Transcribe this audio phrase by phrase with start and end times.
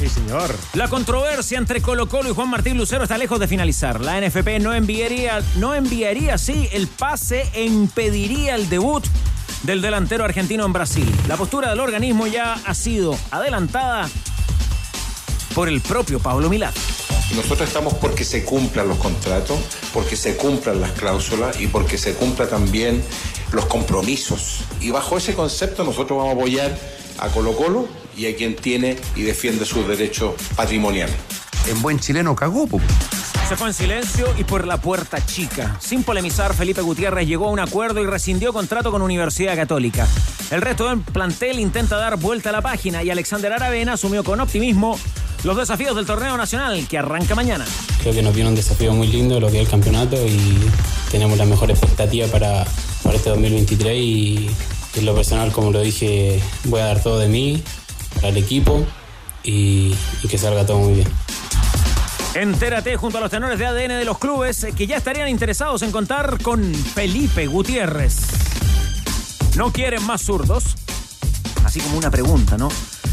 [0.00, 0.54] Sí, señor.
[0.72, 4.00] La controversia entre Colo Colo y Juan Martín Lucero está lejos de finalizar.
[4.00, 9.04] La NFP no enviaría, no enviaría, sí, el pase e impediría el debut
[9.62, 11.06] del delantero argentino en Brasil.
[11.28, 14.08] La postura del organismo ya ha sido adelantada
[15.54, 16.72] por el propio Pablo Milán.
[17.36, 19.58] Nosotros estamos porque se cumplan los contratos,
[19.92, 23.04] porque se cumplan las cláusulas y porque se cumplan también
[23.52, 24.60] los compromisos.
[24.80, 26.78] Y bajo ese concepto nosotros vamos a apoyar
[27.18, 31.16] a Colo Colo y a quien tiene y defiende sus derechos patrimoniales.
[31.66, 32.78] En buen chileno cagó, po.
[33.48, 35.78] Se fue en silencio y por la puerta chica.
[35.80, 40.06] Sin polemizar, Felipe Gutiérrez llegó a un acuerdo y rescindió contrato con Universidad Católica.
[40.50, 44.38] El resto del plantel intenta dar vuelta a la página y Alexander Aravena asumió con
[44.38, 44.98] optimismo
[45.42, 47.64] los desafíos del torneo nacional que arranca mañana.
[48.02, 50.58] Creo que nos viene un desafío muy lindo lo que es el campeonato y
[51.10, 52.66] tenemos la mejor expectativa para,
[53.02, 54.50] para este 2023 y
[54.96, 57.62] en lo personal, como lo dije, voy a dar todo de mí
[58.22, 58.84] el equipo
[59.42, 61.08] y, y que salga todo muy bien.
[62.34, 65.82] Entérate junto a los tenores de ADN de los clubes eh, que ya estarían interesados
[65.82, 68.18] en contar con Felipe Gutiérrez.
[69.56, 70.76] ¿No quieren más zurdos?
[71.64, 72.68] Así como una pregunta, ¿no?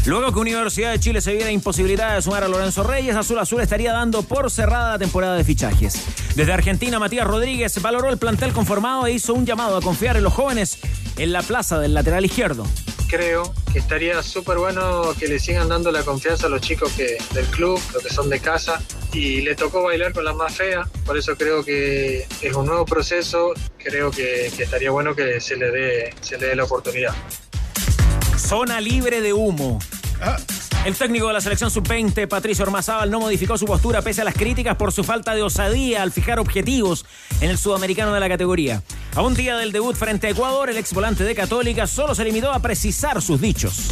[0.06, 3.60] Luego que Universidad de Chile se viera imposibilidad de sumar a Lorenzo Reyes, Azul Azul
[3.60, 6.02] estaría dando por cerrada la temporada de fichajes.
[6.34, 10.22] Desde Argentina, Matías Rodríguez valoró el plantel conformado e hizo un llamado a confiar en
[10.22, 10.78] los jóvenes
[11.18, 12.64] en la plaza del lateral izquierdo.
[13.08, 17.16] Creo que estaría súper bueno que le sigan dando la confianza a los chicos que,
[17.32, 18.82] del club, los que son de casa,
[19.12, 22.84] y le tocó bailar con la más fea, por eso creo que es un nuevo
[22.84, 27.14] proceso, creo que, que estaría bueno que se le dé, se le dé la oportunidad.
[28.48, 29.78] Zona libre de humo.
[30.86, 34.32] El técnico de la selección sub-20, Patricio Ormazábal, no modificó su postura pese a las
[34.32, 37.04] críticas por su falta de osadía al fijar objetivos
[37.42, 38.82] en el sudamericano de la categoría.
[39.14, 42.24] A un día del debut frente a Ecuador, el ex volante de Católica solo se
[42.24, 43.90] limitó a precisar sus dichos.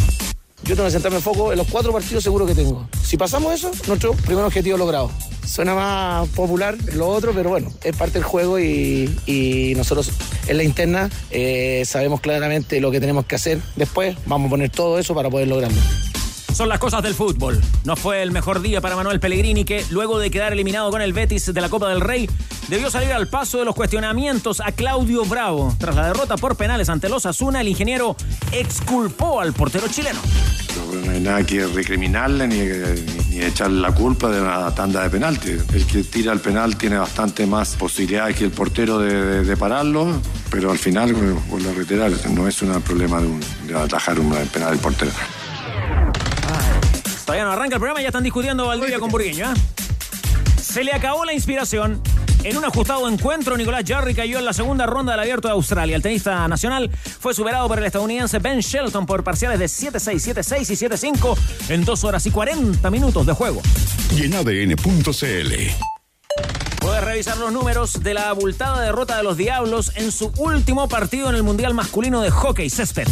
[0.67, 2.89] Yo tengo que centrarme en foco en los cuatro partidos seguro que tengo.
[3.01, 5.11] Si pasamos eso, nuestro primer objetivo logrado.
[5.47, 10.11] Suena más popular lo otro, pero bueno, es parte del juego y, y nosotros
[10.49, 13.61] en la interna eh, sabemos claramente lo que tenemos que hacer.
[13.77, 15.81] Después vamos a poner todo eso para poder lograrlo.
[16.57, 17.61] Son las cosas del fútbol.
[17.85, 21.13] No fue el mejor día para Manuel Pellegrini que, luego de quedar eliminado con el
[21.13, 22.31] Betis de la Copa del Rey,
[22.69, 25.77] debió salir al paso de los cuestionamientos a Claudio Bravo.
[25.79, 28.17] Tras la derrota por penales ante los Asuna, el ingeniero
[28.53, 30.19] exculpó al portero chileno.
[31.05, 32.57] No hay nada que recriminarle ni,
[33.29, 35.51] ni, echarle la culpa de una tanda de penalti.
[35.51, 40.09] El que tira el penal tiene bastante más posibilidades que el portero de, pararlo,
[40.51, 44.79] pero al final, vuelvo a reiterar, no es un problema de atajar un penal del
[44.79, 45.13] portero.
[47.27, 49.53] Todavía no arranca el programa, ya están discutiendo Valdivia con Burgueño.
[49.53, 49.55] ¿eh?
[50.63, 52.01] Se le acabó la inspiración.
[52.45, 55.97] En un ajustado encuentro, Nicolás Jarry cayó en la segunda ronda del Abierto de Australia.
[55.97, 56.89] El tenista nacional
[57.19, 61.37] fue superado por el estadounidense Ben Shelton por parciales de 7-6, 7-6 y 7-5
[61.71, 63.61] en 2 horas y 40 minutos de juego.
[64.15, 65.53] Y en ADN.cl.
[66.79, 71.29] Puedes revisar los números de la abultada derrota de los Diablos en su último partido
[71.29, 73.09] en el Mundial Masculino de Hockey Césped.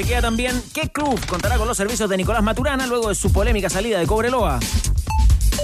[0.00, 3.68] Chequea también qué club contará con los servicios de Nicolás Maturana luego de su polémica
[3.68, 4.58] salida de Cobreloa.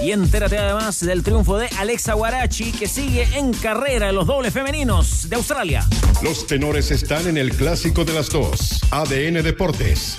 [0.03, 4.53] Y entérate además del triunfo de Alexa Guarachi, que sigue en carrera en los dobles
[4.53, 5.87] femeninos de Australia.
[6.21, 8.79] Los tenores están en el clásico de las dos.
[8.91, 10.17] ADN Deportes.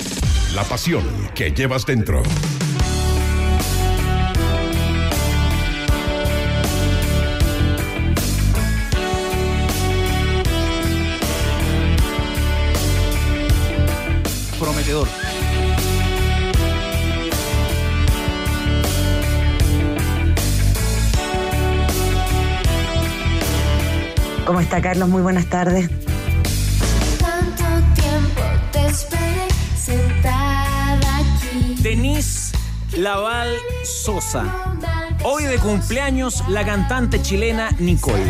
[0.52, 1.04] La pasión
[1.36, 2.20] que llevas dentro.
[24.46, 25.10] ¿Cómo está Carlos?
[25.10, 25.90] Muy buenas tardes.
[27.18, 27.64] Tanto
[28.00, 28.42] tiempo
[28.72, 31.74] te esperé sentada aquí.
[31.82, 32.56] Denise
[32.96, 33.54] Laval
[33.84, 34.44] Sosa.
[35.22, 38.24] Hoy de cumpleaños la cantante chilena Nicole.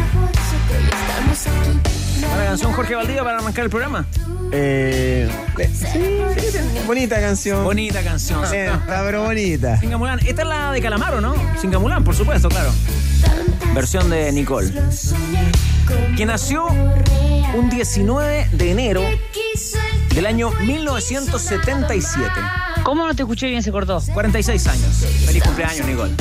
[2.34, 4.04] ¿Una canción Jorge Valdivia para arrancar el programa?
[4.52, 7.64] Eh, sí, sí, bonita canción.
[7.64, 8.44] Bonita canción.
[8.44, 9.78] Está pero bonita.
[9.78, 10.20] Singamulán.
[10.26, 11.34] Esta es la de Calamaro, ¿no?
[11.60, 12.70] Singamulán, por supuesto, claro.
[13.74, 14.72] Versión de Nicole.
[16.16, 19.02] Que nació un 19 de enero
[20.14, 22.30] del año 1977.
[22.82, 23.62] ¿Cómo no te escuché bien?
[23.62, 24.02] Se cortó.
[24.12, 25.06] 46 años.
[25.26, 26.12] Feliz cumpleaños, Nicole.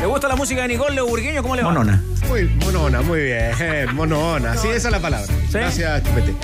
[0.00, 1.42] ¿Le gusta la música de Nicole Leo Burgueño?
[1.42, 1.68] ¿Cómo le va?
[1.68, 2.02] Monona.
[2.28, 3.52] Muy monona, muy bien.
[3.94, 4.56] Monona.
[4.56, 5.26] Sí, esa es la palabra.
[5.26, 5.58] ¿Sí?
[5.58, 6.34] Gracias, Chupete.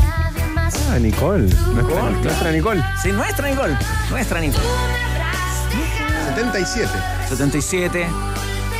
[0.91, 1.49] Ah, Nicole.
[1.73, 2.85] Nuestra, nuestra Nicole.
[3.03, 3.77] Sí, nuestra Nicole.
[4.11, 4.65] Nuestra Nicole.
[6.29, 6.91] 77.
[7.29, 8.07] 77.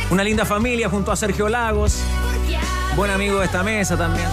[0.09, 1.99] Una linda familia junto a Sergio Lagos.
[2.95, 4.27] Buen amigo de esta mesa también.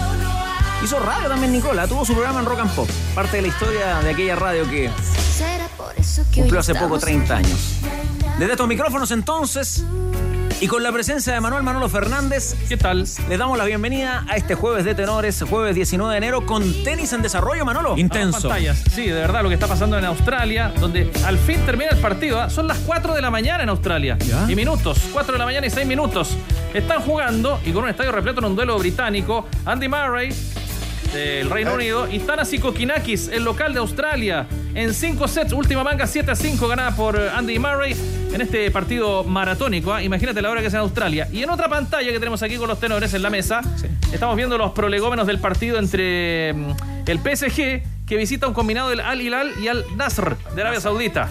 [0.83, 1.87] Hizo radio también Nicola.
[1.87, 2.89] Tuvo su programa en Rock and Pop.
[3.13, 4.89] Parte de la historia de aquella radio que
[6.33, 7.75] cumplió hace poco estamos 30 años.
[8.37, 9.83] Desde estos micrófonos entonces,
[10.61, 13.05] y con la presencia de Manuel Manolo Fernández, ¿qué tal?
[13.29, 17.13] Le damos la bienvenida a este jueves de tenores, jueves 19 de enero, con tenis
[17.13, 17.95] en desarrollo, Manolo.
[17.95, 18.83] Las pantallas.
[18.91, 22.41] Sí, de verdad, lo que está pasando en Australia, donde al fin termina el partido.
[22.41, 22.49] ¿ah?
[22.49, 24.17] Son las 4 de la mañana en Australia.
[24.49, 26.35] Y minutos, 4 de la mañana y 6 minutos.
[26.73, 29.47] Están jugando y con un estadio repleto en un duelo británico.
[29.65, 30.33] Andy Murray
[31.13, 34.47] del Reino Unido y Tanasi Kokinakis, el local de Australia.
[34.73, 37.95] En 5 sets, última manga 7 a 5 ganada por Andy Murray
[38.33, 39.93] en este partido maratónico.
[39.93, 40.03] ¿ah?
[40.03, 41.27] Imagínate la hora que es en Australia.
[41.31, 43.61] Y en otra pantalla que tenemos aquí con los tenores en la mesa,
[44.13, 46.71] estamos viendo los prolegómenos del partido entre mm,
[47.07, 51.29] el PSG, que visita un combinado del Al Hilal y Al Nasr de Arabia Saudita.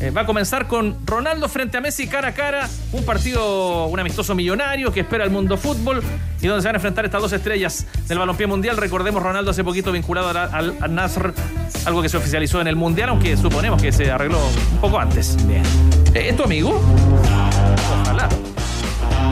[0.00, 2.68] Eh, va a comenzar con Ronaldo frente a Messi cara a cara.
[2.92, 6.02] Un partido, un amistoso millonario que espera el mundo fútbol
[6.40, 8.78] y donde se van a enfrentar estas dos estrellas del balompié mundial.
[8.78, 11.34] Recordemos, Ronaldo hace poquito vinculado al, al- al Nasr,
[11.84, 14.38] algo que se oficializó en el mundial, aunque suponemos que se arregló
[14.72, 15.36] un poco antes.
[15.46, 15.62] Bien.
[16.14, 16.80] ¿Es tu amigo?
[18.02, 18.26] Ojalá.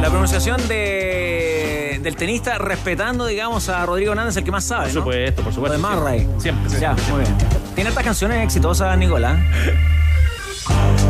[0.02, 4.84] La pronunciación de, del tenista respetando, digamos, a Rodrigo Hernández, el que más sabe.
[4.84, 5.78] Por supuesto, por supuesto.
[5.78, 6.28] De Murray.
[6.38, 6.78] Siempre.
[6.78, 7.34] Ya, muy bien.
[7.74, 9.38] Tiene estas canciones exitosas, Nicolás.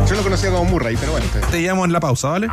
[0.07, 1.27] Yo lo conocía como Murray, pero bueno.
[1.51, 2.47] Te llamo en la pausa, ¿vale?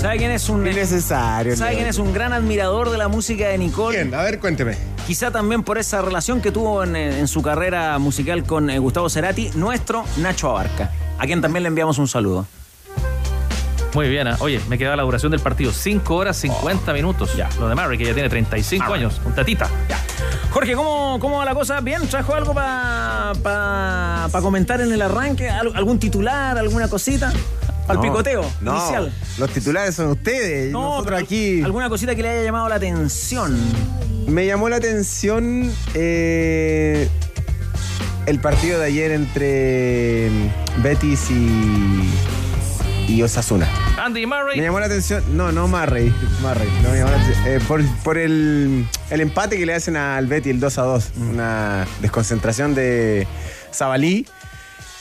[0.00, 1.56] ¿Sabe quién es un Innecesario.
[1.56, 4.02] ¿Sabe quién es un gran admirador de la música de Nicole?
[4.02, 4.76] Bien, a ver, cuénteme.
[5.06, 9.10] Quizá también por esa relación que tuvo en, en su carrera musical con eh, Gustavo
[9.10, 12.46] Cerati, nuestro Nacho Abarca, a quien también le enviamos un saludo.
[13.94, 14.28] Muy bien.
[14.28, 14.36] ¿ah?
[14.40, 15.72] Oye, me queda la duración del partido.
[15.72, 17.34] 5 horas 50 minutos.
[17.36, 17.48] Ya.
[17.58, 19.20] Lo de Murray, que ya tiene 35 años.
[19.24, 19.68] Un tatita.
[20.50, 21.80] Jorge, ¿cómo, cómo va la cosa?
[21.80, 22.06] ¿Bien?
[22.08, 25.48] ¿Trajo algo para comentar en el arranque?
[25.48, 26.58] ¿Al- ¿Algún titular?
[26.58, 27.32] ¿Alguna cosita?
[27.88, 29.12] El No, picoteo no, inicial.
[29.38, 30.70] Los titulares son ustedes.
[30.72, 31.62] No, nosotros aquí.
[31.62, 33.58] ¿Alguna cosita que le haya llamado la atención?
[34.26, 37.08] Me llamó la atención eh,
[38.26, 40.30] el partido de ayer entre
[40.82, 42.10] Betis y,
[43.10, 43.68] y Osasuna.
[43.98, 44.56] Andy Murray.
[44.58, 46.12] Me llamó la atención, no, no Murray,
[46.42, 49.96] Murray, no me llamó la atención, eh, por, por el, el empate que le hacen
[49.96, 53.26] al Betis, el 2 a 2, una desconcentración de
[53.74, 54.26] Zabalí,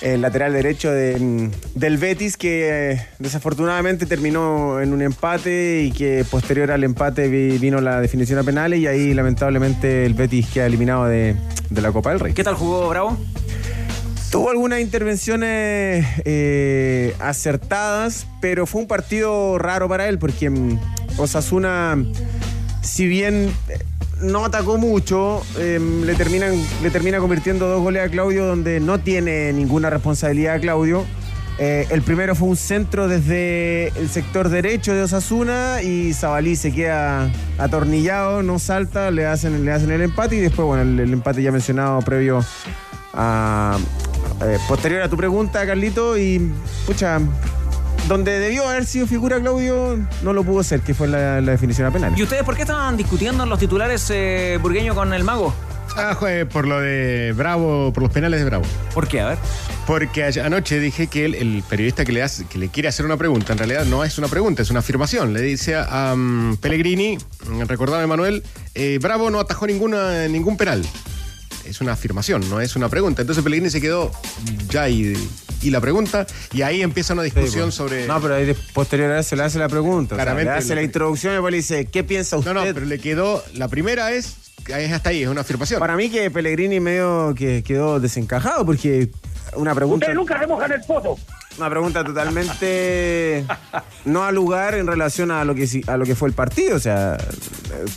[0.01, 6.23] el lateral derecho de- del Betis, que eh, desafortunadamente terminó en un empate y que
[6.29, 10.67] posterior al empate vi- vino la definición a penales y ahí lamentablemente el Betis queda
[10.67, 11.35] eliminado de,
[11.69, 12.33] de la Copa del Rey.
[12.33, 13.17] ¿Qué tal jugó Bravo?
[14.31, 20.79] Tuvo algunas intervenciones eh, acertadas, pero fue un partido raro para él porque mm,
[21.17, 21.97] Osasuna,
[22.83, 23.79] si bien eh,
[24.21, 26.53] no atacó mucho, eh, le, terminan,
[26.83, 31.05] le termina convirtiendo dos goles a Claudio donde no tiene ninguna responsabilidad Claudio.
[31.57, 36.71] Eh, el primero fue un centro desde el sector derecho de Osasuna y Zabalí se
[36.71, 41.41] queda atornillado, no salta, le hacen, le hacen el empate y después, bueno, el empate
[41.41, 42.45] ya mencionado previo
[43.13, 43.77] a,
[44.41, 46.51] eh, posterior a tu pregunta, Carlito, y
[46.85, 47.19] pucha,
[48.07, 51.88] donde debió haber sido figura Claudio, no lo pudo ser, que fue la, la definición
[51.88, 52.13] a penal.
[52.17, 55.53] ¿Y ustedes por qué estaban discutiendo en los titulares eh, burgueño con el mago?
[55.95, 58.63] Ah, joder, por lo de Bravo, por los penales de Bravo.
[58.94, 59.21] ¿Por qué?
[59.21, 59.37] A ver.
[59.87, 63.18] Porque anoche dije que el, el periodista que le, hace, que le quiere hacer una
[63.18, 65.33] pregunta, en realidad no es una pregunta, es una afirmación.
[65.33, 67.18] Le dice a um, Pellegrini,
[67.68, 68.44] recordame Manuel,
[68.75, 70.85] eh, Bravo no atajó ninguna, ningún penal.
[71.66, 73.21] Es una afirmación, no es una pregunta.
[73.21, 74.11] Entonces Pellegrini se quedó
[74.69, 75.13] ya y,
[75.61, 77.75] y la pregunta, y ahí empieza una discusión pues.
[77.75, 78.07] sobre...
[78.07, 80.16] No, pero ahí posterior a eso le hace la pregunta.
[80.16, 82.54] o sea, Claramente le hace la introducción y después le dice, ¿qué piensa usted?
[82.54, 83.44] No, no, pero le quedó.
[83.54, 84.35] La primera es.
[84.68, 85.80] Es hasta ahí, es una afirmación.
[85.80, 89.09] Para mí que Pellegrini medio que quedó desencajado porque
[89.56, 90.06] una pregunta...
[90.06, 91.18] Ustedes nunca se mojan el poto.
[91.59, 93.45] Una pregunta totalmente
[94.06, 96.78] no al lugar en relación a lo que a lo que fue el partido.
[96.78, 97.18] O sea,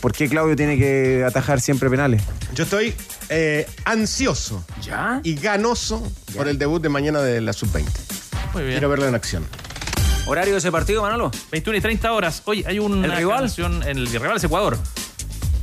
[0.01, 2.21] ¿por qué Claudio tiene que atajar siempre penales?
[2.53, 2.93] Yo estoy
[3.29, 5.21] eh, ansioso ¿Ya?
[5.23, 6.05] y ganoso
[6.35, 7.85] por el debut de mañana de la Sub-20.
[8.51, 8.73] Muy bien.
[8.73, 9.45] Quiero verlo en acción.
[10.25, 11.31] ¿Horario de ese partido, Manolo?
[11.49, 12.41] 21 y 30 horas.
[12.43, 13.39] Oye, hay una ¿El rival?
[13.39, 13.81] canción.
[13.83, 14.77] El rival es Ecuador.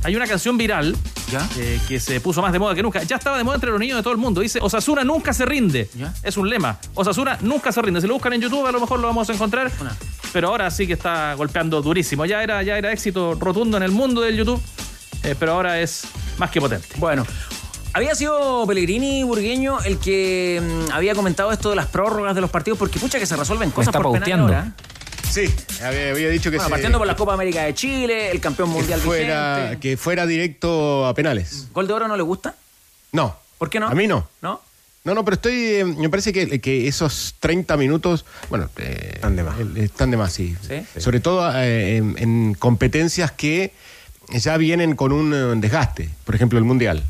[0.03, 0.95] Hay una canción viral
[1.31, 1.47] ¿Ya?
[1.57, 3.03] eh, que se puso más de moda que nunca.
[3.03, 4.41] Ya estaba de moda entre los niños de todo el mundo.
[4.41, 5.89] Dice, Osasuna nunca se rinde.
[5.95, 6.13] ¿Ya?
[6.23, 6.77] Es un lema.
[6.95, 8.01] Osasuna nunca se rinde.
[8.01, 9.71] Si lo buscan en YouTube, a lo mejor lo vamos a encontrar.
[9.79, 9.95] Una.
[10.33, 12.25] Pero ahora sí que está golpeando durísimo.
[12.25, 14.61] Ya era, ya era éxito rotundo en el mundo del YouTube.
[15.23, 16.03] eh, pero ahora es
[16.37, 16.87] más que potente.
[16.97, 17.25] Bueno.
[17.93, 22.49] Había sido Pellegrini Burgueño el que mm, había comentado esto de las prórrogas de los
[22.49, 24.45] partidos, porque pucha que se resuelven cosas está por penal pauteando.
[24.45, 24.73] ahora.
[25.31, 25.45] Sí,
[25.83, 28.69] había, había dicho que, Bueno, se- partiendo por la Copa América de Chile, el campeón
[28.69, 29.79] que mundial fuera, vigente.
[29.79, 31.67] que fuera directo a penales.
[31.73, 32.55] ¿Gol de oro no le gusta?
[33.13, 33.35] No.
[33.57, 33.87] ¿Por qué no?
[33.87, 34.27] A mí no.
[34.41, 34.61] ¿No?
[35.03, 35.53] No, no, pero estoy.
[35.53, 38.25] eh, me parece que, que esos 30 minutos.
[38.49, 39.59] Bueno, eh, Están de más.
[39.59, 40.55] el- están de más, sí.
[40.67, 40.85] ¿Sí?
[40.99, 43.73] Sobre todo eh, en, en competencias que
[44.29, 46.09] ya vienen con un eh, desgaste.
[46.25, 47.03] Por ejemplo, el Mundial.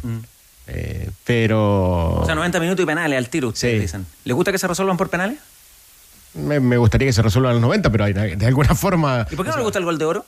[0.68, 2.18] Eh, pero.
[2.20, 2.22] Mm.
[2.22, 3.82] O sea, 90 minutos y penales al tiro, ustedes Sí.
[3.82, 4.06] dicen.
[4.24, 5.38] ¿Les gusta que se resuelvan por penales?
[6.34, 9.26] Me, me gustaría que se resuelvan los 90, pero hay- de alguna forma.
[9.32, 10.26] ¿Y por qué no les gusta el gol de oro?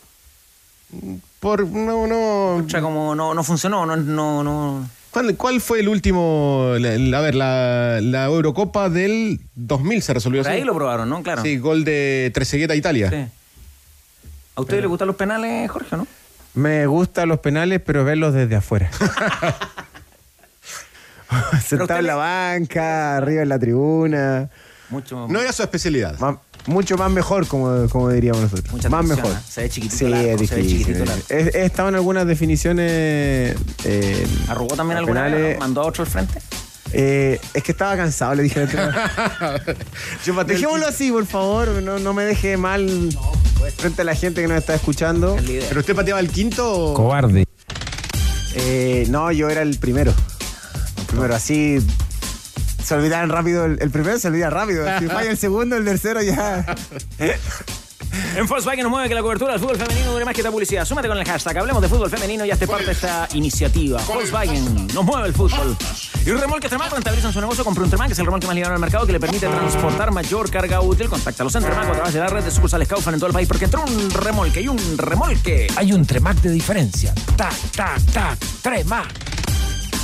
[1.40, 2.56] Por, no, no.
[2.58, 4.90] O sea, como no, no funcionó, no, no, no.
[5.12, 6.74] ¿Cuál, cuál fue el último?
[6.80, 10.60] la- la- a ver, la, la Eurocopa del 2000 se resolvió Por así.
[10.60, 11.22] ahí lo probaron, ¿no?
[11.24, 11.42] Claro.
[11.44, 13.10] Sí, gol de Trezeguet a Italia.
[13.10, 13.26] Sí.
[14.56, 16.08] ¿A ustedes les gustan los penales, Jorge, o no?
[16.56, 18.90] Me gustan los penales, pero verlos desde afuera.
[21.66, 24.50] Sentado en la banca, arriba en la tribuna.
[24.94, 25.28] Mucho.
[25.28, 26.18] No era su especialidad.
[26.20, 28.72] Más- mucho más mejor, como, como diríamos nosotros.
[28.72, 29.32] Mucha más mejor.
[29.32, 29.36] ¿eh?
[29.50, 30.68] Se ve chiquitito Sí, es se ve difícil.
[30.80, 31.26] chiquitito arco.
[31.30, 33.56] He, he estado en algunas definiciones.
[33.84, 35.60] eh, ¿Arrugó también alguna vez?
[35.60, 36.40] ¿Mandó a otro al frente?
[36.94, 39.76] Eh, es que estaba cansado, le dije al entrenador.
[40.46, 41.68] Dejémoslo así, por favor.
[41.82, 43.10] No, no me deje mal
[43.78, 45.36] frente a la gente que nos está escuchando.
[45.38, 45.66] Es.
[45.66, 46.72] ¿Pero usted pateaba el quinto?
[46.72, 47.46] o- Cobarde.
[48.56, 50.14] Eh, no, yo era el primero.
[51.00, 51.80] El primero, así.
[52.84, 53.66] Se olvidaban rápido.
[53.66, 54.86] El, el primero se olvida rápido.
[55.00, 56.66] Si falla el segundo, el tercero ya.
[58.36, 60.86] En Volkswagen nos mueve que la cobertura del fútbol femenino dure más que esta publicidad.
[60.86, 64.02] Súmate con el hashtag Hablemos de fútbol femenino y hazte parte de esta iniciativa.
[64.08, 65.76] Volkswagen nos mueve el fútbol.
[66.26, 67.64] Y Remolque Tremac rentabiliza en su negocio.
[67.64, 70.12] Compra un Tremac, que es el remolque más ligado al mercado que le permite transportar
[70.12, 71.10] mayor carga útil.
[71.10, 73.48] Contáctalos en Tremac a través de la red de sucursales Kaufman en todo el país
[73.48, 75.68] porque entró un remolque y un remolque.
[75.76, 77.14] Hay un Tremac de diferencia.
[77.36, 79.33] Tac, tac, tac, Tremac.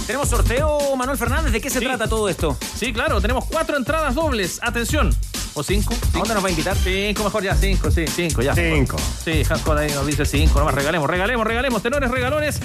[0.09, 1.51] Tenemos sorteo, Manuel Fernández.
[1.53, 1.85] ¿De qué se Sí.
[1.85, 2.57] trata todo esto?
[2.75, 4.59] Sí, claro, tenemos cuatro entradas dobles.
[4.63, 5.15] Atención.
[5.53, 5.93] ¿O cinco?
[5.93, 6.75] ¿A dónde nos va a invitar?
[6.75, 8.55] Cinco, mejor ya, cinco, sí, cinco, ya.
[8.55, 8.97] Cinco.
[9.23, 12.59] Sí, Hanscott ahí nos dice cinco, nomás regalemos, regalemos, regalemos, tenores, regalones.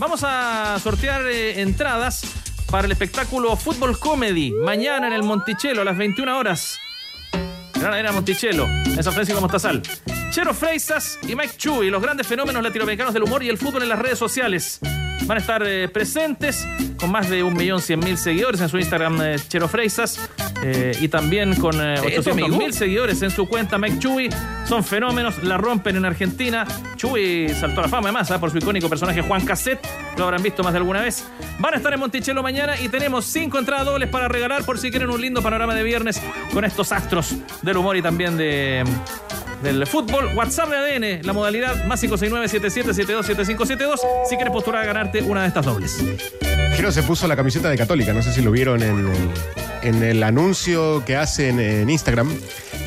[0.00, 2.22] Vamos a sortear eh, entradas
[2.68, 6.80] para el espectáculo Fútbol Comedy mañana en el Monticello a las 21 horas.
[7.74, 9.82] Gran Arena Monticello, en San Francisco de Mostazal.
[10.32, 13.88] Chero Freisas y Mike Chuy, los grandes fenómenos latinoamericanos del humor y el fútbol en
[13.88, 14.80] las redes sociales.
[15.26, 16.66] Van a estar eh, presentes
[16.98, 20.18] con más de 1.100.000 seguidores en su Instagram eh, Chero Freisas
[20.62, 22.72] eh, y también con eh, ¿Esto, 800.000 amigo?
[22.72, 24.30] seguidores en su cuenta Mike Chuy.
[24.66, 26.66] Son fenómenos, la rompen en Argentina.
[26.96, 28.40] Chuy saltó a la fama además ¿ah?
[28.40, 29.86] por su icónico personaje Juan Cassette.
[30.16, 31.24] Lo habrán visto más de alguna vez.
[31.58, 34.90] Van a estar en Monticello mañana y tenemos cinco entradas dobles para regalar por si
[34.90, 36.20] quieren un lindo panorama de viernes
[36.52, 38.84] con estos astros del humor y también de
[39.62, 40.30] del fútbol.
[40.34, 45.64] WhatsApp de ADN, la modalidad más 569-7772-7572 si quieres postular a ganarte una de estas
[45.64, 45.96] dobles.
[46.74, 49.08] Jero se puso la camiseta de Católica, no sé si lo vieron en
[49.82, 52.30] en el anuncio que hace en, Instagram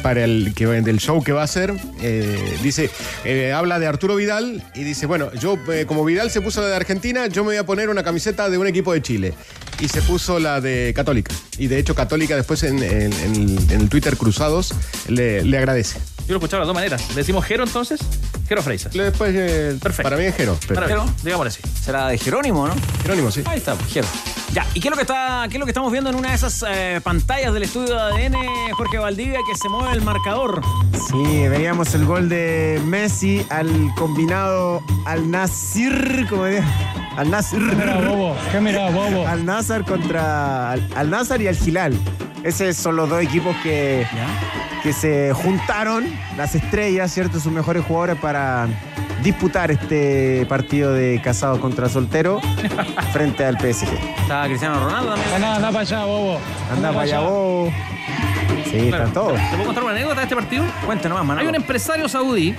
[0.02, 1.74] para el que del show que va a hacer.
[2.02, 2.90] Eh, dice,
[3.24, 6.68] eh, habla de Arturo Vidal y dice, bueno, yo eh, como Vidal se puso la
[6.68, 9.34] de Argentina, yo me voy a poner una camiseta de un equipo de Chile.
[9.80, 11.34] Y se puso la de Católica.
[11.58, 14.74] Y de hecho Católica después en, en- Twitter Cruzados
[15.08, 16.00] le, le agradece.
[16.28, 17.10] Yo lo escuchaba de las dos maneras.
[17.10, 18.00] ¿Le decimos Jero entonces?
[18.48, 18.94] Jero Freisas.
[18.94, 20.04] Después, eh, Perfecto.
[20.04, 20.58] para mí es Jero.
[20.68, 21.62] pero- Para Jero, digámosle así.
[21.82, 22.74] Será de Jerónimo, ¿no?
[23.02, 23.44] Jerónimo, sí.
[23.46, 24.08] Ahí está, Jero.
[24.54, 26.30] Ya, ¿y qué es lo que está, qué es lo que estamos viendo en una
[26.30, 28.36] de esas eh, pantallas del estudio de ADN,
[28.74, 30.62] Jorge Valdivia, que se mueve el marcador?
[31.10, 36.66] Sí, veíamos el gol de Messi al combinado al Nasir, como diría.
[37.18, 37.60] Al Nasir.
[37.62, 38.36] bobo?
[38.52, 39.26] ¿Qué mira, bobo?
[39.28, 40.72] Al Nazar contra.
[40.72, 41.98] Al, al Nazar y al Gilal.
[42.44, 44.06] Esos son los dos equipos que,
[44.82, 46.06] que se juntaron,
[46.38, 47.40] las estrellas, ¿cierto?
[47.40, 48.68] Sus mejores jugadores para
[49.24, 52.42] disputar este partido de casado contra soltero
[53.14, 53.88] frente al PSG.
[54.22, 55.34] Está Cristiano Ronaldo también.
[55.36, 56.40] Anda, anda para allá, bobo.
[56.72, 57.72] Anda para allá, vos.
[58.66, 59.06] Sí, Claro.
[59.06, 59.34] están todos.
[59.38, 60.64] ¿Te puedo contar una anécdota de este partido?
[60.86, 61.42] Cuéntanos más, Manolo.
[61.42, 62.56] Hay un empresario saudí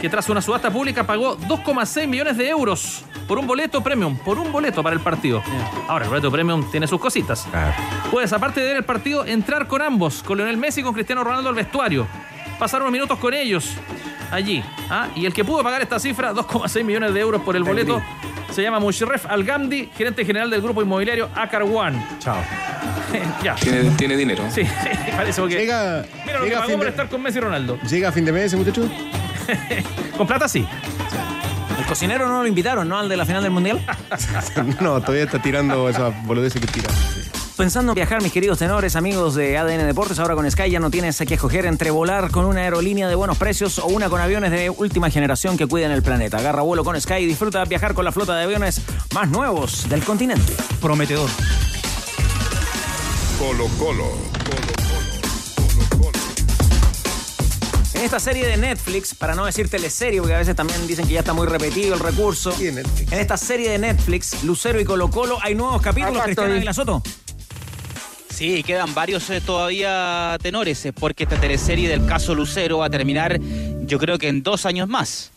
[0.00, 4.38] que tras una subasta pública pagó 2,6 millones de euros por un boleto premium, por
[4.38, 5.42] un boleto para el partido.
[5.88, 7.46] Ahora, el boleto premium tiene sus cositas.
[8.10, 11.22] Puedes, aparte de ver el partido, entrar con ambos, con Lionel Messi y con Cristiano
[11.24, 12.06] Ronaldo al vestuario.
[12.60, 13.74] Pasar unos minutos con ellos
[14.30, 14.62] allí.
[14.90, 15.08] ¿ah?
[15.16, 18.02] Y el que pudo pagar esta cifra, 2,6 millones de euros por el boleto,
[18.50, 22.04] se llama Mushref Al-Gamdi, gerente general del grupo inmobiliario Akar One.
[22.18, 22.36] Chao.
[23.42, 23.54] ya.
[23.54, 24.44] Tiene, tiene dinero.
[24.50, 24.60] Sí,
[25.16, 25.48] parece que.
[25.54, 27.78] Llega, Mira lo que llega, a pagó fin por de, estar con Messi y Ronaldo.
[27.88, 28.86] llega a fin de mes ese muchacho.
[30.18, 30.66] Con plata sí.
[31.78, 32.98] El cocinero no lo invitaron, ¿no?
[32.98, 33.80] Al de la final del Mundial.
[34.80, 36.90] no, todavía está tirando esa boludez que tira.
[37.60, 40.90] Pensando en viajar, mis queridos tenores, amigos de ADN Deportes, ahora con Sky ya no
[40.90, 44.50] tienes que escoger entre volar con una aerolínea de buenos precios o una con aviones
[44.50, 46.38] de última generación que cuiden el planeta.
[46.38, 48.80] Agarra vuelo con Sky y disfruta viajar con la flota de aviones
[49.12, 50.54] más nuevos del continente.
[50.80, 51.28] Prometedor.
[53.38, 54.08] Colo Colo.
[57.92, 61.12] En esta serie de Netflix, para no decir teleserie, porque a veces también dicen que
[61.12, 62.54] ya está muy repetido el recurso.
[62.58, 62.78] en
[63.10, 66.22] esta serie de Netflix, Lucero y Colo Colo, hay nuevos capítulos.
[66.22, 67.02] Águila Soto.
[68.40, 72.90] Sí, quedan varios eh, todavía tenores, eh, porque esta teleserie del caso Lucero va a
[72.90, 73.38] terminar,
[73.82, 75.30] yo creo que en dos años más.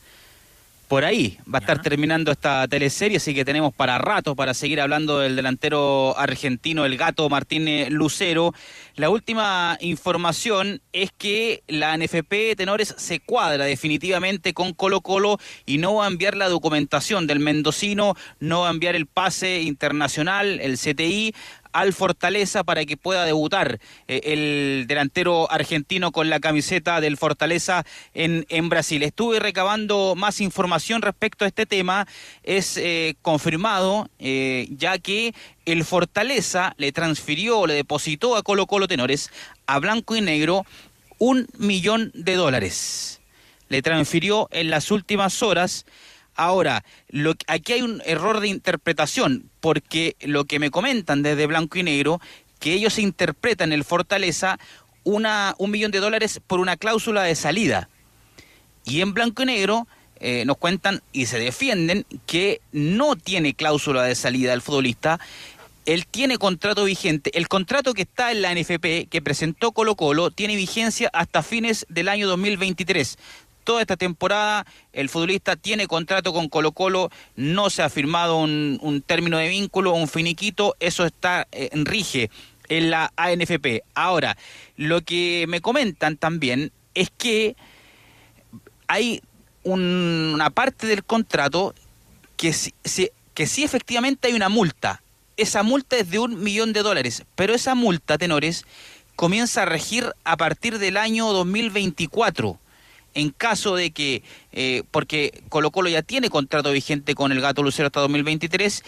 [0.87, 4.79] Por ahí va a estar terminando esta teleserie, así que tenemos para rato para seguir
[4.79, 8.53] hablando del delantero argentino, el gato Martín Lucero.
[8.95, 15.77] La última información es que la NFP Tenores se cuadra definitivamente con Colo Colo y
[15.77, 20.61] no va a enviar la documentación del mendocino, no va a enviar el pase internacional,
[20.61, 21.33] el CTI,
[21.73, 27.83] al Fortaleza para que pueda debutar eh, el delantero argentino con la camiseta del Fortaleza
[28.13, 29.03] en, en Brasil.
[29.03, 32.07] Estuve recabando más información respecto a este tema.
[32.43, 35.33] Es eh, confirmado eh, ya que
[35.65, 39.31] el Fortaleza le transfirió, le depositó a Colo Colo Tenores
[39.65, 40.65] a Blanco y Negro
[41.17, 43.21] un millón de dólares.
[43.69, 45.85] Le transfirió en las últimas horas.
[46.35, 51.77] Ahora, lo, aquí hay un error de interpretación, porque lo que me comentan desde Blanco
[51.77, 52.19] y Negro,
[52.59, 54.57] que ellos interpretan el Fortaleza
[55.03, 57.89] una, un millón de dólares por una cláusula de salida.
[58.85, 59.87] Y en Blanco y Negro
[60.19, 65.19] eh, nos cuentan y se defienden que no tiene cláusula de salida el futbolista.
[65.85, 67.37] Él tiene contrato vigente.
[67.37, 71.85] El contrato que está en la NFP que presentó Colo Colo tiene vigencia hasta fines
[71.89, 73.17] del año 2023
[73.63, 74.65] toda esta temporada.
[74.91, 79.93] El futbolista tiene contrato con Colo Colo, no se ha firmado un, término de vínculo,
[79.93, 82.29] un finiquito, eso está eh, rige
[82.69, 83.83] en la ANFP.
[83.93, 84.37] Ahora,
[84.77, 87.55] lo que me comentan también es que
[88.87, 89.21] hay
[89.63, 91.73] un- una parte del contrato
[92.37, 95.01] que sí, sí- que efectivamente hay una multa.
[95.37, 98.65] Esa multa es de un millón de dólares, pero esa multa, tenores,
[99.15, 102.59] comienza a regir a partir del año 2024
[103.13, 107.63] en caso de que, eh, porque Colo Colo ya tiene contrato vigente con el Gato
[107.63, 108.83] Lucero hasta 2023,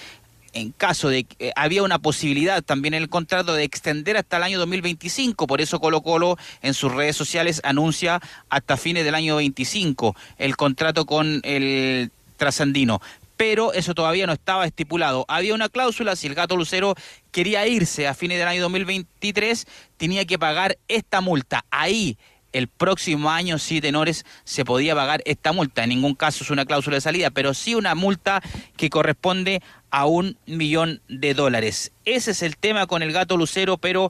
[0.56, 4.38] en caso de que eh, había una posibilidad también en el contrato de extender hasta
[4.38, 9.16] el año 2025, por eso Colo Colo en sus redes sociales anuncia hasta fines del
[9.16, 13.02] año 25 el contrato con el trasandino.
[13.38, 15.26] Pero eso todavía no estaba estipulado.
[15.28, 16.96] Había una cláusula, si el gato Lucero
[17.32, 21.66] quería irse a fines del año 2023, tenía que pagar esta multa.
[21.70, 22.18] Ahí
[22.56, 25.84] el próximo año, sí, tenores, se podía pagar esta multa.
[25.84, 28.42] En ningún caso es una cláusula de salida, pero sí una multa
[28.78, 31.92] que corresponde a un millón de dólares.
[32.06, 34.10] Ese es el tema con el gato Lucero, pero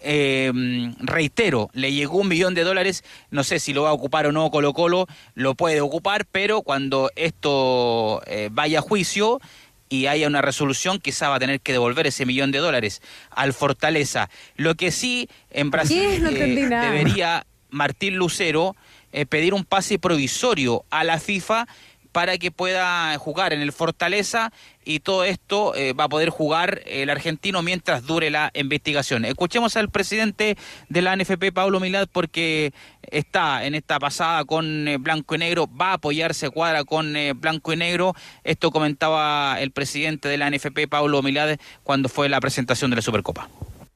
[0.00, 0.52] eh,
[0.98, 3.02] reitero, le llegó un millón de dólares.
[3.30, 6.60] No sé si lo va a ocupar o no Colo Colo, lo puede ocupar, pero
[6.60, 9.40] cuando esto eh, vaya a juicio
[9.88, 13.54] y haya una resolución, quizá va a tener que devolver ese millón de dólares al
[13.54, 14.28] Fortaleza.
[14.56, 18.76] Lo que sí en Brasil eh, debería Martín Lucero
[19.12, 21.66] eh, pedir un pase provisorio a la FIFA
[22.12, 24.50] para que pueda jugar en el Fortaleza
[24.84, 29.24] y todo esto eh, va a poder jugar el argentino mientras dure la investigación.
[29.26, 30.56] Escuchemos al presidente
[30.88, 35.68] de la NFP, Pablo Milad, porque está en esta pasada con eh, Blanco y Negro,
[35.68, 38.14] va a apoyarse cuadra con Blanco y Negro.
[38.44, 43.02] Esto comentaba el presidente de la NFP, Pablo Milad, cuando fue la presentación de la
[43.02, 43.48] Supercopa.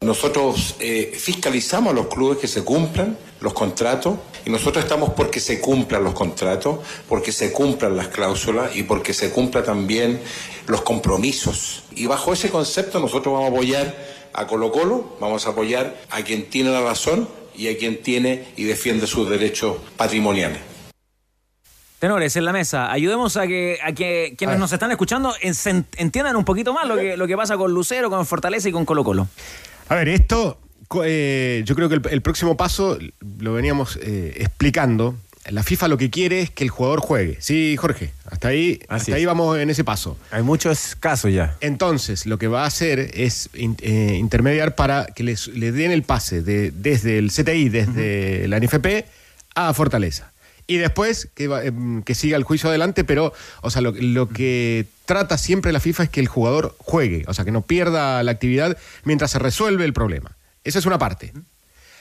[0.03, 5.41] Nosotros eh, fiscalizamos a los clubes que se cumplan los contratos y nosotros estamos porque
[5.41, 10.23] se cumplan los contratos, porque se cumplan las cláusulas y porque se cumplan también
[10.69, 11.83] los compromisos.
[11.95, 13.95] Y bajo ese concepto nosotros vamos a apoyar
[14.33, 18.47] a Colo Colo, vamos a apoyar a quien tiene la razón y a quien tiene
[18.57, 20.61] y defiende sus derechos patrimoniales.
[21.99, 26.47] Tenores en la mesa, ayudemos a que, a que quienes nos están escuchando entiendan un
[26.47, 29.29] poquito más lo que, lo que pasa con Lucero, con Fortaleza y con Colo Colo.
[29.91, 30.59] A ver, esto,
[31.05, 32.99] eh, yo creo que el, el próximo paso
[33.41, 35.17] lo veníamos eh, explicando.
[35.49, 37.39] La FIFA lo que quiere es que el jugador juegue.
[37.41, 40.17] Sí, Jorge, hasta ahí, hasta ahí vamos en ese paso.
[40.31, 41.57] Hay muchos casos ya.
[41.61, 45.91] Entonces, lo que va a hacer es in- eh, intermediar para que les, le den
[45.93, 49.07] el pase de, desde el CTI, desde la NFP,
[49.57, 50.30] a Fortaleza.
[50.71, 54.87] Y después que, em, que siga el juicio adelante, pero, o sea, lo, lo que
[55.05, 58.31] trata siempre la FIFA es que el jugador juegue, o sea, que no pierda la
[58.31, 60.37] actividad mientras se resuelve el problema.
[60.63, 61.33] Esa es una parte.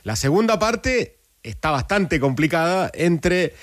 [0.04, 3.56] La segunda parte está bastante complicada entre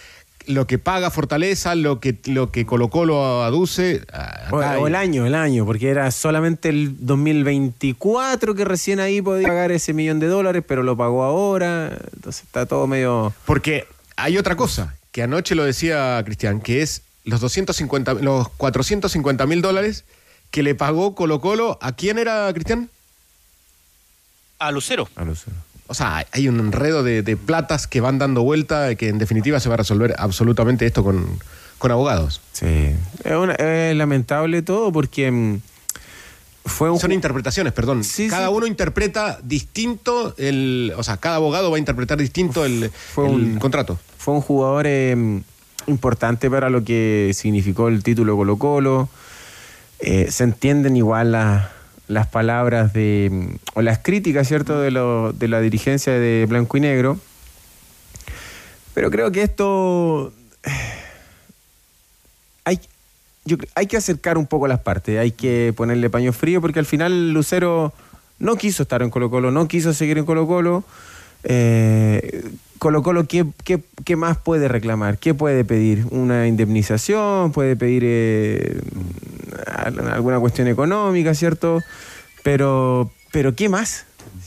[0.49, 4.03] lo que paga Fortaleza, lo que, lo que Colo Colo aduce.
[4.13, 9.47] ah, O, el año, el año, porque era solamente el 2024 que recién ahí podía
[9.47, 11.97] pagar ese millón de dólares, pero lo pagó ahora.
[12.13, 13.33] Entonces está todo medio.
[13.45, 13.87] Porque
[14.17, 19.63] hay otra cosa, que anoche lo decía Cristian, que es los 250, los 450 mil
[19.63, 20.05] dólares
[20.51, 21.79] que le pagó Colo Colo.
[21.83, 22.89] ¿A quién era, Cristian?
[24.59, 25.09] A Lucero.
[25.17, 25.57] A Lucero.
[25.89, 29.61] O sea, hay un enredo de, de platas que van dando vuelta que en definitiva
[29.61, 31.39] se va a resolver absolutamente esto con,
[31.79, 32.41] con abogados.
[32.53, 32.93] Sí.
[33.25, 35.61] Es, una- es lamentable todo porque mm,
[36.67, 38.05] fue un Son interpretaciones, perdón.
[38.05, 38.53] Sí, cada sí.
[38.55, 40.93] uno interpreta distinto el.
[40.97, 43.99] O sea, cada abogado va a interpretar distinto el, Fue el un- contrato.
[44.19, 45.41] fue un jugador eh,
[45.87, 49.09] importante para lo que significó el título Colo Colo.
[50.01, 51.73] Eh, se entienden igual la-
[52.09, 53.47] las palabras de mm,
[53.79, 57.19] o las críticas, ¿cierto?, de, lo- de la dirigencia de Blanco y Negro.
[58.95, 60.33] Pero creo que esto
[63.47, 66.87] yo hay que acercar un poco las partes, hay que ponerle paño frío porque al
[66.87, 67.93] final Lucero
[68.39, 70.85] no quiso estar en Colo Colo, no quiso seguir en Colo Colo.
[71.45, 72.43] Eh,
[72.79, 75.17] Colo Colo, ¿qué, qué, qué más puede reclamar?
[75.19, 76.07] ¿Qué puede pedir?
[76.11, 77.53] ¿Una indemnización?
[77.53, 78.81] ¿Puede pedir eh,
[79.67, 81.81] al- alguna cuestión económica, cierto?
[82.43, 84.05] Pero, pero ¿qué más?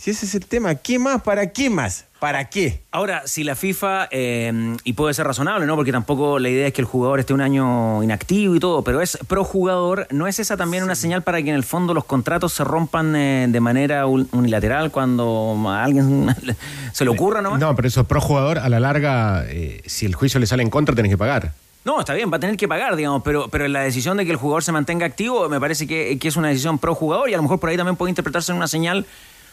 [0.09, 1.21] Si ese es el tema, ¿qué más?
[1.21, 2.05] ¿Para qué más?
[2.19, 2.81] ¿Para qué?
[2.89, 5.75] Ahora, si la FIFA, eh, y puede ser razonable, ¿no?
[5.75, 9.01] Porque tampoco la idea es que el jugador esté un año inactivo y todo, pero
[9.03, 12.05] es pro jugador, ¿no es esa también una señal para que en el fondo los
[12.05, 16.35] contratos se rompan eh, de manera un- unilateral cuando a alguien
[16.91, 17.59] se le ocurra nomás?
[17.59, 20.71] No, pero eso pro jugador, a la larga, eh, si el juicio le sale en
[20.71, 21.53] contra, tenés que pagar.
[21.85, 24.31] No, está bien, va a tener que pagar, digamos, pero, pero la decisión de que
[24.31, 27.35] el jugador se mantenga activo me parece que, que es una decisión pro jugador y
[27.35, 29.05] a lo mejor por ahí también puede interpretarse en una señal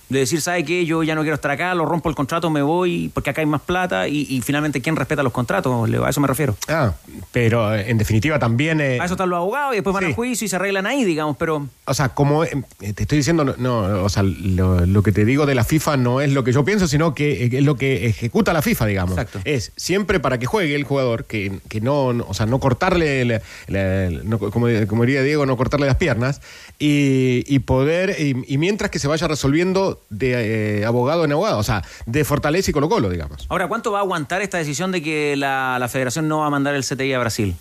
[0.09, 0.85] de decir, ¿sabe qué?
[0.87, 3.47] Yo ya no quiero estar acá, lo rompo el contrato, me voy porque acá hay
[3.47, 5.89] más plata y, y finalmente, ¿quién respeta los contratos?
[5.89, 6.05] Leo?
[6.05, 6.57] A eso me refiero.
[6.69, 6.93] Ah,
[7.33, 8.81] pero eh, en definitiva también.
[8.81, 10.09] eh, A eso están los abogados y después van Sí.
[10.11, 11.69] al juicio y se arreglan ahí, digamos, pero...
[11.87, 15.25] O sea, como eh, te estoy diciendo, no, no, o sea, lo, lo que te
[15.25, 18.07] digo de la FIFA no es lo que yo pienso, sino que es lo que
[18.07, 19.13] ejecuta la FIFA, digamos.
[19.19, 19.41] Exacto.
[19.45, 23.25] Es siempre para que juegue el jugador, que, que no, no- o sea, no cortarle,
[23.25, 26.41] la- la- no- como, como diría Diego, no cortarle las piernas,
[26.79, 31.59] y, y poder, y, y mientras que se vaya resolviendo de eh, abogado en abogado,
[31.59, 33.47] o sea, de Fortaleza y Colo Colo, digamos.
[33.49, 36.51] Ahora, ¿cuánto va a aguantar esta decisión de que la, la federación no va a
[36.51, 37.57] mandar el CTI a Brasil?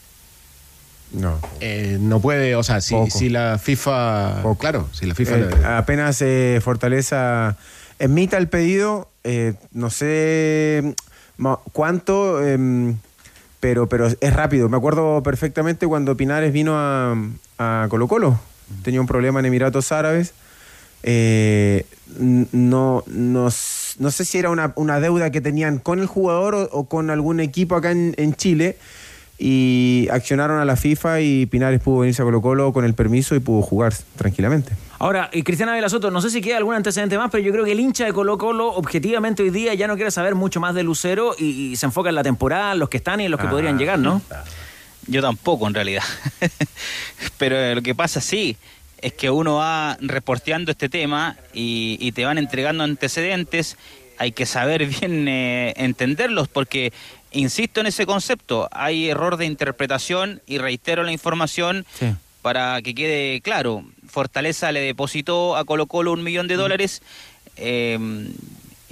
[1.12, 1.40] No.
[1.62, 3.12] Eh, no puede, o sea, si, Poco.
[3.12, 5.36] si la FIFA, claro, si la FIFA...
[5.38, 7.58] Eh, le- apenas eh, Fortaleza
[8.00, 10.96] emita el pedido, eh, no sé
[11.72, 12.98] cuánto, em,
[13.60, 14.68] pero, pero es rápido.
[14.68, 17.16] Me acuerdo perfectamente cuando Pinares vino a,
[17.58, 18.40] a Colo Colo.
[18.84, 20.34] Tenía un problema en Emiratos Árabes.
[22.20, 23.50] Eh, no, no,
[24.00, 27.10] no sé si era una, una deuda que tenían con el jugador o, o con
[27.10, 28.78] algún equipo acá en, en Chile.
[29.38, 33.36] Y accionaron a la FIFA y Pinares pudo venirse a Colo Colo con el permiso
[33.36, 34.72] y pudo jugar tranquilamente.
[34.98, 37.74] Ahora, y Cristiana Velasoto, no sé si queda algún antecedente más, pero yo creo que
[37.74, 40.84] el hincha de Colo Colo, objetivamente hoy día, ya no quiere saber mucho más de
[40.84, 43.40] Lucero y, y se enfoca en la temporada, en los que están y en los
[43.42, 43.52] que Ah.
[43.52, 44.22] podrían llegar, ¿no?
[45.08, 46.04] Yo tampoco, en realidad.
[47.38, 48.56] Pero eh, lo que pasa, sí,
[49.06, 53.78] es que uno va reporteando este tema y, y te van entregando antecedentes.
[54.18, 56.92] Hay que saber bien eh, entenderlos porque,
[57.32, 62.08] insisto en ese concepto, hay error de interpretación y reitero la información Sí.
[62.42, 63.84] para que quede claro.
[64.08, 67.02] Fortaleza le depositó a Colo Colo un millón de dólares.
[67.58, 68.00] eh,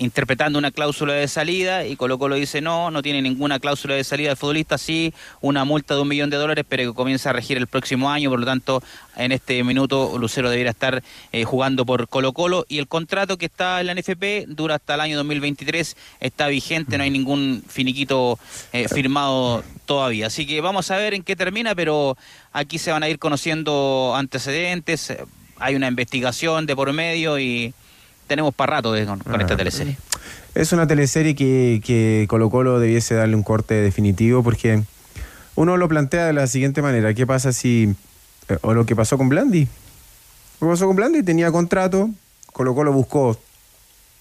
[0.04, 4.04] interpretando una cláusula de salida y Colo Colo dice no, no tiene ninguna cláusula de
[4.04, 7.34] salida del futbolista, sí, una multa de un millón de dólares, pero que comienza a
[7.34, 8.84] regir el próximo año, por lo tanto,
[9.16, 13.46] en este minuto Lucero debería estar eh, jugando por Colo Colo y el contrato que
[13.46, 18.38] está en la NFP dura hasta el año 2023, está vigente, no hay ningún finiquito
[18.74, 22.18] eh, firmado todavía, así que vamos a ver en qué termina, pero
[22.52, 25.24] aquí se van a ir conociendo antecedentes, eh,
[25.60, 27.74] hay una investigación de por medio y
[28.28, 29.58] tenemos para rato de- con, con esta Ah.
[29.58, 29.98] teleserie.
[30.56, 34.84] Es una teleserie que, que Colo Colo debiese darle un corte definitivo porque
[35.56, 37.14] uno lo plantea de la siguiente manera.
[37.14, 37.96] ¿Qué pasa si...
[38.50, 39.68] eh, o lo que pasó con Blandi?
[40.62, 42.10] Lo que pasó con Blandi tenía contrato,
[42.54, 43.40] Colo Colo buscó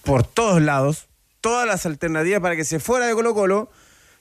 [0.03, 1.05] por todos lados
[1.41, 3.69] todas las alternativas para que se fuera de Colo Colo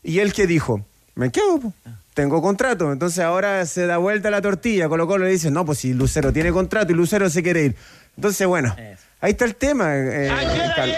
[0.03, 1.73] y él que dijo, me quedo, po.
[2.15, 2.93] tengo contrato.
[2.93, 6.33] Entonces ahora se da vuelta la tortilla, Colo Colo le dice, no, pues si Lucero
[6.33, 7.77] tiene contrato y Lucero se quiere ir.
[8.17, 8.75] Entonces, bueno,
[9.23, 9.97] ahí está el tema.
[9.97, 10.29] eh,
[10.77, 10.97] Carlos.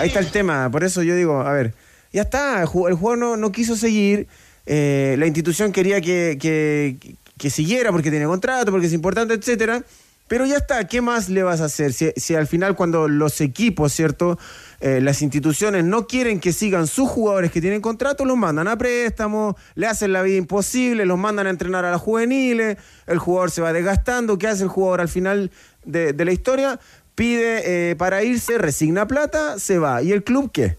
[0.00, 1.72] Ahí está el tema, por eso yo digo, a ver,
[2.12, 4.26] ya está, el ju- el jugador no, no quiso seguir,
[4.66, 6.96] eh, la institución quería que, que-
[7.38, 9.82] que siguiera porque tiene contrato, porque es importante, etcétera,
[10.26, 11.92] pero ya está, ¿qué más le vas a hacer?
[11.92, 14.38] Si, si al final cuando los equipos, ¿cierto?
[14.80, 18.76] Eh, las instituciones no quieren que sigan sus jugadores que tienen contrato, los mandan a
[18.78, 23.50] préstamos, le hacen la vida imposible, los mandan a entrenar a las juveniles, el jugador
[23.50, 25.50] se va desgastando, ¿qué hace el jugador al final
[25.84, 26.80] de, de la historia?
[27.14, 30.02] Pide eh, para irse, resigna plata, se va.
[30.02, 30.76] ¿Y el club qué?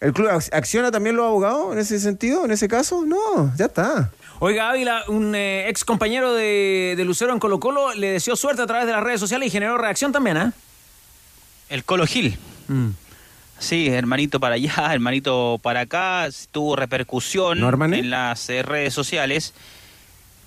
[0.00, 3.04] ¿El club ac- acciona también los abogados en ese sentido, en ese caso?
[3.06, 4.10] No, ya está.
[4.40, 8.62] Oiga, Ávila, un eh, ex compañero de, de Lucero en Colo Colo le deseó suerte
[8.62, 10.50] a través de las redes sociales y generó reacción también, ¿eh?
[11.68, 12.36] El Colo Gil.
[12.68, 12.88] Mm.
[13.60, 17.94] Sí, hermanito para allá, hermanito para acá, tuvo repercusión ¿Norman?
[17.94, 19.54] en las eh, redes sociales.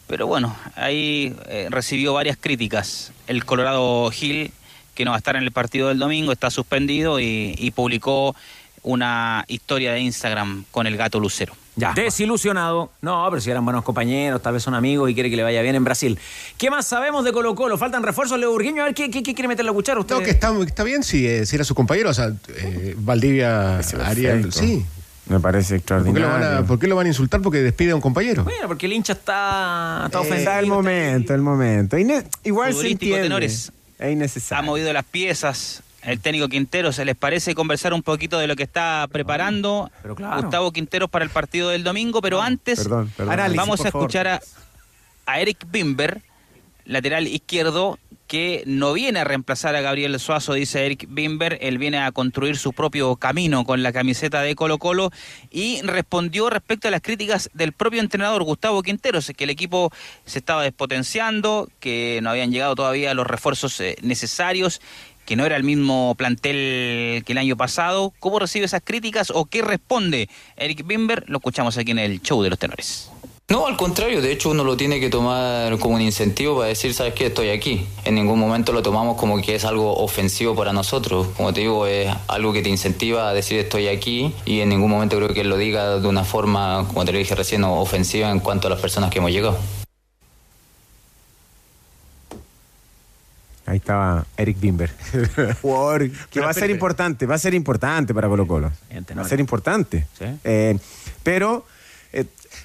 [0.08, 3.12] Pero bueno, ahí eh, recibió varias críticas.
[3.28, 4.52] El Colorado Hill,
[4.98, 8.36] que no va a estar en el partido del domingo, está suspendido y, y publicó
[8.84, 11.54] una historia de Instagram con el gato Lucero.
[11.76, 11.94] Ya.
[11.94, 12.90] Desilusionado.
[13.02, 15.62] No, pero si eran buenos compañeros, tal vez son amigos y quiere que le vaya
[15.62, 16.18] bien en Brasil.
[16.58, 17.78] ¿Qué más sabemos de Colo Colo?
[17.78, 18.82] ¿Faltan refuerzos, Leo Urgueño?
[18.82, 20.16] A ver, ¿qué, qué, qué quiere meter la cuchara usted?
[20.16, 22.10] No, que está, está bien si, eh, si era su compañero.
[22.10, 24.42] O sea, eh, Valdivia haría.
[24.52, 24.84] Sí.
[25.28, 26.66] Me parece ¿Por qué, lo van a, extraordinario.
[26.66, 27.42] por qué lo van a insultar?
[27.42, 28.46] Porque despide a un compañero.
[28.46, 30.40] Bueno, porque el hincha está, está ofendido.
[30.40, 31.98] Está el momento, el momento.
[31.98, 33.24] Ine- igual se entiende.
[33.24, 33.72] tenores.
[34.00, 34.64] Es Ha innecesario.
[34.66, 35.84] movido las piezas.
[36.04, 40.16] El técnico Quintero, ¿se les parece conversar un poquito de lo que está preparando Pero
[40.16, 40.42] claro.
[40.42, 42.22] Gustavo Quinteros para el partido del domingo?
[42.22, 43.34] Pero antes, Perdón, perdón.
[43.34, 44.42] Análisis, vamos a escuchar a,
[45.26, 46.22] a Eric Bimber,
[46.86, 51.58] lateral izquierdo, que no viene a reemplazar a Gabriel Suazo, dice Eric Bimber.
[51.62, 55.12] Él viene a construir su propio camino con la camiseta de Colo Colo
[55.50, 59.92] y respondió respecto a las críticas del propio entrenador Gustavo Quinteros, que el equipo
[60.26, 64.82] se estaba despotenciando, que no habían llegado todavía los refuerzos eh, necesarios
[65.26, 68.13] que no era el mismo plantel que el año pasado.
[68.20, 71.26] ¿Cómo recibe esas críticas o qué responde Eric Bimber?
[71.28, 73.12] Lo escuchamos aquí en el show de los tenores.
[73.50, 76.94] No, al contrario, de hecho uno lo tiene que tomar como un incentivo para decir,
[76.94, 77.28] ¿sabes qué?
[77.28, 77.88] Estoy aquí.
[78.04, 81.28] En ningún momento lo tomamos como que es algo ofensivo para nosotros.
[81.38, 84.92] Como te digo, es algo que te incentiva a decir estoy aquí y en ningún
[84.92, 88.30] momento creo que él lo diga de una forma, como te lo dije recién, ofensiva
[88.32, 89.58] en cuanto a las personas que hemos llegado.
[93.66, 94.92] Ahí estaba Eric Bimber.
[95.62, 98.72] Jugador que va a ser importante, va a ser importante para Colo Colo.
[99.18, 100.06] Va a ser importante.
[100.44, 100.78] Eh,
[101.24, 101.66] pero,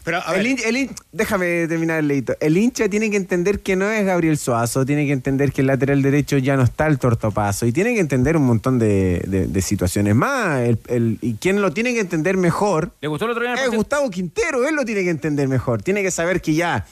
[0.06, 2.34] eh, el el déjame terminar el leito.
[2.40, 5.68] El hincha tiene que entender que no es Gabriel Suazo, tiene que entender que el
[5.68, 9.46] lateral derecho ya no está el tortopaso y tiene que entender un montón de, de-
[9.46, 10.60] de situaciones más.
[10.62, 13.52] El- el- y quien lo tiene que entender mejor ¿Le gustó el otro día?
[13.52, 13.78] el es partido?
[13.78, 15.82] Gustavo Quintero, él lo tiene que entender mejor.
[15.82, 16.84] Tiene que saber que ya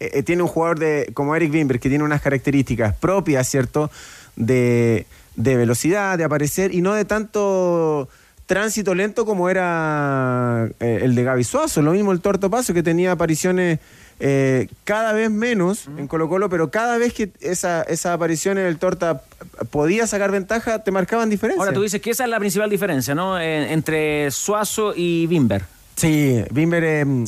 [0.00, 3.90] eh, eh, tiene un jugador de como Eric Bimber que tiene unas características propias, ¿cierto?
[4.36, 8.08] De, de velocidad, de aparecer y no de tanto
[8.46, 11.82] tránsito lento como era eh, el de Gaby Suazo.
[11.82, 13.78] Lo mismo el Torto Paso que tenía apariciones
[14.20, 18.78] eh, cada vez menos en Colo Colo, pero cada vez que esa, esas apariciones del
[18.78, 19.22] Torta
[19.70, 21.60] podía sacar ventaja, te marcaban diferencia.
[21.60, 23.38] Ahora tú dices que esa es la principal diferencia, ¿no?
[23.40, 25.64] Eh, entre Suazo y Bimber.
[25.96, 27.24] Sí, Bimber eh,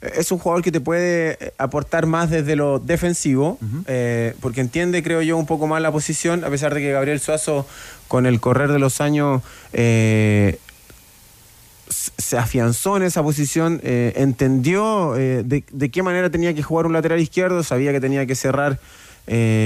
[0.00, 5.02] es un jugador que te puede eh, aportar más desde lo defensivo, eh, porque entiende,
[5.02, 7.66] creo yo, un poco más la posición, a pesar de que Gabriel Suazo,
[8.06, 10.58] con el correr de los años, eh,
[11.90, 16.92] se afianzó en esa posición, eh, entendió de, de qué manera tenía que jugar un
[16.92, 18.78] lateral izquierdo, sabía que tenía que cerrar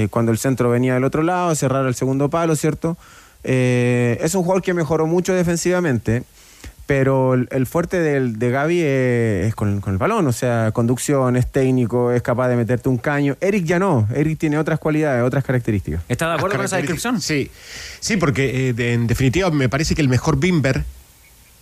[0.09, 2.97] cuando el centro venía del otro lado, cerrar el segundo palo, ¿cierto?
[3.43, 6.23] Es un jugador que mejoró mucho defensivamente,
[6.85, 10.71] pero el, el fuerte del, de Gaby es, es con, con el balón, o sea,
[10.73, 13.37] conducción, es técnico, es capaz de meterte un caño.
[13.39, 16.01] Eric ya no, Eric tiene otras cualidades, otras características.
[16.09, 17.21] ¿Está de acuerdo con esa descripción?
[17.21, 17.49] Sí,
[17.99, 20.83] sí, porque eh, de- en definitiva me parece que el mejor Bimber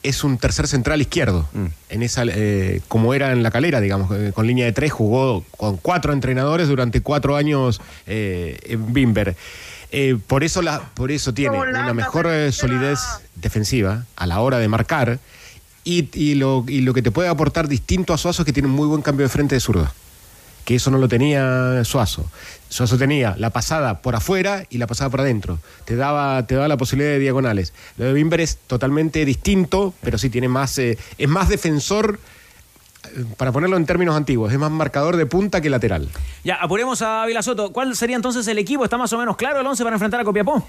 [0.03, 1.47] es un tercer central izquierdo.
[1.53, 1.65] Mm.
[1.89, 5.45] En esa, eh, como era en la calera, digamos, eh, con línea de tres, jugó
[5.57, 9.35] con cuatro entrenadores durante cuatro años eh, en Bimber.
[9.91, 12.99] Eh, por, eso la, por eso tiene una mejor eh, solidez
[13.35, 15.19] defensiva a la hora de marcar.
[15.83, 18.69] Y, y lo, y lo que te puede aportar distinto a Suazo es que tiene
[18.69, 19.91] un muy buen cambio de frente de zurda.
[20.63, 22.29] Que eso no lo tenía Suazo.
[22.69, 25.59] Suazo tenía la pasada por afuera y la pasada por adentro.
[25.85, 27.73] Te daba, te daba la posibilidad de diagonales.
[27.97, 32.19] Lo de Bimber es totalmente distinto, pero sí tiene más, eh, es más defensor,
[33.37, 36.09] para ponerlo en términos antiguos, es más marcador de punta que lateral.
[36.43, 37.71] Ya, apuremos a Ávila Soto.
[37.71, 38.83] ¿Cuál sería entonces el equipo?
[38.83, 40.65] ¿Está más o menos claro el 11 para enfrentar a Copiapó?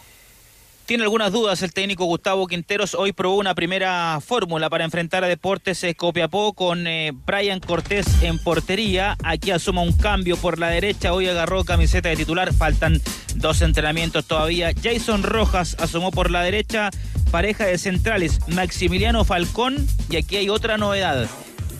[0.84, 2.94] Tiene algunas dudas el técnico Gustavo Quinteros.
[2.94, 8.38] Hoy probó una primera fórmula para enfrentar a Deportes Copiapó con eh, Brian Cortés en
[8.38, 9.16] portería.
[9.22, 11.12] Aquí asoma un cambio por la derecha.
[11.14, 12.52] Hoy agarró camiseta de titular.
[12.52, 13.00] Faltan
[13.36, 14.72] dos entrenamientos todavía.
[14.82, 16.90] Jason Rojas asomó por la derecha.
[17.30, 19.86] Pareja de centrales Maximiliano Falcón.
[20.10, 21.28] Y aquí hay otra novedad.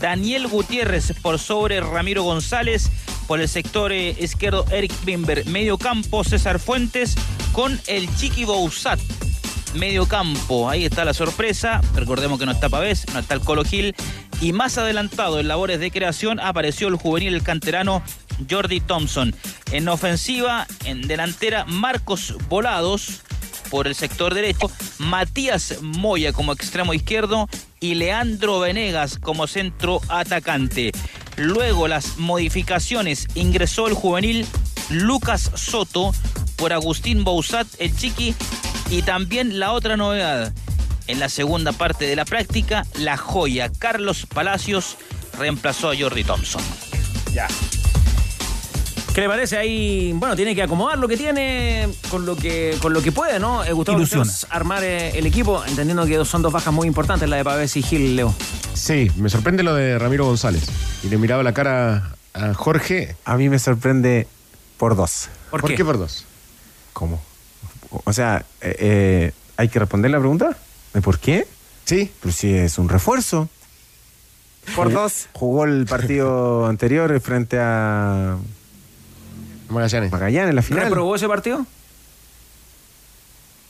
[0.03, 2.91] Daniel Gutiérrez por sobre Ramiro González.
[3.29, 5.47] Por el sector eh, izquierdo, Eric Bimber.
[5.47, 7.15] Medio campo, César Fuentes
[7.53, 8.99] con el Chiqui Bouzat.
[9.75, 11.81] Medio campo, ahí está la sorpresa.
[11.95, 13.95] Recordemos que no está Pavés, no está el Colo Gil.
[14.41, 18.03] Y más adelantado en labores de creación apareció el juvenil, el canterano
[18.51, 19.33] Jordi Thompson.
[19.71, 23.23] En ofensiva, en delantera, Marcos Volados
[23.73, 27.49] por el sector derecho, Matías Moya como extremo izquierdo
[27.81, 30.93] y Leandro Venegas como centro atacante.
[31.39, 34.47] Luego las modificaciones ingresó el juvenil
[34.91, 36.13] Lucas Soto
[36.57, 38.35] por Agustín Bouzat, el chiqui,
[38.91, 40.53] y también la otra novedad.
[41.09, 44.99] en la segunda parte de la práctica, la joya Carlos Palacios
[45.39, 46.63] reemplazó a Jordi Thompson.
[47.33, 47.49] Ya.
[49.15, 50.13] ¿Qué le parece ahí?
[50.15, 53.63] Bueno, tiene que acomodar lo que tiene con lo que, con lo que puede, ¿no?
[53.63, 54.25] Eh, Gustavo Ilusiona.
[54.25, 57.77] Quinteros, armar eh, el equipo, entendiendo que son dos bajas muy importantes, la de Pavés
[57.77, 58.35] y Gil, Leo.
[58.73, 60.65] Sí, me sorprende lo de Ramiro González.
[61.03, 63.15] Y le miraba la cara a Jorge.
[63.27, 64.27] A mí me sorprende
[64.79, 65.29] por dos.
[65.51, 65.77] ¿Por, ¿Por qué?
[65.77, 66.25] qué por dos?
[66.95, 67.21] ¿Cómo?
[68.05, 70.57] O sea, eh, eh, ¿hay que responder la pregunta?
[70.95, 71.47] ¿De por qué?
[71.85, 72.11] Sí.
[72.21, 73.51] Pero si es un refuerzo.
[74.75, 75.29] Por dos.
[75.35, 78.39] Jugó el partido anterior frente a
[79.73, 80.13] Magallanes.
[80.13, 80.85] Magallanes la final.
[80.85, 81.67] ¿Reprobó ese partido?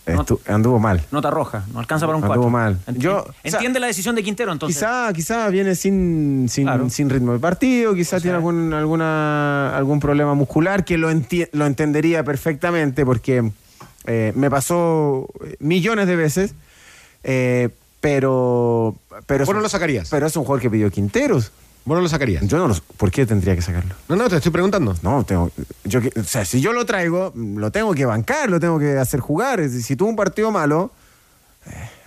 [0.04, 1.00] Estu- anduvo mal.
[1.12, 2.50] Nota roja, no alcanza para un Anduvo 4.
[2.50, 2.78] mal.
[2.98, 4.76] Yo, Entiende la decisión de Quintero, entonces.
[4.78, 6.90] Quizá, quizá viene sin, sin, Claro.
[6.90, 11.66] sin ritmo de partido, quizá tiene algún, alguna, algún problema muscular que lo, enti- lo
[11.66, 13.52] entendería perfectamente porque
[14.06, 15.28] eh, me pasó
[15.60, 16.54] millones de veces,
[17.22, 17.68] eh,
[18.00, 18.96] pero...
[19.26, 20.10] pero Vos no lo sacarías.
[20.10, 21.52] Pero es un jugador que pidió Quinteros.
[21.84, 22.46] Vos no lo sacarías.
[22.46, 22.74] Yo no lo...
[22.96, 23.94] ¿Por qué tendría que sacarlo?
[24.08, 24.94] No, no, te estoy preguntando.
[25.02, 25.50] No, tengo,
[25.84, 29.18] yo, o sea, si yo lo traigo, lo tengo que bancar, lo tengo que hacer
[29.20, 29.58] jugar.
[29.60, 30.92] Es decir, Si tuvo un partido malo,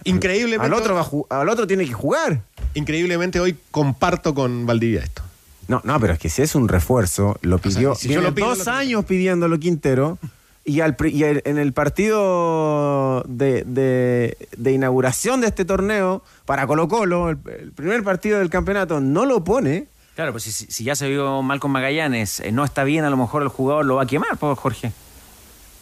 [0.03, 0.65] Increíblemente.
[0.65, 2.41] al otro, va al otro tiene que jugar.
[2.73, 5.23] Increíblemente hoy comparto con Valdivia esto.
[5.67, 7.95] No, no, pero es que si es un refuerzo, lo pidió.
[7.95, 10.19] si yo lo pido, dos lo- años pidiéndolo Quintero.
[10.67, 16.87] Y, al, y en el partido de, de- de inauguración de este torneo para Colo
[16.87, 19.85] Colo, el, el primer partido del campeonato, no lo pone.
[20.15, 23.09] Claro, pues si, si- ya se vio mal con Magallanes, eh, no está bien, a
[23.11, 24.91] lo mejor el jugador lo va a quemar, pues, Jorge.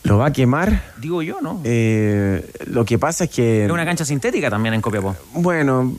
[0.04, 0.84] Lo va a quemar.
[0.98, 1.62] Digo yo, ¿no?
[1.64, 3.64] Eh, lo que pasa es que.
[3.66, 5.16] Es una cancha sintética también en Copiapó.
[5.34, 5.96] Bueno,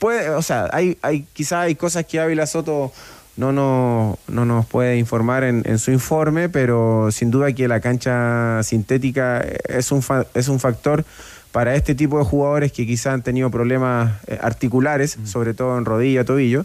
[0.00, 2.90] puede, o sea, hay, hay, quizá hay cosas que Ávila Soto
[3.36, 7.80] no, no, no nos puede informar en, en su informe, pero sin duda que la
[7.80, 11.04] cancha sintética es un, fa- es un factor
[11.50, 15.84] para este tipo de jugadores que quizá han tenido problemas eh, articulares, sobre todo en
[15.84, 16.64] rodilla, tobillo.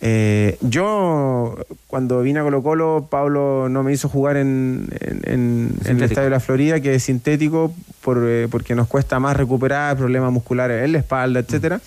[0.00, 6.02] Eh, yo, cuando vine a Colo Colo, Pablo no me hizo jugar en, en- el.
[6.02, 7.72] Estadio de la Florida, que es sintético,
[8.02, 11.80] por, eh, porque nos cuesta más recuperar problemas musculares en la espalda, etcétera.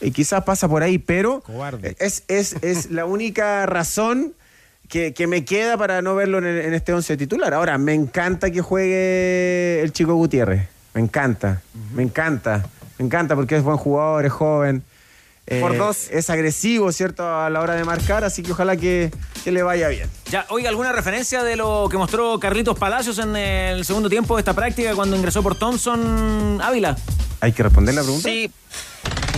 [0.00, 1.40] Y quizás pasa por ahí, pero
[1.98, 4.34] es, es, es la única razón
[4.88, 7.52] que, que me queda para no verlo en, el- en este once titular.
[7.52, 10.68] Ahora, me encanta que juegue el chico Gutiérrez.
[10.94, 11.60] Me encanta,
[11.94, 12.66] me encanta,
[12.98, 14.82] me encanta porque es buen jugador, es joven.
[15.50, 16.08] Eh, Por dos.
[16.10, 17.26] Es agresivo, ¿cierto?
[17.26, 19.10] A la hora de marcar, así que ojalá que,
[19.44, 20.10] que le vaya bien.
[20.30, 24.42] Ya, oiga, ¿alguna referencia de lo que mostró Carlitos Palacios en el segundo tiempo de
[24.42, 26.96] esta práctica cuando ingresó por Thompson Ávila?
[27.40, 28.28] ¿Hay que responder la pregunta?
[28.28, 28.50] Sí,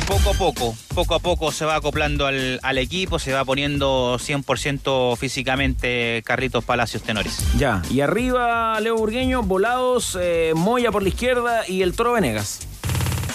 [0.08, 4.18] poco a poco, poco a poco se va acoplando al, al equipo, se va poniendo
[4.18, 7.38] 100% físicamente Carlitos Palacios Tenores.
[7.56, 12.60] Ya, y arriba Leo Burgueño, Volados, eh, Moya por la izquierda y el Toro Venegas.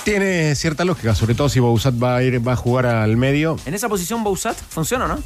[0.05, 3.57] Tiene cierta lógica, sobre todo si Bouzat va a ir, va a jugar al medio.
[3.65, 5.23] En esa posición Bouzat, ¿funciona o no?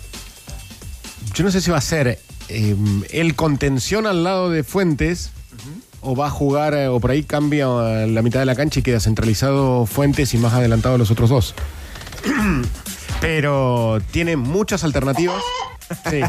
[1.33, 2.75] Yo no sé si va a ser eh,
[3.11, 5.31] el contención al lado de Fuentes
[5.99, 8.79] o va a jugar eh, o por ahí cambia a la mitad de la cancha
[8.79, 11.55] y queda centralizado Fuentes y más adelantado los otros dos.
[13.19, 15.43] Pero tiene muchas alternativas.
[16.09, 16.21] Sí.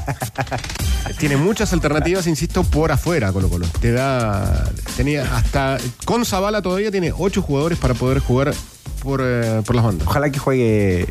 [1.18, 3.66] Tiene muchas alternativas, insisto, por afuera Colo Colo.
[3.80, 4.70] Te da.
[4.96, 5.78] Tenía hasta.
[6.04, 8.54] Con Zavala todavía tiene ocho jugadores para poder jugar
[9.02, 10.06] por, eh, por las bandas.
[10.06, 11.08] Ojalá que juegue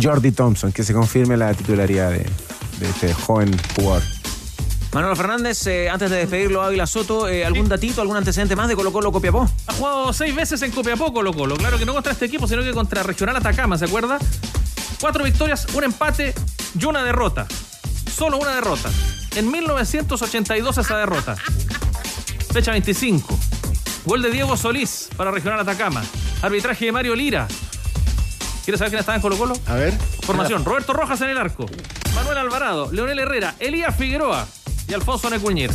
[0.00, 2.26] Jordi Thompson, que se confirme la titularidad de,
[2.80, 4.02] de este joven jugador.
[4.92, 8.76] Manuel Fernández, eh, antes de despedirlo, Ávila Soto, eh, ¿algún datito, algún antecedente más de
[8.76, 9.46] Colo Colo Copiapó?
[9.66, 11.56] Ha jugado seis veces en Copiapó Colo Colo.
[11.56, 14.18] Claro que no contra este equipo, sino que contra Regional Atacama, ¿se acuerda?
[14.98, 16.34] Cuatro victorias, un empate
[16.78, 17.46] y una derrota.
[18.10, 18.90] Solo una derrota.
[19.34, 21.36] En 1982 esa derrota.
[22.52, 23.38] Fecha 25.
[24.04, 26.02] Gol de Diego Solís para Regional Atacama.
[26.42, 27.48] Arbitraje de Mario Lira.
[28.64, 29.54] ¿Quieres saber quién estaba en Colo Colo?
[29.66, 29.94] A ver.
[30.22, 30.64] Formación.
[30.64, 31.66] Roberto Rojas en el arco.
[32.14, 34.46] Manuel Alvarado, Leonel Herrera, Elías Figueroa
[34.88, 35.70] y Alfonso Necuñer.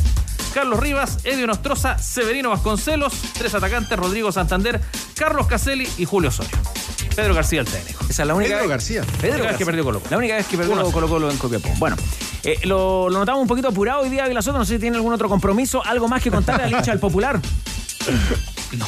[0.54, 4.82] Carlos Rivas, Edio Nostroza, Severino Vasconcelos, tres atacantes, Rodrigo Santander,
[5.16, 6.58] Carlos Caselli y Julio Osorio.
[7.16, 8.06] Pedro García el técnico.
[8.10, 9.02] Esa es la única Pedro vez- García.
[9.02, 9.58] Pedro La única vez García.
[9.58, 10.10] que perdió Colo Colo.
[10.12, 10.92] La única vez que perdió Uno.
[10.92, 11.70] Colo Colo en Copiapó.
[11.78, 11.96] Bueno,
[12.44, 14.58] eh, lo, lo notamos un poquito apurado hoy día Ávila Soto.
[14.58, 17.40] No sé si tiene algún otro compromiso, algo más que contarle al hincha del Popular.
[18.72, 18.88] No,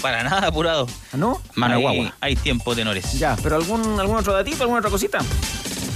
[0.00, 0.86] para nada apurado.
[1.12, 1.42] ¿No?
[1.54, 2.14] Mano Hay- guagua.
[2.22, 3.12] Hay tiempo, tenores.
[3.18, 5.18] Ya, pero algún, algún otro datito, alguna otra cosita.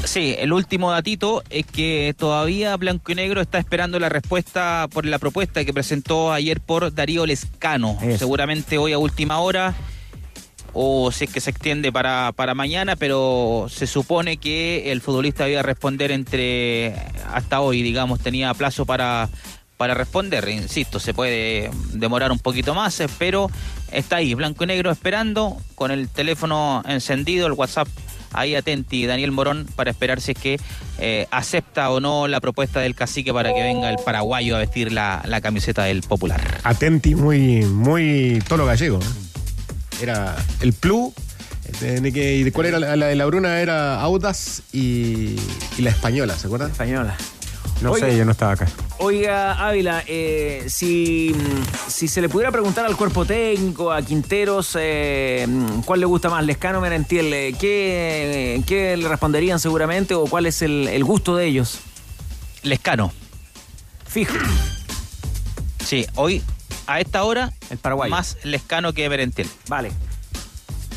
[0.04, 5.06] Sí, el último datito es que todavía Blanco y Negro está esperando la respuesta por
[5.06, 7.96] la propuesta que presentó ayer por Darío Lescano.
[8.18, 9.74] Seguramente hoy a última hora
[10.74, 15.48] o si es que se extiende para, para mañana, pero se supone que el futbolista
[15.48, 16.94] iba a responder entre
[17.32, 19.28] hasta hoy, digamos, tenía plazo para,
[19.76, 20.48] para responder.
[20.48, 23.50] Insisto, se puede demorar un poquito más, eh, pero
[23.92, 27.88] está ahí, blanco y negro, esperando, con el teléfono encendido, el WhatsApp
[28.32, 30.60] ahí atenti Daniel Morón para esperar si es que
[30.98, 34.92] eh, acepta o no la propuesta del cacique para que venga el paraguayo a vestir
[34.92, 36.60] la, la camiseta del popular.
[36.64, 38.98] Atenti, muy, muy tolo gallego.
[40.00, 41.12] Era el Plu.
[41.80, 43.60] De, y de cuál era la, la de la Bruna?
[43.60, 45.36] Era Audas y,
[45.78, 46.70] y la española, ¿se acuerdan?
[46.70, 47.16] Española.
[47.80, 48.66] No sé, yo no estaba acá.
[48.98, 51.34] Oiga, Ávila, eh, si,
[51.88, 55.46] si se le pudiera preguntar al cuerpo técnico, a Quinteros, eh,
[55.84, 57.32] ¿cuál le gusta más, Lescano o Merentiel?
[57.32, 61.78] eh, ¿Qué, ¿Qué le responderían seguramente o cuál es el, el gusto de ellos?
[62.62, 63.12] Lescano.
[64.06, 64.36] Fijo.
[65.84, 66.42] Sí, hoy
[66.86, 68.10] a esta hora el paraguayo.
[68.10, 69.48] más Lescano que Merentiel.
[69.68, 69.92] Vale.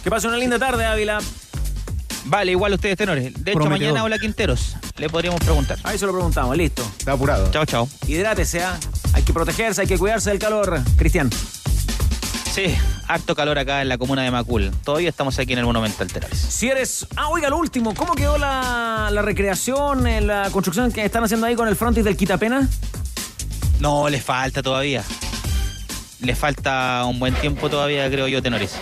[0.04, 1.20] Que pase una linda tarde, Ávila.
[2.26, 3.34] Vale, igual ustedes tenores.
[3.34, 3.94] De hecho, Prometedor.
[3.94, 4.76] mañana hola Quinteros.
[4.98, 5.78] Le podríamos preguntar.
[5.84, 6.84] Ahí se lo preguntamos, listo.
[7.00, 7.50] Está apurado.
[7.52, 7.90] Chao, chao.
[8.06, 8.78] Hidrátese, ¿ah?
[9.14, 10.82] Hay que protegerse, hay que cuidarse del calor.
[10.98, 11.30] Cristian.
[12.52, 12.76] Sí,
[13.08, 14.72] harto calor acá en la comuna de Macul.
[14.84, 16.38] Todavía estamos aquí en el Monumental Terales.
[16.40, 17.06] Si eres.
[17.16, 17.94] Ah, oiga, lo último.
[17.94, 22.04] ¿Cómo quedó la, la recreación, eh, la construcción que están haciendo ahí con el frontis
[22.04, 22.68] del Quitapena?
[23.80, 25.04] No, le falta todavía.
[26.20, 28.74] Le falta un buen tiempo todavía, creo yo, Tenores.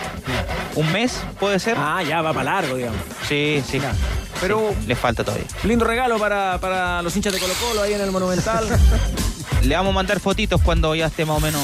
[0.74, 1.76] ¿Un mes puede ser?
[1.78, 2.98] Ah, ya va para largo, digamos.
[3.28, 3.80] Sí, sí.
[4.40, 5.46] Pero- Sí, le falta todavía.
[5.64, 8.66] Lindo regalo para, para los hinchas de Colo Colo ahí en el Monumental.
[9.66, 11.60] Le vamos a mandar fotitos cuando ya esté más o menos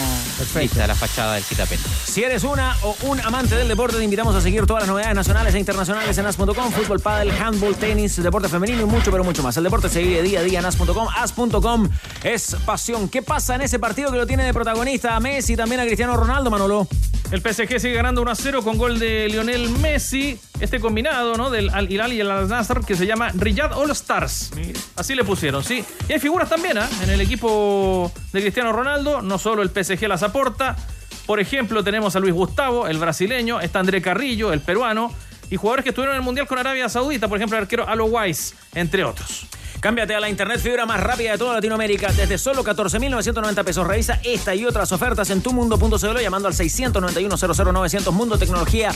[0.61, 1.83] lista la fachada del Citapena.
[2.05, 5.15] Si eres una o un amante del deporte, te invitamos a seguir todas las novedades
[5.15, 9.45] nacionales e internacionales en as.com, fútbol, pádel, handball, tenis, deporte femenino y mucho, pero mucho
[9.45, 9.57] más.
[9.57, 11.09] El deporte se vive día a día en as.com.
[11.17, 11.89] As.com
[12.25, 13.09] es pasión.
[13.09, 15.85] ¿Qué pasa en ese partido que lo tiene de protagonista a Messi y también a
[15.85, 16.89] Cristiano Ronaldo, Manolo?
[17.33, 20.39] El PSG sigue ganando 1 a 0 con gol de Lionel Messi.
[20.61, 21.49] Este combinado, ¿no?
[21.49, 24.51] Del Al Hilal y el Al Nassr que se llama Riyadh All Stars.
[24.97, 25.83] Así le pusieron, ¿sí?
[26.11, 26.87] Y hay figuras también, ¿ah?
[27.03, 29.23] En el equipo de Cristiano Ronaldo.
[29.23, 30.77] No solo el PSG las aporta.
[31.25, 33.63] Por ejemplo, tenemos a Luis Gustavo, el brasileño.
[33.63, 35.11] Está André Carrillo, el peruano.
[35.49, 37.29] Y jugadores que estuvieron en el Mundial con Arabia Saudita.
[37.29, 39.47] Por ejemplo, el arquero Alo Wise, entre otros.
[39.83, 43.85] Cámbiate a la internet fibra más rápida de toda Latinoamérica desde solo 14.990 pesos.
[43.85, 48.93] Revisa esta y otras ofertas en tumundo.cl llamando al 691-00-900 Mundo Tecnología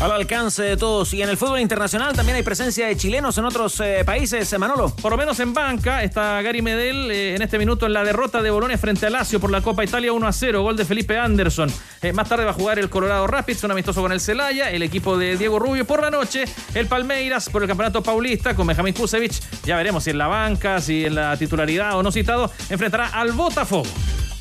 [0.00, 1.14] al alcance de todos.
[1.14, 4.58] Y en el fútbol internacional también hay presencia de chilenos en otros eh, países, eh,
[4.58, 4.90] Manolo.
[4.90, 8.42] Por lo menos en banca está Gary Medel eh, en este minuto en la derrota
[8.42, 11.16] de Bolonia frente a Lazio por la Copa Italia 1 a 0, gol de Felipe
[11.16, 11.70] Anderson.
[12.12, 15.16] Más tarde va a jugar el Colorado Rapids, un amistoso con el Celaya, el equipo
[15.16, 15.86] de Diego Rubio.
[15.86, 19.40] Por la noche, el Palmeiras por el Campeonato Paulista con Benjamín Kusevich.
[19.64, 23.32] Ya veremos si en la banca, si en la titularidad o no citado, enfrentará al
[23.32, 23.86] Botafogo.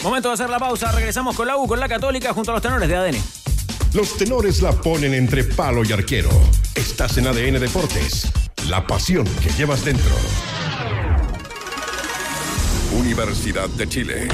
[0.03, 0.91] Momento de hacer la pausa.
[0.91, 3.17] Regresamos con la U, con la Católica, junto a los tenores de ADN.
[3.93, 6.29] Los tenores la ponen entre palo y arquero.
[6.75, 8.31] Estás en ADN Deportes.
[8.67, 10.15] La pasión que llevas dentro.
[12.93, 14.27] Universidad de Chile.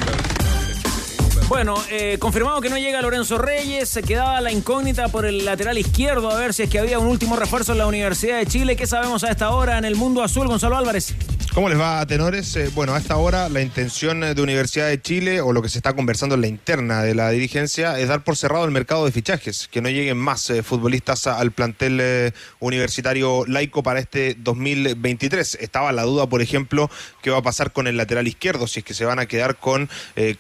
[1.50, 5.80] Bueno, eh, confirmado que no llega Lorenzo Reyes, se quedaba la incógnita por el lateral
[5.80, 8.76] izquierdo a ver si es que había un último refuerzo en la Universidad de Chile.
[8.76, 11.16] ¿Qué sabemos a esta hora en el mundo azul, Gonzalo Álvarez?
[11.54, 12.56] ¿Cómo les va, tenores?
[12.56, 15.80] Eh, bueno, a esta hora la intención de Universidad de Chile, o lo que se
[15.80, 19.12] está conversando en la interna de la dirigencia, es dar por cerrado el mercado de
[19.12, 25.58] fichajes, que no lleguen más eh, futbolistas al plantel eh, universitario laico para este 2023.
[25.60, 26.90] Estaba la duda, por ejemplo,
[27.24, 29.58] qué va a pasar con el lateral izquierdo, si es que se van a quedar
[29.58, 29.90] con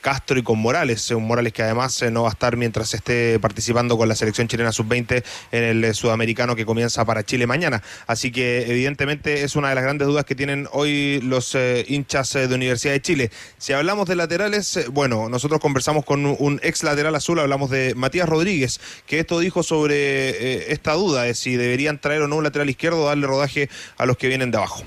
[0.02, 2.94] Castro y con Morales, eh, un Morales que además eh, no va a estar mientras
[2.94, 7.48] esté participando con la selección chilena sub-20 en el eh, sudamericano que comienza para Chile
[7.48, 7.82] mañana.
[8.08, 12.34] Así que evidentemente es una de las grandes dudas que tienen hoy los eh, hinchas
[12.34, 13.32] de Universidad de Chile.
[13.58, 18.28] Si hablamos de laterales, bueno, nosotros conversamos con un, ex lateral azul, hablamos de Matías
[18.28, 22.70] Rodríguez, que esto dijo sobre esta duda de si deberían traer o no un lateral
[22.70, 24.84] izquierdo darle rodaje a los que vienen de abajo.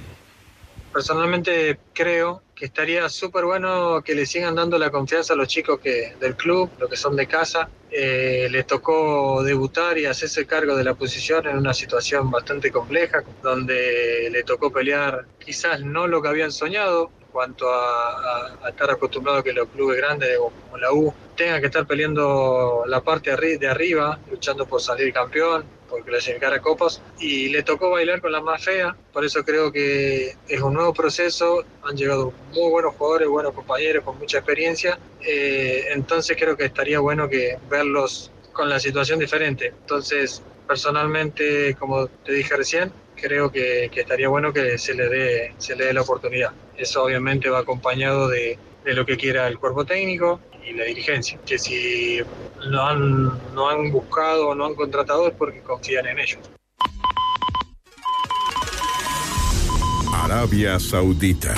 [0.93, 5.81] Personalmente creo que estaría súper bueno que le sigan dando la confianza a los chicos
[5.81, 7.69] que, del club, los que son de casa.
[7.91, 14.29] Eh, tocó debutar y hacerse cargo de la posición en una situación bastante compleja, donde
[14.31, 19.45] le tocó pelear quizás no lo que habían soñado en cuanto a, estar acostumbrado a
[19.45, 24.19] que los clubes grandes como la U tengan que estar peleando la parte de arriba,
[24.31, 28.65] luchando por salir campeón, por clasificar a copas, y le tocó bailar con la más
[28.65, 33.53] fea, por eso creo que es un nuevo proceso, han llegado muy buenos jugadores, buenos
[33.53, 39.19] compañeros con mucha experiencia, eh, entonces creo que estaría bueno que verlos con la situación
[39.19, 39.67] diferente.
[39.67, 45.55] Entonces, personalmente, como te dije recién, creo que, que estaría bueno que se le dé,
[45.59, 46.53] se le dé la oportunidad.
[46.79, 51.39] Eso obviamente va acompañado de, de lo que quiera el cuerpo técnico y la dirigencia,
[51.45, 52.21] que si
[52.71, 56.41] no han, no han buscado o no han contratado es porque confían en ellos.
[60.13, 61.55] Arabia Saudita.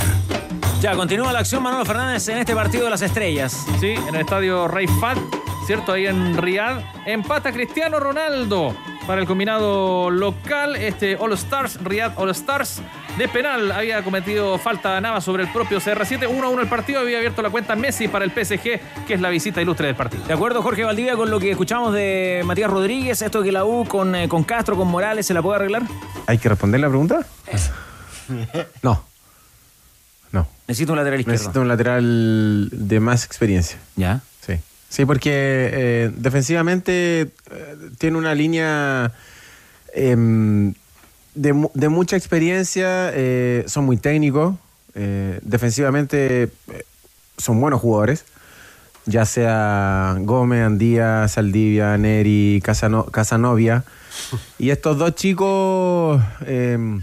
[0.80, 3.66] Ya, continúa la acción Manolo Fernández en este partido de las estrellas.
[3.80, 5.18] Sí, en el estadio Rey Fat,
[5.66, 5.92] ¿cierto?
[5.92, 6.82] Ahí en Riyadh.
[7.06, 8.74] Empata Cristiano Ronaldo
[9.06, 10.76] para el combinado local.
[10.76, 12.80] Este All Stars, Riyadh All Stars.
[13.18, 16.28] De penal había cometido falta Nava sobre el propio CR7.
[16.28, 17.00] 1-1 el partido.
[17.00, 20.24] Había abierto la cuenta Messi para el PSG, que es la visita ilustre del partido.
[20.24, 23.86] De acuerdo, Jorge Valdivia, con lo que escuchamos de Matías Rodríguez, esto que la U
[23.86, 25.82] con, eh, con Castro, con Morales, ¿se la puede arreglar?
[26.26, 27.20] ¿Hay que responder la pregunta?
[28.82, 29.04] No.
[30.32, 30.48] No.
[30.66, 31.38] Necesito un lateral izquierdo.
[31.38, 33.78] Necesito un lateral de más experiencia.
[33.96, 34.20] ¿Ya?
[34.94, 35.04] Sí.
[35.04, 37.28] Porque eh, defensivamente eh,
[37.98, 39.12] tiene una línea
[39.94, 40.72] em,
[41.34, 44.54] de, de mucha experiencia, eh, son muy técnicos,
[45.42, 46.50] defensivamente
[47.36, 48.24] son buenos jugadores,
[49.06, 53.82] ya sea Gómez, Andía, Saldivia, Neri, Casano- Casanovia.
[54.60, 57.02] Y estos dos chicos em,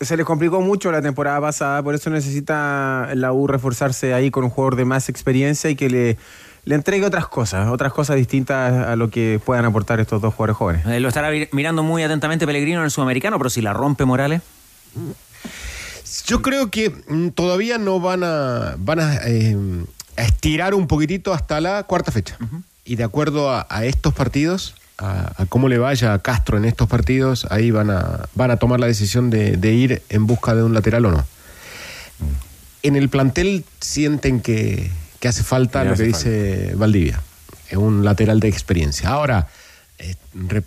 [0.00, 4.44] se les complicó mucho la temporada pasada, por eso necesita la U reforzarse ahí con
[4.44, 6.18] un jugador de más experiencia y que le,
[6.64, 10.56] le entregue otras cosas, otras cosas distintas a lo que puedan aportar estos dos jugadores
[10.56, 10.86] jóvenes.
[10.86, 14.42] Eh, lo estará mirando muy atentamente Pellegrino en el sudamericano, pero si la rompe Morales.
[16.26, 19.56] Yo creo que mm, todavía no van a, van a, eh,
[20.16, 22.36] a estirar un poquitito hasta la cuarta fecha.
[22.84, 26.64] Y de acuerdo a, a estos partidos, a, a cómo le vaya a Castro en
[26.64, 30.54] estos partidos, ahí van a, van a tomar la decisión de, de ir en busca
[30.54, 31.24] de un lateral o no.
[32.82, 34.90] En el plantel sienten que,
[35.20, 37.20] que hace falta lo que dice Valdivia,
[37.70, 39.08] es un lateral de experiencia.
[39.10, 39.46] Ahora,
[39.98, 40.16] eh,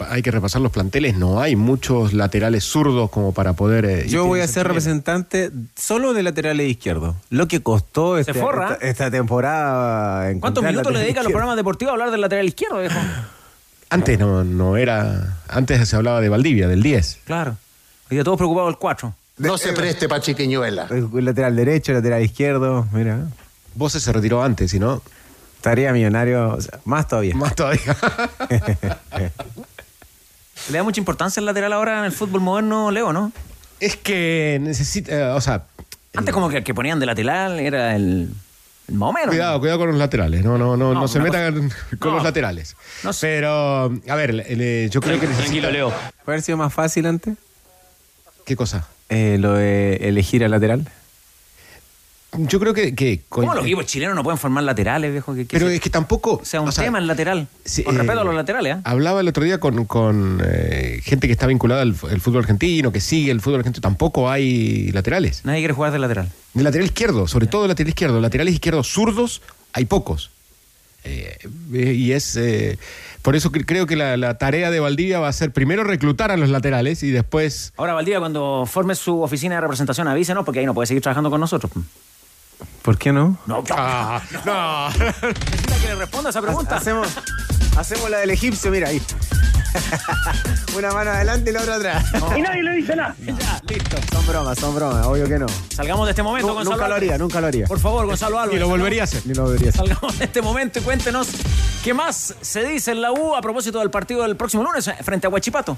[0.09, 3.83] hay que repasar los planteles, no hay muchos laterales zurdos como para poder...
[3.85, 7.15] eh, Yo voy a ser representante solo de laterales izquierdos.
[7.29, 8.73] Lo que costó este- forra.
[8.73, 10.33] esta, esta temporada.
[10.39, 12.97] ¿Cuántos minutos le lateral dedica a los programas deportivos a hablar del lateral izquierdo, viejo?
[13.89, 15.37] Antes no, no era.
[15.47, 17.19] Antes se hablaba de Valdivia, del 10.
[17.25, 17.57] Claro.
[18.09, 19.13] Hoy día todos preocupados del 4.
[19.37, 20.87] No se preste para chiquiñuela.
[21.13, 23.27] Lateral derecho, lateral izquierdo, mira.
[23.73, 25.01] Vos se retiró antes, si no.
[25.57, 27.35] Estaría millonario, o sea, más todavía.
[27.35, 27.97] Más todavía.
[30.69, 33.31] Le da mucha importancia al lateral ahora en el fútbol moderno, Leo, ¿no?
[33.79, 35.35] Es que necesita.
[35.35, 35.63] o sea.
[36.15, 38.33] Antes como que el que ponían de lateral era el, el
[38.91, 39.29] más o menos.
[39.29, 40.43] Cuidado, cuidado con los laterales.
[40.43, 42.15] No, no, no, no, No, se metan con No.
[42.17, 42.75] los laterales.
[43.21, 45.69] Pero, a ver, yo creo que necesita.
[45.69, 45.91] ¿Puede
[46.27, 47.35] haber sido más fácil antes?
[48.45, 48.87] ¿Qué cosa?
[49.09, 50.87] Eh, lo de elegir al lateral.
[52.37, 52.95] Yo creo que.
[52.95, 55.33] que ¿Cómo los equipos chilenos no pueden formar laterales, viejo?
[55.33, 56.39] Que, Pero es que tampoco.
[56.41, 57.47] O sea, un o sea, tema el lateral.
[57.83, 58.81] con eh, respeto a los laterales, ¿eh?
[58.83, 63.01] Hablaba el otro día con, con, eh, gente que está vinculada al fútbol argentino, que
[63.01, 63.81] sigue el fútbol argentino.
[63.81, 65.41] Tampoco hay laterales.
[65.43, 66.29] Nadie quiere jugar de lateral.
[66.53, 68.21] De lateral izquierdo, sobre todo lateral izquierdo.
[68.21, 69.41] Laterales izquierdos zurdos,
[69.73, 70.31] hay pocos.
[71.05, 71.37] Eh,
[71.73, 72.35] eh, y es.
[72.35, 72.77] eh,
[73.21, 76.37] por eso creo que la, la tarea de Valdivia va a ser primero reclutar a
[76.37, 77.73] los laterales y después.
[77.77, 81.29] Ahora, Valdivia, cuando forme su oficina de representación, avísenos, porque ahí no puede seguir trabajando
[81.29, 81.71] con nosotros.
[82.81, 83.37] ¿Por qué no?
[83.45, 84.89] No, Ah, no.
[85.05, 86.77] Necesita que le responda esa pregunta.
[86.77, 87.07] Hacemos,
[87.77, 89.01] hacemos la del egipcio, mira ahí.
[90.77, 92.05] Una mano adelante y la otra atrás.
[92.35, 93.15] Y nadie le dice nada.
[93.25, 93.97] Ya, listo.
[94.11, 95.45] Son bromas, son bromas, obvio que no.
[95.69, 96.71] Salgamos de este momento, Gonzalo.
[96.75, 97.65] nunca lo haría, nunca lo haría.
[97.65, 98.53] Por favor, Gonzalo Álvarez.
[98.53, 99.21] Ni lo volvería a hacer.
[99.25, 99.87] Ni lo volvería a hacer.
[99.87, 101.29] Salgamos de este momento y cuéntenos
[101.83, 105.27] qué más se dice en la U a propósito del partido del próximo lunes frente
[105.27, 105.77] a Huachipato.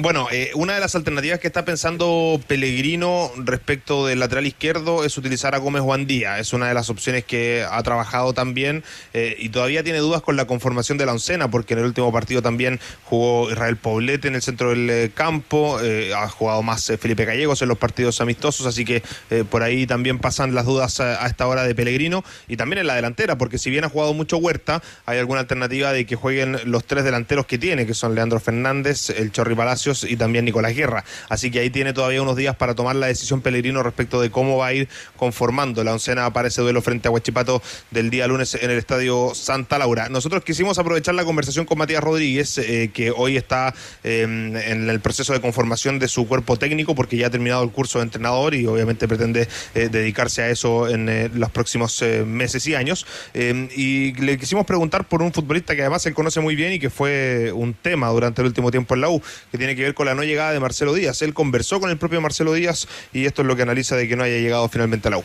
[0.00, 5.18] Bueno, eh, una de las alternativas que está pensando Pellegrino respecto del lateral izquierdo es
[5.18, 6.38] utilizar a Gómez Juandía.
[6.38, 10.36] Es una de las opciones que ha trabajado también eh, y todavía tiene dudas con
[10.36, 14.34] la conformación de la oncena, porque en el último partido también jugó Israel Poblete en
[14.34, 18.20] el centro del eh, campo, eh, ha jugado más eh, Felipe Gallegos en los partidos
[18.20, 19.02] amistosos, así que
[19.50, 22.94] por ahí también pasan las dudas a, esta hora de Pellegrino y también en la
[22.94, 26.84] delantera, porque si bien ha jugado mucho Huerta, hay alguna alternativa de que jueguen los
[26.84, 31.04] tres delanteros que tiene, que son Leandro Fernández, el Chorri Palacios y también Nicolás Guerra.
[31.28, 34.56] Así que ahí tiene todavía unos días para tomar la decisión Pellegrino respecto de cómo
[34.56, 38.54] va a ir conformando la oncena para ese duelo frente a Huachipato del día lunes
[38.54, 40.08] en el estadio Santa Laura.
[40.08, 42.60] Nosotros quisimos aprovechar la conversación con Matías Rodríguez,
[42.92, 43.74] que hoy está
[44.04, 47.70] eh, en el proceso de conformación de su cuerpo técnico, porque ya ha terminado el
[47.70, 52.24] curso de entrenador y obviamente pretende eh, dedicarse a eso en eh, los próximos eh,
[52.24, 53.06] meses y años.
[53.34, 56.78] Eh, y le quisimos preguntar por un futbolista que además él conoce muy bien y
[56.78, 59.94] que fue un tema durante el último tiempo en la U, que tiene que ver
[59.94, 61.22] con la no llegada de Marcelo Díaz.
[61.22, 64.16] Él conversó con el propio Marcelo Díaz y esto es lo que analiza de que
[64.16, 65.24] no haya llegado finalmente a la U.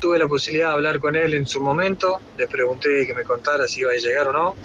[0.00, 3.68] Tuve la posibilidad de hablar con él en su momento, le pregunté que me contara
[3.68, 4.56] si iba a llegar o no,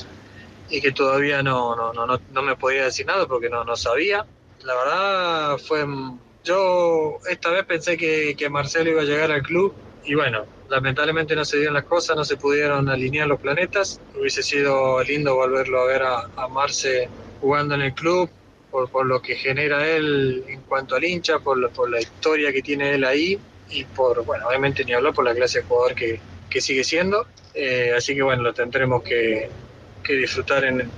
[0.69, 4.25] y que todavía no, no, no, no, me podía decir nada porque no, no sabía.
[4.63, 5.85] La verdad fue,
[6.43, 11.35] yo esta vez pensé que, que Marcelo iba a llegar al club y bueno, lamentablemente
[11.35, 13.99] no se dieron las cosas, no se pudieron alinear los planetas.
[14.15, 17.09] Hubiese sido lindo volverlo a ver a, a Marce
[17.39, 18.29] jugando en el club,
[18.71, 22.61] por, por lo que genera él en cuanto al hincha, por, por la historia que
[22.61, 23.39] tiene él ahí.
[23.69, 27.27] y por, bueno, obviamente ni hablar por la clase de jugador que, que sigue siendo.
[27.53, 29.49] Eh, así que bueno, lo tendremos que,
[30.07, 30.89] que disfrutar en,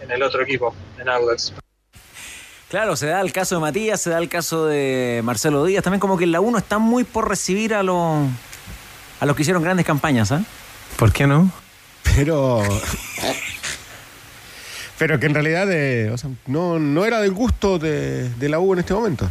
[0.00, 1.54] en el otro equipo, en Audax.
[2.68, 5.82] Claro, se da el caso de Matías, se da el caso de Marcelo Díaz.
[5.82, 8.28] También como que en la 1 está muy por recibir a los
[9.20, 10.42] a los que hicieron grandes campañas, ¿ah?
[10.96, 11.50] ¿Por qué no?
[12.02, 12.62] Pero.
[14.98, 18.58] Pero que en realidad eh, o sea, no, no era del gusto de, de la
[18.58, 19.30] U en este momento.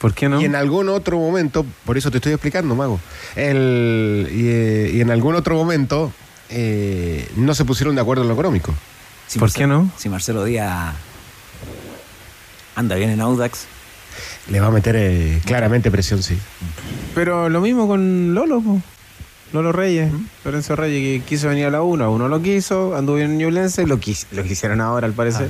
[0.00, 0.40] ¿Por qué no?
[0.40, 3.00] Y en algún otro momento, por eso te estoy explicando, Mago,
[3.36, 6.12] el, y, eh, y en algún otro momento
[6.50, 8.74] eh, no se pusieron de acuerdo en lo económico.
[9.26, 9.90] Si ¿Por Marcelo- qué no?
[9.96, 10.94] Si Marcelo Díaz
[12.76, 13.66] anda bien en Audax.
[14.48, 16.38] Le va a meter eh, claramente presión, sí.
[17.14, 18.80] Pero lo mismo con Lolo, po.
[19.52, 20.12] Lolo Reyes,
[20.44, 23.86] Lorenzo Reyes, que quiso venir a la 1, uno lo quiso, anduvo bien en Ñublense,
[23.86, 25.48] lo, quis- lo quisieron ahora al parecer.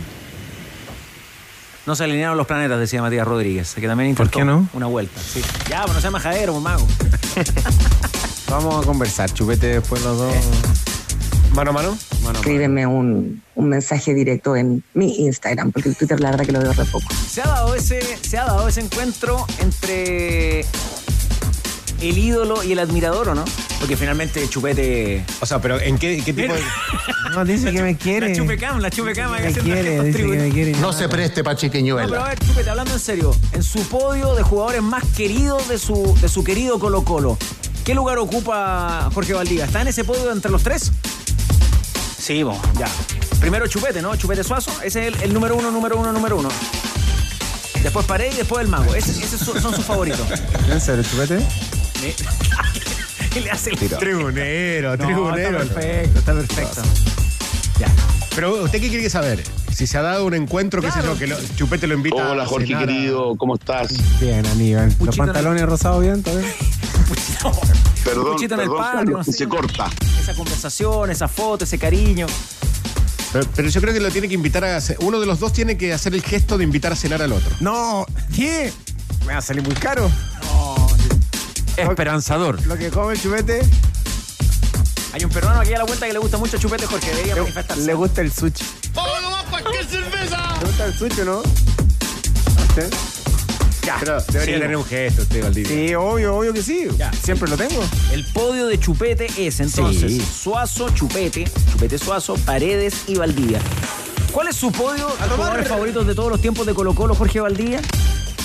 [1.86, 4.68] No se alinearon los planetas, decía Matías Rodríguez, que también ¿Por intentó qué no?
[4.74, 5.20] una vuelta.
[5.20, 5.42] Sí.
[5.70, 6.86] Ya, pues no sea majadero, pues, mago.
[8.49, 10.34] Vamos a conversar, chupete después los dos.
[11.55, 11.99] Mano a mano.
[12.32, 16.61] Escríbeme un, un mensaje directo en mi Instagram, porque el Twitter la verdad que lo
[16.61, 17.07] veo re poco.
[17.28, 20.61] Se ha dado ese, se ha dado ese encuentro entre
[22.01, 23.45] el ídolo y el admirador, ¿o no?
[23.78, 25.24] Porque finalmente Chupete.
[25.40, 26.61] O sea, pero ¿en qué, qué tipo de.?
[27.34, 28.28] No, dice que me quiere.
[28.28, 30.72] La chupecam, la chupecam, hay que Me quiere, dice que me quiere.
[30.72, 32.24] No se preste para No, pero a chiquiñuela.
[32.28, 36.28] ver, Chupete, hablando en serio, en su podio de jugadores más queridos de su, de
[36.28, 37.36] su querido Colo Colo,
[37.85, 39.64] ¿qué lugar ocupa Jorge Valdivia?
[39.66, 40.91] ¿Está en ese podio entre los tres?
[42.18, 42.61] Sí, bo.
[42.78, 42.87] Ya.
[43.41, 44.16] Primero Chupete, ¿no?
[44.16, 46.49] Chupete Suazo, ese es el, el número uno, número uno, número uno.
[47.82, 48.95] Después Paredes y después el Mago.
[48.95, 50.20] Ese- esos son son sus favoritos.
[50.70, 51.39] ¿En serio, chupete?
[53.37, 55.62] Y le hace el Tribunero, No, tribunero.
[55.62, 56.82] Está perfecto, está perfecto.
[57.78, 57.89] Ya.
[58.35, 59.45] Pero ¿usted qué quiere saber?
[59.75, 62.45] Si se ha dado un encuentro, qué sé yo, que lo- Chupete lo invita Hola
[62.45, 63.93] a Jorge cenar a- querido, ¿cómo estás?
[64.20, 64.87] Bien, Aníbal.
[64.87, 66.14] ¿Los Puchito pantalones rosados bien?
[66.18, 66.45] ¿Está bien?
[68.05, 69.33] Perdón, Puchito en el perdón, sé.
[69.33, 69.91] se corta.
[70.20, 72.27] Esa conversación, esa foto, ese cariño.
[73.33, 74.81] Pero, pero yo creo que lo tiene que invitar a.
[74.81, 77.33] ce- Uno de los dos tiene que hacer el gesto de invitar a cenar al
[77.33, 77.51] otro.
[77.59, 78.72] No, ¿qué?
[79.27, 80.09] Me va a salir muy caro.
[81.77, 82.64] Esperanzador.
[82.66, 83.61] Lo que come el chupete,
[85.12, 87.09] Hay un peruano aquí a la vuelta que le gusta mucho Chupete Jorge.
[87.11, 87.83] Debería le, manifestarse.
[87.85, 88.64] le gusta el sushi.
[89.63, 91.43] ¿Le gusta el sushi o no?
[91.43, 92.81] ¿Sí?
[93.87, 93.97] Ya.
[94.01, 95.69] Pero debería Sí, tener un gesto, usted, Valdivia.
[95.89, 96.89] Sí, obvio, obvio que sí.
[96.97, 97.13] Ya.
[97.13, 97.85] Siempre lo tengo.
[98.13, 100.21] El podio de Chupete es entonces Sí.
[100.43, 103.61] Suazo, Chupete, Chupete Suazo, Paredes y Valdivia.
[104.33, 107.41] ¿Cuál es su podio de jugadores favoritos de todos los tiempos de Colo Colo, Jorge
[107.41, 107.81] Valdivia?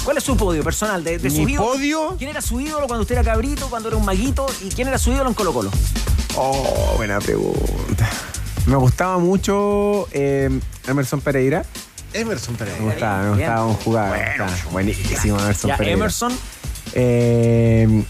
[0.03, 1.03] ¿Cuál es su podio personal?
[1.03, 1.71] De, de su ¿Mi ídolo?
[1.71, 2.15] podio?
[2.17, 4.45] ¿Quién era su ídolo cuando usted era cabrito, cuando era un maguito?
[4.63, 5.71] ¿Y quién era su ídolo en Colo Colo?
[6.35, 8.09] Oh, buena pregunta.
[8.65, 10.49] Me gustaba mucho eh,
[10.87, 11.63] Emerson Pereira.
[12.13, 12.79] Emerson Pereira.
[12.79, 14.17] Me gustaba, me gustaba un jugador.
[14.17, 14.57] gustaba.
[14.71, 15.97] Buenísimo Emerson Ya, Pereira.
[15.97, 16.33] Emerson,
[16.93, 18.03] Eh,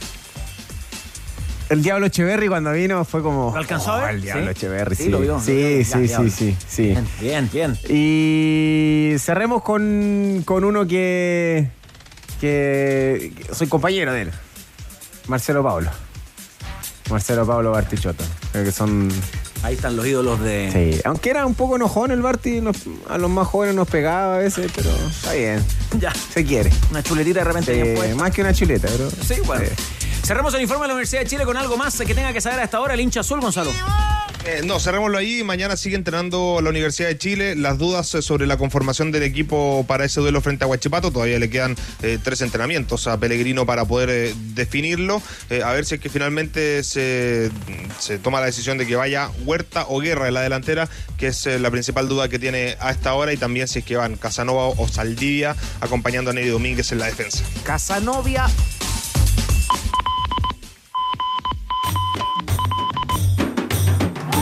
[1.70, 3.52] el Diablo Echeverry cuando vino fue como.
[3.54, 4.16] ¿Lo alcanzó a Oh, ver?
[4.16, 4.50] El Diablo Sí.
[4.52, 5.10] Echeverry, Sí, sí.
[5.10, 5.86] lo vio, lo sí, vio.
[5.86, 6.84] sí, Ya, sí, sí, sí.
[6.88, 7.78] bien, bien, bien.
[7.90, 11.70] Y cerremos con, con uno que,
[12.42, 14.32] que, que soy compañero de él.
[15.28, 15.92] Marcelo Pablo.
[17.12, 18.24] Marcelo Pablo Bartichotto.
[18.52, 19.10] Creo que son.
[19.62, 20.92] Ahí están los ídolos de...
[20.96, 21.02] Sí.
[21.04, 22.78] Aunque era un poco enojón el Barti, nos-
[23.10, 25.64] a los más jóvenes nos pegaba a veces, pero está bien.
[26.00, 26.72] Ya, Se quiere.
[26.92, 29.10] una chuletita de repente Sí, más que una chuleta, pero.
[29.10, 29.66] Sí, bueno.
[30.24, 32.60] Cerramos el informe de la Universidad de Chile con algo más que tenga que saber
[32.60, 33.72] a esta hora el hincha azul, Gonzalo.
[34.46, 35.44] Eh, no, cerrémoslo ahí.
[35.44, 37.56] Mañana sigue entrenando la Universidad de Chile.
[37.56, 41.12] Las dudas eh, sobre la conformación del equipo para ese duelo frente a Huachipato.
[41.12, 45.22] Todavía le quedan eh, tres entrenamientos a Pellegrino para poder definirlo.
[45.64, 47.52] A ver si es que finalmente se,
[48.00, 51.46] se toma la decisión de que vaya Huerta o Guerra en la delantera, que es
[51.46, 53.34] la principal duda que tiene a esta hora.
[53.34, 57.08] Y también si es que van Casanova o Saldivia acompañando a Neri Domínguez en la
[57.08, 57.44] defensa.
[57.64, 58.48] Casanovia.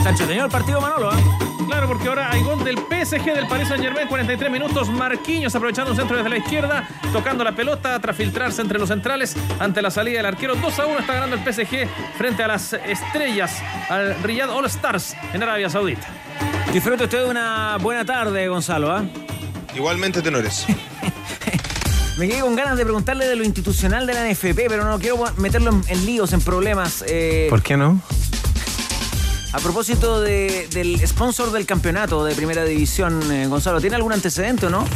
[0.08, 1.22] Está entretenido el partido, Manolo, ¿eh?
[1.66, 4.88] Claro, porque ahora hay gol del PSG del Paris Saint Germain, 43 minutos.
[4.88, 9.36] Marquinhos aprovechando un centro desde la izquierda, tocando la pelota tras filtrarse entre los centrales
[9.58, 10.54] ante la salida del arquero.
[10.54, 11.86] 2 a 1 está ganando el PSG
[12.16, 16.06] frente a las estrellas, al Riyadh All Stars en Arabia Saudita.
[16.72, 19.04] Disfrute usted de una buena tarde, Gonzalo, ¿ah?
[19.76, 20.64] Igualmente, tenores.
[22.16, 25.22] Me quedé con ganas de preguntarle de lo institucional de la NFP, pero no quiero
[25.36, 27.04] meterlo en, en líos, en problemas.
[27.06, 28.00] Eh, ¿Por qué no?
[29.52, 34.66] A propósito de- del sponsor del campeonato de Primera División, eh, Gonzalo, ¿tiene algún antecedente
[34.66, 34.86] o no?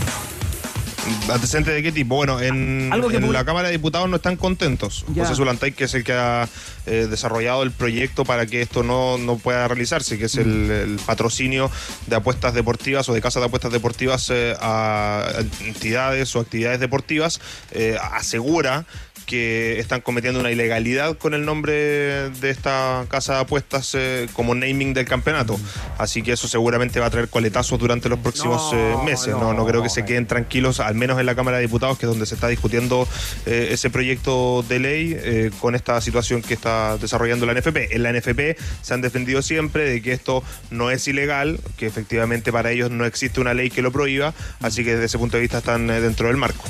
[1.32, 2.14] ¿Antecedentes de qué tipo?
[2.14, 5.04] Bueno, en, Algo que en publi- la Cámara de Diputados no están contentos.
[5.14, 5.24] Ya.
[5.24, 6.48] José Zulantay, que es el que ha
[6.86, 10.70] eh, desarrollado el proyecto para que esto no, no pueda realizarse, que es el, Mm.
[10.70, 11.70] el patrocinio
[12.06, 15.28] de apuestas deportivas o de casas de apuestas deportivas eh, a
[15.60, 17.40] entidades o actividades deportivas,
[17.72, 18.84] eh, asegura
[19.22, 24.54] que están cometiendo una ilegalidad con el nombre de esta casa de apuestas eh, como
[24.54, 25.58] naming del campeonato.
[25.98, 29.28] Así que eso seguramente va a traer coletazos durante los próximos No, eh, meses.
[29.28, 32.06] No, no, creo que se queden tranquilos, al menos en la Cámara de Diputados, que
[32.06, 33.06] es donde se está discutiendo
[33.46, 37.94] eh, ese proyecto de ley eh, con esta situación que está desarrollando la NFP.
[37.94, 42.52] En la NFP se han defendido siempre de que esto no es ilegal, que efectivamente
[42.52, 45.42] para ellos no existe una ley que lo prohíba, así que desde ese punto de
[45.42, 46.64] vista están eh, dentro del marco.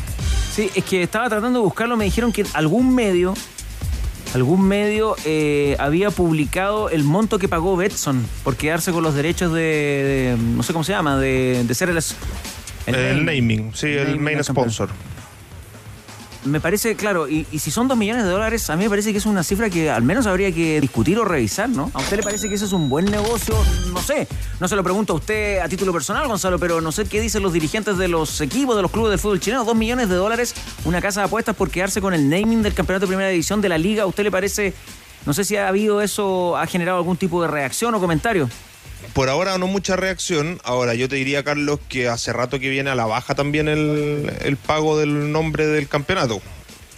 [0.55, 3.35] Sí, es que estaba tratando de buscarlo, me dijeron que algún medio,
[4.35, 9.53] algún medio eh, había publicado el monto que pagó Betson por quedarse con los derechos
[9.53, 11.99] de, de- no sé cómo se llama, de, de ser el...
[12.87, 14.89] El, naming, sí, el main sponsor.
[16.45, 19.13] Me parece, claro, y, y si son dos millones de dólares, a mí me parece
[19.13, 21.89] que es una cifra que al menos habría que discutir o revisar, ¿no?
[21.95, 23.55] ¿A usted le parece que eso es un buen negocio?
[23.93, 24.27] No sé,
[24.59, 27.45] no se lo pregunto a usted a título personal, Gonzalo, pero no sé qué dicen
[27.45, 29.65] los dirigentes de los equipos, de los clubes de fútbol chileno.
[29.65, 33.07] Dos millones de dólares, una casa de apuestas por quedarse con el naming del campeonato
[33.07, 34.03] de primera división de la liga.
[34.03, 34.75] ¿A usted le parece,
[35.27, 38.49] no sé si ha habido eso, ha generado algún tipo de reacción o comentario?
[39.13, 40.61] Por ahora no mucha reacción.
[40.65, 44.33] Ahora yo te diría, Carlos, que hace rato que viene a la baja también el,
[44.43, 46.41] el pago del nombre del campeonato.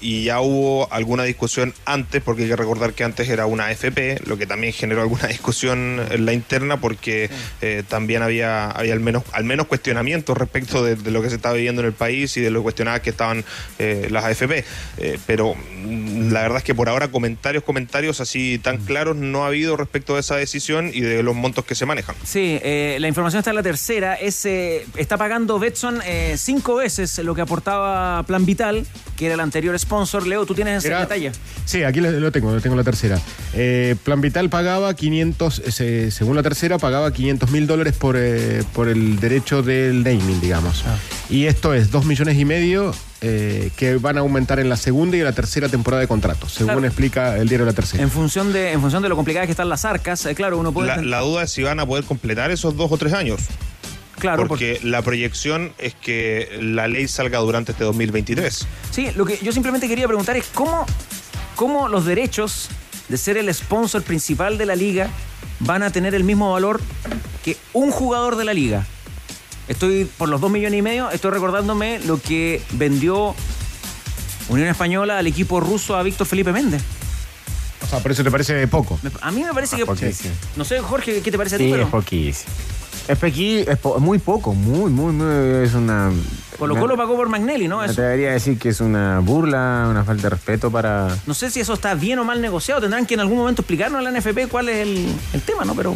[0.05, 4.21] Y ya hubo alguna discusión antes, porque hay que recordar que antes era una AFP,
[4.27, 7.31] lo que también generó alguna discusión en la interna, porque
[7.63, 11.37] eh, también había, había al menos al menos cuestionamientos respecto de, de lo que se
[11.37, 13.47] estaba viviendo en el país y de lo cuestionadas que estaban
[13.79, 14.65] eh, las AFP.
[14.99, 19.45] Eh, pero mm, la verdad es que por ahora comentarios, comentarios así tan claros no
[19.45, 22.15] ha habido respecto de esa decisión y de los montos que se manejan.
[22.25, 24.17] Sí, la información está en la tercera.
[24.17, 28.87] Es, está pagando Betson eh, cinco veces lo que aportaba Plan Vital,
[29.17, 29.94] que era el anterior sponsor.
[30.27, 31.33] Leo, tú tienes Era- esa detalle.
[31.65, 33.19] Sí, aquí lo, tengo, lo tengo en la tercera.
[33.55, 38.17] Eh, Plan Vital pagaba 500, eh, se- según la tercera, pagaba 500 mil dólares por,
[38.19, 40.85] eh, por el derecho del naming, digamos.
[40.87, 40.97] Ah.
[41.31, 42.95] Y esto es 2 millones y medio
[43.27, 46.47] eh, que van a aumentar en la segunda y en la tercera temporada de contrato,
[46.47, 46.87] según Claro.
[46.87, 48.03] explica el diario La Tercera.
[48.03, 50.73] En función de, en función de lo complicadas que están las arcas, eh, claro, uno
[50.73, 50.89] puede.
[50.89, 53.41] La, la duda es si van a poder completar esos dos o tres años.
[54.25, 58.67] Claro, porque la proyección es que la ley salga durante este 2023.
[58.91, 60.87] Sí, lo que yo simplemente quería preguntar es cómo,
[61.57, 62.69] cómo los derechos
[63.09, 65.09] de ser el sponsor principal de la liga
[65.61, 66.81] van a tener el mismo valor
[67.45, 68.87] que un jugador de la liga.
[69.69, 73.35] Estoy por los dos millones y medio, estoy recordándome lo que vendió
[74.49, 76.83] Unión Española al equipo ruso a Víctor Felipe Méndez.
[77.83, 78.99] O sea, por eso te parece poco.
[79.21, 79.87] A mí me parece Ah, que.
[79.87, 80.35] poquísimo.
[80.57, 81.65] No sé, Jorge, ¿qué te parece a ti?
[81.65, 82.51] Sí, Pero es poquísimo.
[83.07, 85.63] Es, pequi- es po- muy poco, muy, muy, muy.
[85.65, 86.11] Es una.
[86.59, 87.83] Colo Colo pagó por Magnelli, ¿no?
[87.83, 87.93] Eso.
[87.93, 91.15] atrevería a decir que es una burla, una falta de respeto para.
[91.27, 92.81] No sé si eso está bien o mal negociado.
[92.81, 95.75] Tendrán que en algún momento explicarnos a la NFP cuál es el, el tema, ¿no?
[95.75, 95.95] Pero.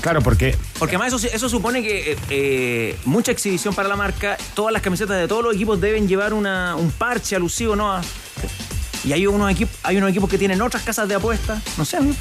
[0.00, 4.36] Claro, porque Porque además eso, eso supone que eh, eh, mucha exhibición para la marca,
[4.54, 7.92] todas las camisetas de todos los equipos deben llevar una, un parche alusivo, ¿no?
[7.92, 8.02] A-
[9.04, 11.62] y hay unos equipos, hay unos equipos que tienen otras casas de apuestas.
[11.78, 12.14] No sé, ¿no?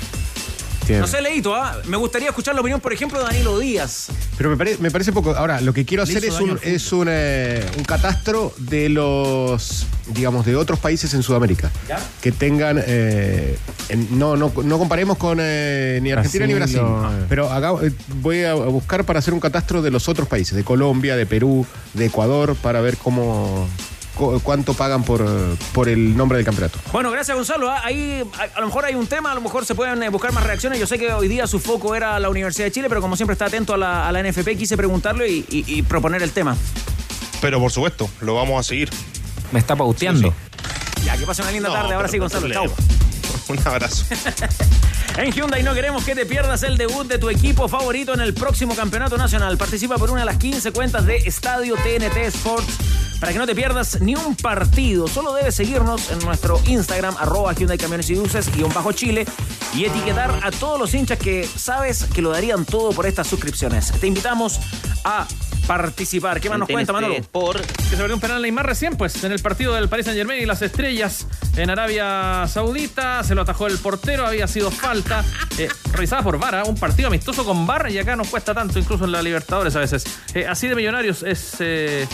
[0.91, 1.77] Tiene- No sé, Leito, ¿ah?
[1.87, 4.07] me gustaría escuchar la opinión, por ejemplo, de Danilo Díaz.
[4.37, 5.31] Pero me, pare- me parece poco.
[5.35, 10.45] Ahora, lo que quiero hacer es un, es un, eh, un catastro de los, digamos,
[10.45, 11.71] de otros países en Sudamérica.
[11.87, 11.99] ¿Ya?
[12.21, 13.57] Que tengan, eh,
[13.89, 17.25] en- no, no, no comparemos con eh, ni Argentina ni Brasil, no, eh.
[17.29, 17.49] Pero
[17.83, 21.25] eh, voy a buscar para hacer un catastro de los otros países, de Colombia, de
[21.25, 23.67] Perú, de Ecuador, para ver cómo
[24.43, 25.25] cuánto pagan por,
[25.73, 26.79] por el nombre del campeonato.
[26.91, 27.69] Bueno, gracias Gonzalo.
[27.69, 27.81] ¿ah?
[27.83, 30.31] Ahí a, a lo mejor hay un tema, a lo mejor se pueden eh, buscar
[30.33, 30.79] más reacciones.
[30.79, 33.33] Yo sé que hoy día su foco era la Universidad de Chile, pero como siempre
[33.33, 36.55] está atento a la, a la NFP, quise preguntarle y, y- y proponer el tema.
[37.41, 38.89] Pero por supuesto, lo vamos a seguir.
[39.51, 40.33] Me está pauteando.
[41.03, 41.93] Ya, que pase una linda No, tarde.
[41.95, 42.47] Ahora sí, no Gonzalo.
[42.53, 42.65] Chau.
[43.47, 43.61] problema.
[43.65, 44.05] Un abrazo.
[45.17, 48.33] En Hyundai no queremos que te pierdas el debut de tu equipo favorito en el
[48.33, 49.57] próximo campeonato nacional.
[49.57, 52.65] Participa por una de las 15 cuentas de Estadio TNT Sports
[53.21, 55.07] para que no te pierdas ni un partido.
[55.07, 59.27] Solo debes seguirnos en nuestro Instagram, arroba Hyundai Camiones y Dulces, guion bajo Chile,
[59.75, 63.91] y etiquetar a todos los hinchas que sabes que lo darían todo por estas suscripciones.
[63.91, 64.59] Te invitamos
[65.03, 65.27] a
[65.71, 66.41] participar.
[66.41, 67.15] ¿Qué más nos cuenta, Manolo?
[67.31, 70.17] Por Que se perdió un penal Neymar recién, pues, en el partido del Paris Saint
[70.17, 73.23] Germain y las estrellas en Arabia Saudita.
[73.23, 75.23] Se lo atajó el portero, había sido falta.
[75.57, 79.05] Eh, revisada por Vara, un partido amistoso con Vara y acá nos cuesta tanto, incluso
[79.05, 80.05] en la Libertadores a veces.
[80.33, 82.07] Eh, así de millonarios es eh,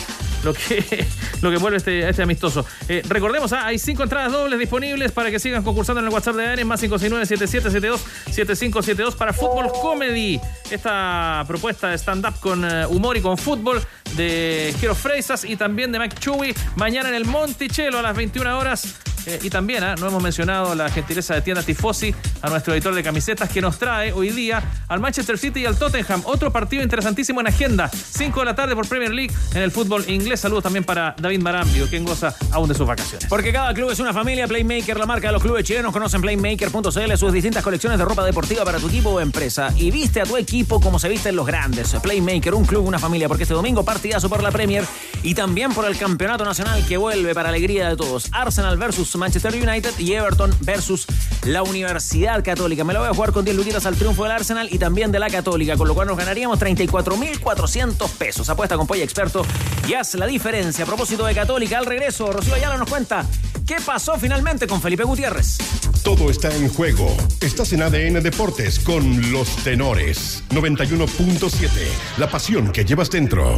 [0.44, 1.06] lo que,
[1.42, 2.64] lo que vuelve este, este amistoso.
[2.88, 6.36] Eh, recordemos, ah, hay cinco entradas dobles disponibles para que sigan concursando en el WhatsApp
[6.36, 10.40] de ADN, más 569-7772-7572 para Fútbol Comedy.
[10.70, 13.82] Esta propuesta de stand-up con humor y con fútbol
[14.14, 16.54] de Jero Freisas y también de Mike.
[16.76, 18.96] Mañana en el Monticello a las 21 horas.
[19.28, 22.94] Eh, y también ah, no hemos mencionado la gentileza de tienda Tifosi, a nuestro editor
[22.94, 26.22] de camisetas, que nos trae hoy día al Manchester City y al Tottenham.
[26.24, 27.88] Otro partido interesantísimo en agenda.
[27.88, 30.40] 5 de la tarde por Premier League en el fútbol inglés.
[30.40, 33.28] Saludos también para David Marambio, quien goza aún de sus vacaciones.
[33.28, 34.48] Porque cada club es una familia.
[34.48, 38.64] Playmaker, la marca de los clubes chilenos, conocen Playmaker.cl, sus distintas colecciones de ropa deportiva
[38.64, 39.74] para tu equipo o empresa.
[39.76, 41.94] Y viste a tu equipo como se visten los grandes.
[42.02, 44.84] Playmaker, un club, una familia, porque este domingo partidazo por la Premier
[45.22, 48.28] y también por el campeonato nacional que vuelve para alegría de todos.
[48.32, 51.06] Arsenal versus Manchester United y Everton versus
[51.44, 52.84] la Universidad Católica.
[52.84, 55.18] Me lo voy a jugar con 10 luquitas al triunfo del Arsenal y también de
[55.18, 58.48] la Católica, con lo cual nos ganaríamos 34.400 pesos.
[58.48, 59.44] Apuesta con Polla Experto
[59.86, 60.84] y haz la diferencia.
[60.84, 63.26] A propósito de Católica, al regreso, Rocío Ayala nos cuenta
[63.66, 65.58] qué pasó finalmente con Felipe Gutiérrez.
[66.02, 67.14] Todo está en juego.
[67.40, 70.42] Estás en ADN Deportes con los tenores.
[70.50, 71.68] 91.7.
[72.16, 73.56] La pasión que llevas dentro.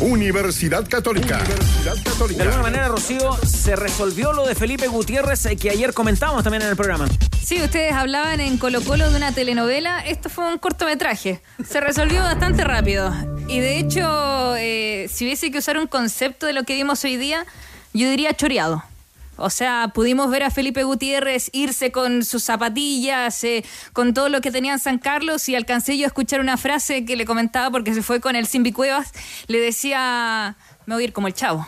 [0.00, 1.38] Universidad Católica.
[1.38, 2.42] Universidad De Católica.
[2.42, 6.68] alguna manera, Rocío, se resolvió lo de Felipe Gutiérrez eh, que ayer comentábamos también en
[6.70, 7.06] el programa.
[7.42, 10.00] Sí, ustedes hablaban en Colo Colo de una telenovela.
[10.00, 11.40] Esto fue un cortometraje.
[11.68, 13.12] Se resolvió bastante rápido.
[13.48, 17.16] Y de hecho, eh, si hubiese que usar un concepto de lo que vimos hoy
[17.16, 17.46] día,
[17.92, 18.82] yo diría choreado.
[19.36, 24.40] O sea, pudimos ver a Felipe Gutiérrez irse con sus zapatillas, eh, con todo lo
[24.40, 27.70] que tenía en San Carlos, y alcancé yo a escuchar una frase que le comentaba
[27.70, 29.12] porque se fue con el Simbi Cuevas.
[29.46, 30.56] Le decía,
[30.86, 31.66] me voy a ir como el chavo.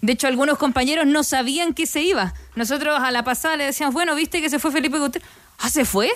[0.00, 2.34] De hecho, algunos compañeros no sabían que se iba.
[2.56, 5.28] Nosotros a la pasada le decíamos, bueno, ¿viste que se fue Felipe Gutiérrez?
[5.58, 6.10] ¿Ah, se fue?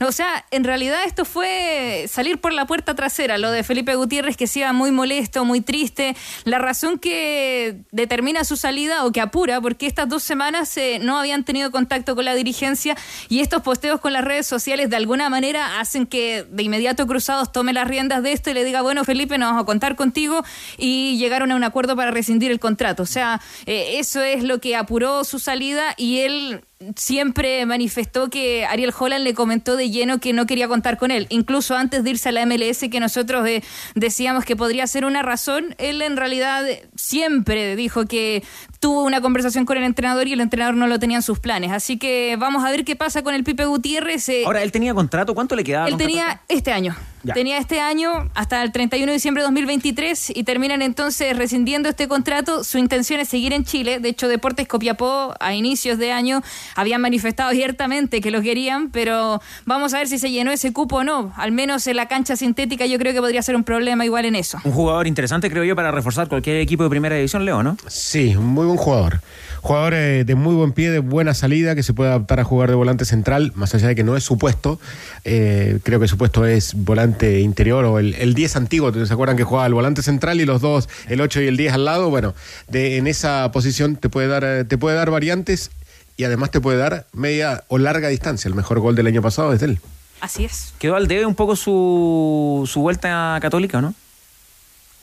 [0.00, 4.36] O sea, en realidad esto fue salir por la puerta trasera, lo de Felipe Gutiérrez
[4.36, 6.16] que se iba muy molesto, muy triste.
[6.44, 11.18] La razón que determina su salida o que apura, porque estas dos semanas eh, no
[11.18, 12.96] habían tenido contacto con la dirigencia
[13.28, 17.52] y estos posteos con las redes sociales de alguna manera hacen que de inmediato Cruzados
[17.52, 20.44] tome las riendas de esto y le diga, bueno, Felipe, nos vamos a contar contigo
[20.76, 23.02] y llegaron a un acuerdo para rescindir el contrato.
[23.02, 26.64] O sea, eh, eso es lo que apuró su salida y él
[26.96, 31.26] siempre manifestó que Ariel Holland le comentó de lleno que no quería contar con él.
[31.30, 33.62] Incluso antes de irse a la MLS, que nosotros eh,
[33.94, 36.64] decíamos que podría ser una razón, él en realidad
[36.94, 38.42] siempre dijo que
[38.80, 41.70] tuvo una conversación con el entrenador y el entrenador no lo tenía en sus planes.
[41.72, 44.28] Así que vamos a ver qué pasa con el Pipe Gutiérrez.
[44.28, 45.86] eh, Ahora, él tenía contrato, ¿cuánto le quedaba?
[45.86, 46.12] él contrato?
[46.12, 46.94] tenía este año.
[47.24, 47.34] Ya.
[47.34, 52.06] Tenía este año hasta el 31 de diciembre de 2023 y terminan entonces rescindiendo este
[52.06, 52.64] contrato.
[52.64, 53.98] Su intención es seguir en Chile.
[53.98, 56.42] De hecho, Deportes Copiapó a inicios de año
[56.76, 60.96] habían manifestado abiertamente que lo querían, pero vamos a ver si se llenó ese cupo
[60.96, 61.32] o no.
[61.36, 64.36] Al menos en la cancha sintética yo creo que podría ser un problema igual en
[64.36, 64.58] eso.
[64.64, 67.76] Un jugador interesante, creo yo, para reforzar cualquier equipo de primera división, Leo, ¿no?
[67.86, 69.20] Sí, un muy buen jugador.
[69.62, 72.68] Jugador eh, de muy buen pie, de buena salida, que se puede adaptar a jugar
[72.68, 74.78] de volante central, más allá de que no es su puesto.
[75.24, 78.92] Eh, creo que su puesto es volante interior o el, el 10 antiguo.
[79.06, 81.72] ¿Se acuerdan que jugaba el volante central y los dos, el 8 y el 10
[81.74, 82.10] al lado?
[82.10, 82.34] Bueno,
[82.68, 85.70] de, en esa posición te puede, dar, eh, te puede dar variantes
[86.16, 88.48] y además te puede dar media o larga distancia.
[88.48, 89.80] El mejor gol del año pasado es de él.
[90.20, 90.72] Así es.
[90.78, 93.94] Quedó al debe un poco su, su vuelta católica, ¿no?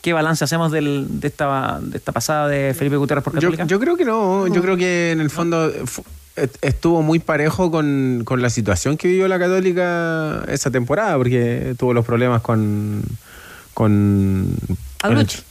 [0.00, 3.64] ¿Qué balance hacemos del- de, esta, de esta pasada de Felipe Gutiérrez por Yo, Católica?
[3.66, 5.70] yo creo que no, yo creo que en el fondo
[6.36, 11.92] estuvo muy parejo con, con la situación que vivió la Católica esa temporada, porque tuvo
[11.92, 13.02] los problemas con...
[13.74, 14.56] con
[15.02, 15.42] Aluch.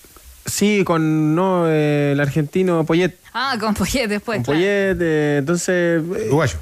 [0.45, 3.15] Sí, con no, eh, el argentino Poyet.
[3.33, 4.37] Ah, con Poyet después.
[4.37, 4.59] Con claro.
[4.59, 6.01] Poyet, eh, entonces...
[6.01, 6.57] Uruguayo.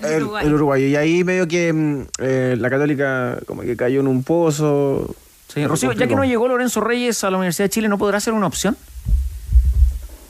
[0.00, 0.46] El, uruguayo.
[0.46, 0.86] el uruguayo.
[0.86, 5.14] Y ahí medio que mm, eh, la Católica como que cayó en un pozo.
[5.52, 8.20] Sí, Rocío, ya que no llegó Lorenzo Reyes a la Universidad de Chile, ¿no podrá
[8.20, 8.76] ser una opción?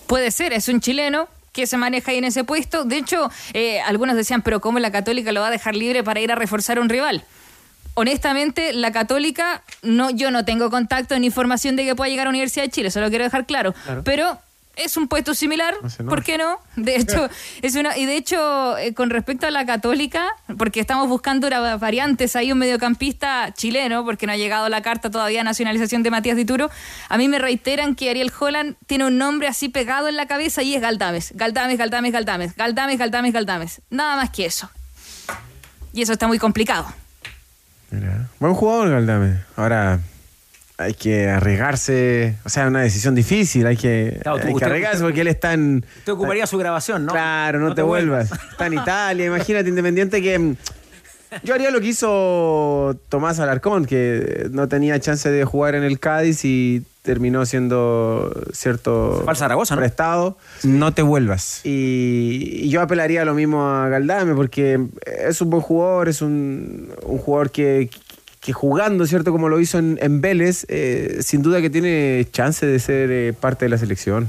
[0.06, 2.84] Puede ser, es un chileno que se maneja ahí en ese puesto.
[2.84, 6.20] De hecho, eh, algunos decían, pero ¿cómo la Católica lo va a dejar libre para
[6.20, 7.24] ir a reforzar a un rival?
[7.94, 12.30] Honestamente, la Católica, no, yo no tengo contacto ni información de que pueda llegar a
[12.30, 13.72] la Universidad de Chile, eso lo quiero dejar claro.
[13.84, 14.02] Claro.
[14.04, 14.38] Pero
[14.76, 16.08] es un puesto similar, No.
[16.08, 16.58] ¿por qué no?
[16.76, 17.28] De hecho,
[17.62, 20.26] es una, y de hecho, eh, con respecto a la Católica,
[20.58, 25.10] porque estamos buscando una- variantes, hay un mediocampista chileno, porque no ha llegado la carta
[25.10, 26.70] todavía de nacionalización de Matías Dituro,
[27.08, 30.62] a mí me reiteran que Ariel Holland tiene un nombre así pegado en la cabeza
[30.62, 31.32] y es Galdames.
[31.34, 32.56] Galdames, Galdames, Galdames.
[32.56, 33.82] Galdames, Galdames, Galdames.
[33.90, 34.70] Nada más que eso.
[35.92, 36.86] Y eso está muy complicado.
[37.90, 39.38] Mira, Buen jugador, Galdame.
[39.56, 40.00] Ahora
[40.76, 42.36] hay que arriesgarse.
[42.44, 43.66] O sea, una decisión difícil.
[43.66, 45.84] Hay que, Claro, tú- hay que usted- arriesgarse porque él está en.
[46.04, 47.12] Te ocuparía su grabación, ¿no?
[47.12, 48.30] Claro, no, te, vuelvas.
[48.50, 49.26] Está en Italia.
[49.26, 50.56] Imagínate, Independiente, que mm,
[51.42, 55.98] Yo haría lo que hizo Tomás Alarcón, que no tenía chance de jugar en el
[55.98, 59.80] Cádiz y terminó siendo cierto Zaragoza, ¿no?
[59.80, 60.38] prestado.
[60.62, 61.60] No te vuelvas.
[61.64, 66.22] Y, y yo apelaría a lo mismo a Galdame, porque es un buen jugador, es
[66.22, 67.90] un, un jugador que,
[68.44, 69.32] que jugando, ¿cierto?
[69.32, 73.32] Como lo hizo en, en Vélez, eh, sin duda que tiene chance de ser eh,
[73.32, 74.28] parte de la selección.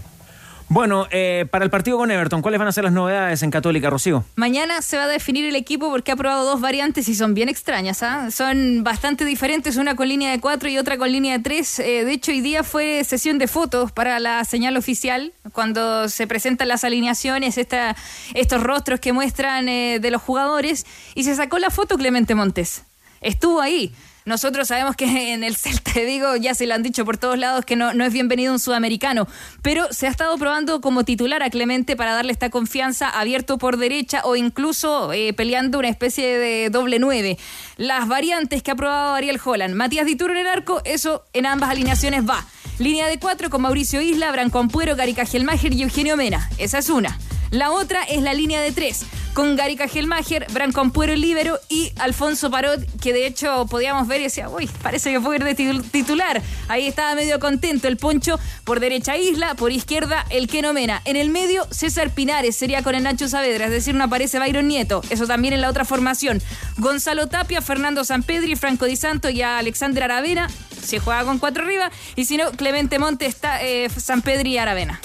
[0.68, 3.90] Bueno, eh, para el partido con Everton, ¿cuáles van a ser las novedades en Católica,
[3.90, 4.26] Rocío?
[4.36, 7.50] Mañana se va a definir el equipo porque ha probado dos variantes y son bien
[7.50, 8.02] extrañas.
[8.02, 8.32] ¿ah?
[8.32, 11.78] Son bastante diferentes, una con línea de cuatro y otra con línea de tres.
[11.80, 16.26] Eh, de hecho, hoy día fue sesión de fotos para la señal oficial, cuando se
[16.26, 17.96] presentan las alineaciones, esta,
[18.34, 22.86] estos rostros que muestran eh, de los jugadores, y se sacó la foto Clemente Montes.
[23.26, 23.92] Estuvo ahí.
[24.26, 27.40] Nosotros sabemos que en el Celta de Vigo ya se lo han dicho por todos
[27.40, 29.28] lados que no, no es bienvenido un sudamericano,
[29.64, 33.78] pero se ha estado probando como titular a Clemente para darle esta confianza abierto por
[33.78, 37.40] derecha o incluso eh, peleando una especie de doble nueve.
[37.78, 41.72] Las variantes que ha probado Ariel Holland, Matías Dituro en el arco, eso en ambas
[41.72, 42.46] alineaciones va.
[42.78, 46.48] Línea de cuatro con Mauricio Isla, Branco Ampuero, Gary Cajelmacher y Eugenio Mena.
[46.60, 47.18] Esa es una.
[47.56, 51.94] La otra es la línea de tres, con Gary Cajelmacher, Branco Ampuero el líbero y
[52.00, 55.56] Alfonso Parot, que de hecho podíamos ver y decía, uy, parece que puede ir de
[55.56, 56.42] tit- titular.
[56.68, 61.02] Ahí estaba medio contento el Poncho, por derecha Isla, por izquierda el Keno Mena.
[61.06, 64.68] En el medio, César Pinares sería con el Nacho Saavedra, es decir, no aparece Byron
[64.68, 65.02] Nieto.
[65.10, 66.42] Eso también en la otra formación.
[66.76, 70.50] Gonzalo Tapia, Fernando Sampedri, Franco Di Santo y a Alexander Aravena,
[70.84, 75.00] si juega con cuatro arriba, y si no, Clemente Monte está eh, Sampedri y Aravena.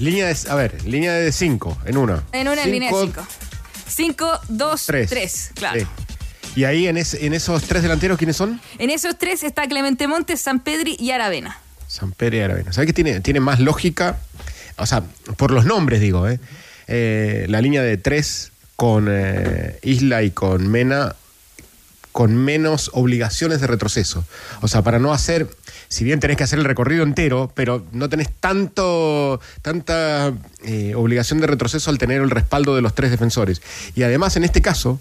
[0.00, 2.22] Línea de, a ver, línea de 5 en una.
[2.32, 3.26] En una línea de cinco.
[3.88, 5.10] Cinco, dos, Tres.
[5.10, 5.80] tres, claro.
[5.80, 5.86] Sí.
[6.56, 8.60] Y ahí en, es- en esos tres delanteros, ¿quiénes son?
[8.78, 11.58] En esos tres está Clemente Montes, San Pedri y Aravena.
[11.88, 12.72] San Pedro y Aravena.
[12.72, 14.18] ¿Sabes qué tiene, tiene más lógica?
[14.76, 15.02] O sea,
[15.36, 16.40] por los nombres digo, ¿eh?
[16.88, 21.14] Eh, la línea de tres con eh, Isla y con Mena
[22.12, 24.24] con menos obligaciones de retroceso.
[24.60, 25.48] O sea, para no hacer,
[25.92, 30.32] si bien tenés que hacer el recorrido entero, pero no tenés tanto, tanta
[30.64, 33.60] eh, obligación de retroceso al tener el respaldo de los tres defensores.
[33.94, 35.00] Y además, en este caso,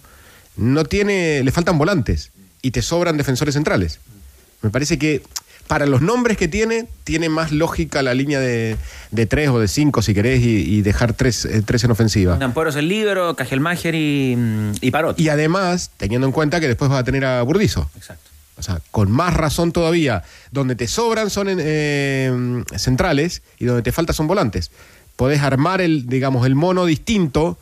[0.58, 2.32] no tiene, le faltan volantes
[2.62, 4.02] y te sobran defensores centrales.
[4.62, 5.24] Me parece que
[5.68, 8.76] para los nombres que tiene, tiene más lógica la línea de,
[9.12, 12.38] de tres o de cinco, si querés, y, y dejar tres, eh, tres en ofensiva.
[12.42, 15.18] Ampuero es el líbero, Cajelmacher y, mm, y Parot.
[15.18, 17.90] Y además, teniendo en cuenta que después vas a tener a Burdizo.
[17.96, 18.31] Exacto.
[18.58, 23.82] O sea, con más razón todavía, donde te sobran son en, eh, centrales y donde
[23.82, 24.72] te falta son volantes.
[25.16, 27.58] Podés armar el, digamos, el mono distinto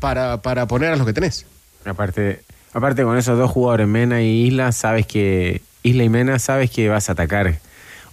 [0.00, 1.46] para, para poner a los que tenés.
[1.84, 6.70] Aparte, aparte con esos dos jugadores, Mena y Isla, sabes que Isla y Mena sabes
[6.70, 7.58] que vas a atacar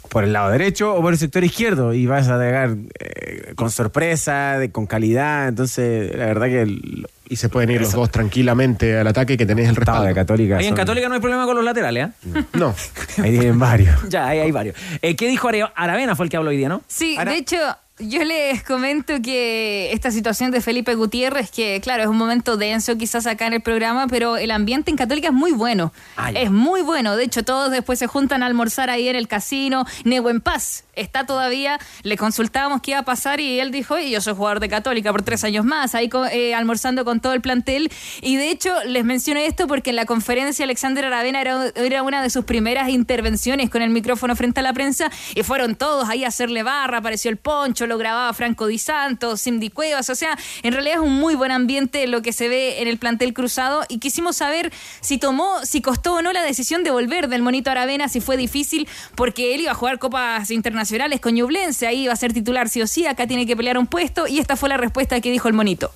[0.09, 3.69] por el lado derecho o por el sector izquierdo y vas a atacar eh, con
[3.71, 5.47] sorpresa, de- con calidad.
[5.49, 9.67] Entonces, la verdad que Y se pueden ir los dos tranquilamente al ataque que tenés
[9.69, 10.03] el respaldo.
[10.05, 10.57] de Católica.
[10.57, 12.43] Ahí en son- Católica no hay problema con los laterales, ¿eh?
[12.53, 12.73] No.
[13.21, 13.97] Ahí tienen varios.
[14.09, 14.75] ya, ahí hay varios.
[15.01, 16.15] Eh, ¿Qué dijo Are- Aravena?
[16.15, 16.81] Fue el que habló hoy día, ¿no?
[16.87, 17.57] Sí, de hecho,
[17.99, 22.95] yo les comento que esta situación de Felipe Gutiérrez, que claro, es un momento denso
[22.97, 25.91] quizás acá en el programa, pero el ambiente en Católica es muy bueno.
[26.35, 27.15] es muy bueno.
[27.17, 29.85] De hecho, todos después se juntan a almorzar ahí en el casino.
[30.03, 31.79] Nego en paz está todavía.
[32.03, 35.11] Le consultábamos qué iba a pasar y él dijo, "Oye, yo soy jugador de Católica
[35.11, 37.91] por tres años más, ahí eh, almorzando con todo el plantel.
[38.21, 42.21] Y de hecho, les menciono esto porque en la conferencia Alexander Aravena era, era una
[42.21, 46.23] de sus primeras intervenciones con el micrófono frente a la prensa y fueron todos ahí
[46.23, 50.37] a hacerle barra, apareció el poncho, lo grababa Franco Di Santo, Cindy Cuevas, o sea,
[50.63, 53.83] en realidad es un muy buen ambiente lo que se ve en el plantel cruzado
[53.89, 54.71] y quisimos saber
[55.01, 58.37] si tomó, si costó o no la decisión de volver del Monito Aravena, si fue
[58.37, 60.86] difícil, porque él iba a jugar copas internacionales
[61.21, 63.87] con Ñublense, ahí iba a ser titular sí o sí, acá tiene que pelear un
[63.87, 65.91] puesto y esta fue la respuesta que dijo el Monito.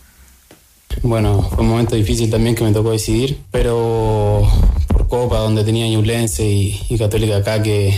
[1.04, 4.48] Bueno, fue un momento difícil también que me tocó decidir, pero
[4.88, 7.96] por Copa, donde tenía Ñublense y, Católica acá, que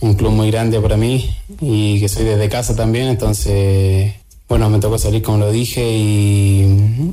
[0.00, 1.30] un club muy grande para mí
[1.60, 4.14] y que soy desde casa también, entonces,
[4.48, 7.12] bueno, me tocó salir como lo dije y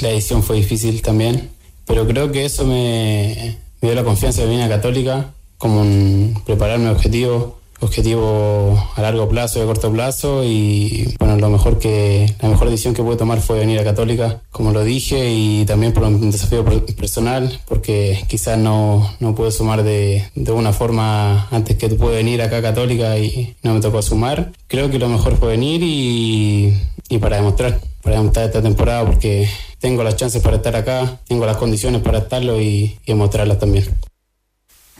[0.00, 1.50] la decisión fue difícil también,
[1.86, 6.88] pero creo que eso me, dio la confianza de venir a Católica, como un prepararme
[6.88, 12.48] objetivo objetivo a largo plazo y a corto plazo y bueno lo mejor que la
[12.48, 16.02] mejor decisión que pude tomar fue venir a Católica como lo dije y también por
[16.04, 21.76] un desafío per- personal porque quizás no, no pude sumar de, de una forma antes
[21.76, 24.52] que pude venir acá Católica y no me tocó sumar.
[24.68, 26.74] Creo que lo mejor fue venir y,
[27.08, 31.44] y para demostrar para demostrar esta temporada porque tengo las chances para estar acá tengo
[31.46, 32.66] las condiciones para estarlo y,
[33.04, 33.84] y demostrarlas también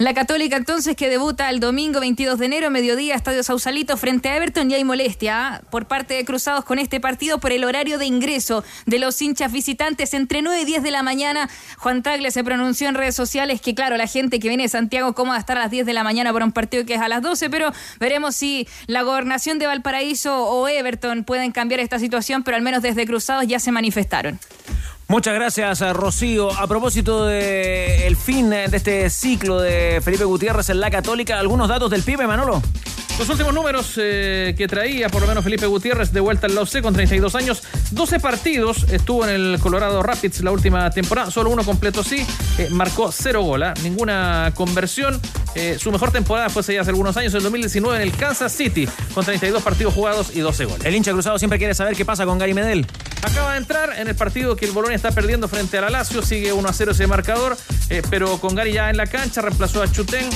[0.00, 4.36] La Católica entonces que debuta el domingo 22 de enero, mediodía, Estadio Sausalito frente a
[4.36, 5.60] Everton y hay molestia ¿ah?
[5.70, 9.52] por parte de Cruzados con este partido por el horario de ingreso de los hinchas
[9.52, 11.50] visitantes entre 9 y 10 de la mañana.
[11.76, 15.12] Juan Tagle se pronunció en redes sociales que claro, la gente que viene de Santiago,
[15.12, 17.00] ¿cómo va a estar a las 10 de la mañana por un partido que es
[17.02, 17.50] a las 12?
[17.50, 22.62] Pero veremos si la gobernación de Valparaíso o Everton pueden cambiar esta situación, pero al
[22.62, 24.38] menos desde Cruzados ya se manifestaron.
[25.10, 26.52] Muchas gracias, a Rocío.
[26.52, 31.90] A propósito del fin de este ciclo de Felipe Gutiérrez en la Católica, algunos datos
[31.90, 32.62] del pibe, Manolo.
[33.18, 36.80] Los últimos números eh, que traía, por lo menos Felipe Gutiérrez, de vuelta al la
[36.80, 41.64] con 32 años, 12 partidos, estuvo en el Colorado Rapids la última temporada, solo uno
[41.64, 42.24] completo sí,
[42.58, 45.20] eh, marcó cero gola, ninguna conversión.
[45.54, 49.24] Eh, su mejor temporada fue hace algunos años, en 2019 en el Kansas City, con
[49.24, 50.84] 32 partidos jugados y 12 goles.
[50.84, 52.86] El hincha cruzado siempre quiere saber qué pasa con Gary Medel.
[53.22, 56.22] Acaba de entrar en el partido que el Bolonia está perdiendo frente a la Lazio,
[56.22, 57.56] sigue 1 a 0 ese marcador,
[58.08, 60.28] pero con Gary ya en la cancha, reemplazó a Chutén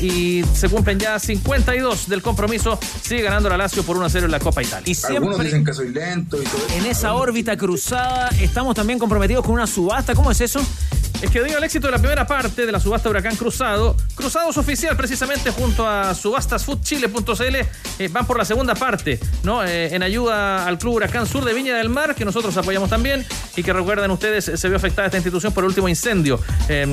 [0.00, 4.26] y se cumplen ya 52 del compromiso, sigue ganando la Lazio por 1 a 0
[4.26, 4.84] en la Copa Italia.
[4.86, 8.98] Y siempre Algunos dicen que soy lento y todo en esa órbita cruzada estamos también
[8.98, 10.14] comprometidos con una subasta.
[10.14, 10.60] ¿Cómo es eso?
[11.22, 14.56] Es que debido al éxito de la primera parte de la subasta Huracán Cruzado, Cruzados
[14.56, 17.56] Oficial, precisamente junto a subastasfoodchile.cl,
[17.98, 19.62] eh, van por la segunda parte, ¿no?
[19.62, 23.26] Eh, en ayuda al Club Huracán Sur de Viña del Mar, que nosotros apoyamos también,
[23.54, 26.90] y que recuerden ustedes, se vio afectada esta institución por el último incendio em,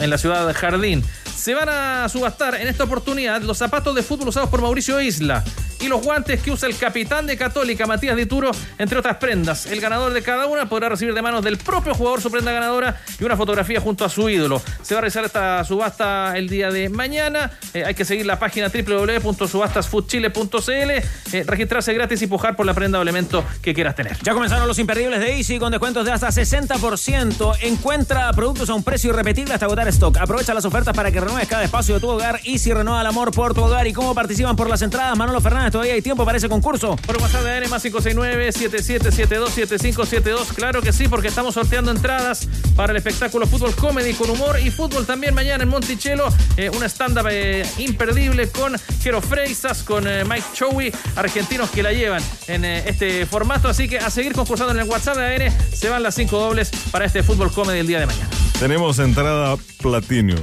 [0.00, 1.04] en la ciudad de Jardín.
[1.40, 5.42] Se van a subastar en esta oportunidad los zapatos de fútbol usados por Mauricio Isla
[5.80, 9.64] y los guantes que usa el capitán de Católica, Matías Dituro, entre otras prendas.
[9.66, 13.00] El ganador de cada una podrá recibir de manos del propio jugador su prenda ganadora
[13.18, 14.62] y una fotografía junto a su ídolo.
[14.82, 17.50] Se va a realizar esta subasta el día de mañana.
[17.72, 21.02] Eh, hay que seguir la página www.subastasfoodchile.cl, eh,
[21.46, 24.18] registrarse gratis y pujar por la prenda o elemento que quieras tener.
[24.22, 27.56] Ya comenzaron los imperdibles de Easy con descuentos de hasta 60%.
[27.62, 30.18] Encuentra productos a un precio irrepetible hasta agotar stock.
[30.18, 32.40] Aprovecha las ofertas para que renueves cada espacio de tu hogar.
[32.44, 33.86] Easy renueva el amor por tu hogar.
[33.86, 35.16] ¿Y cómo participan por las entradas?
[35.16, 36.96] Manolo Fernández todavía hay tiempo para ese concurso.
[37.06, 40.48] Por WhatsApp de AN más 569-7772-7572.
[40.54, 44.72] Claro que sí, porque estamos sorteando entradas para el espectáculo Fútbol Comedy con humor y
[44.72, 46.24] fútbol también mañana en Monticello.
[46.56, 51.92] Eh, una stand-up eh, imperdible con Jero Freisas, con eh, Mike Chowi, argentinos que la
[51.92, 53.68] llevan en eh, este formato.
[53.68, 56.72] Así que a seguir concursando en el WhatsApp de AN se van las cinco dobles
[56.90, 58.28] para este Fútbol Comedy el día de mañana.
[58.58, 60.40] Tenemos entrada Platinum.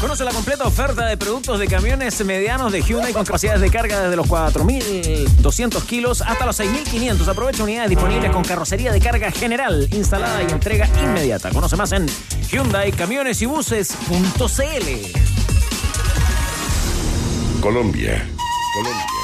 [0.00, 4.00] Conoce la completa oferta de productos de camiones medianos de Hyundai con capacidades de carga
[4.00, 7.28] desde los 4.200 kilos hasta los 6.500.
[7.28, 11.50] Aprovecha unidades disponibles con carrocería de carga general, instalada y entrega inmediata.
[11.50, 12.06] Conoce más en
[12.50, 14.00] Hyundai Camiones y Buses.cl.
[17.60, 18.26] Colombia.
[18.74, 19.19] Colombia.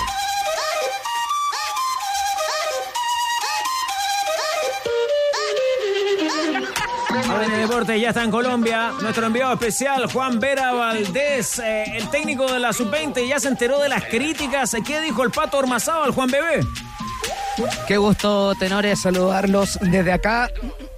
[7.37, 8.93] ADN Deportes ya está en Colombia.
[9.03, 13.78] Nuestro enviado especial, Juan Vera Valdés, eh, el técnico de la Sub-20, ya se enteró
[13.78, 14.74] de las críticas.
[14.87, 16.61] ¿Qué dijo el Pato Ormazábal, Juan Bebé?
[17.87, 20.51] Qué gusto, tenores, saludarlos desde acá,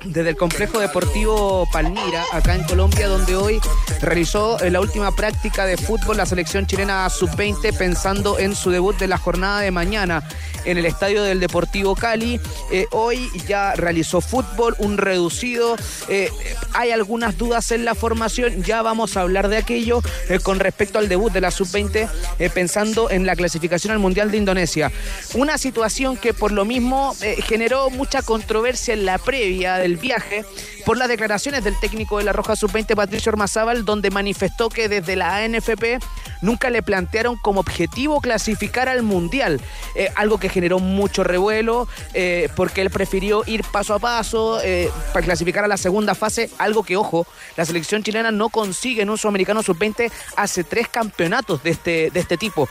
[0.05, 3.61] desde el complejo deportivo Palmira, acá en Colombia, donde hoy
[4.01, 8.97] realizó eh, la última práctica de fútbol la selección chilena sub-20, pensando en su debut
[8.99, 10.25] de la jornada de mañana
[10.65, 12.41] en el estadio del Deportivo Cali.
[12.71, 15.77] Eh, hoy ya realizó fútbol, un reducido.
[16.09, 16.31] eh,
[16.75, 20.01] hay algunas dudas en la formación, ya vamos a hablar de aquello
[20.43, 24.37] con respecto al debut de la sub-20, eh, pensando en la clasificación al Mundial de
[24.37, 24.93] Indonesia.
[25.35, 30.45] Una situación que por lo mismo eh, generó mucha controversia en la previa del viaje
[30.85, 35.17] por las declaraciones del técnico de la Roja Sub-20, Patricio Ormazábal, donde manifestó que desde
[35.17, 35.99] la ANFP
[36.41, 39.61] nunca le plantearon como objetivo clasificar al Mundial,
[39.95, 44.91] eh, algo que generó mucho revuelo, eh, porque él prefirió ir paso a paso eh,
[45.12, 47.26] para clasificar a la segunda fase, algo que, ojo,
[47.57, 52.20] la selección chilena no consigue en un sudamericano sub-20 hace tres campeonatos de este, de
[52.20, 52.68] este tipo.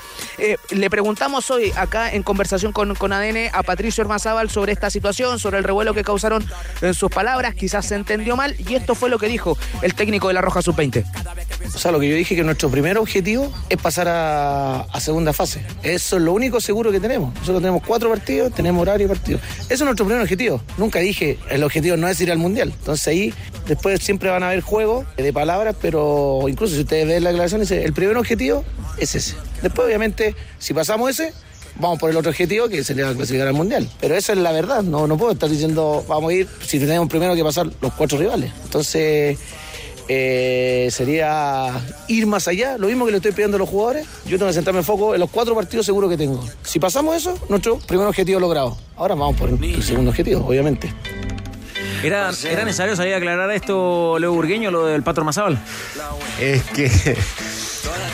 [0.72, 5.40] Le preguntamos hoy acá en conversación con, con ADN a Patricio Ormazábal sobre esta situación,
[5.40, 6.46] sobre el revuelo que causaron
[6.82, 10.28] en sus palabras, quizás se entendió mal, y esto fue lo que dijo el técnico
[10.28, 11.04] de la Roja Sub-20.
[11.74, 15.62] O sea, lo que yo dije que nuestro primer objetivo es pasar a, segunda fase.
[15.84, 17.34] Eso es lo único seguro que tenemos.
[17.36, 19.42] Nosotros tenemos cuatro partidos, tenemos horario de partidos.
[19.62, 20.62] Eso es nuestro primer objetivo.
[20.78, 22.74] Nunca dije, el objetivo no es ir al Mundial.
[22.78, 23.34] Entonces ahí
[23.68, 27.62] después siempre van a haber juegos de palabras, pero incluso si ustedes ven la declaración,
[27.62, 28.64] dice, el primer objetivo
[28.98, 29.36] es ese.
[29.62, 31.34] Después, obviamente, si pasamos ese,
[31.80, 33.90] vamos por el otro objetivo que sería clasificar al mundial.
[34.00, 37.08] Pero esa es la verdad, no, no puedo estar diciendo vamos a ir si tenemos
[37.10, 38.52] primero que pasar los cuatro rivales.
[38.64, 39.38] Entonces
[40.08, 41.72] eh, sería
[42.08, 44.08] ir más allá, lo mismo que le estoy pidiendo a los jugadores.
[44.26, 46.44] Yo tengo que centrarme en foco en los cuatro partidos seguros que tengo.
[46.64, 48.78] Si pasamos eso, nuestro primer objetivo logrado.
[48.96, 50.94] Ahora vamos por el segundo objetivo, obviamente.
[52.04, 55.58] ¿Era, ¿Era necesario salir a aclarar esto, Leo Burgueño, lo del Pato Ormazábal?
[56.40, 57.18] Es que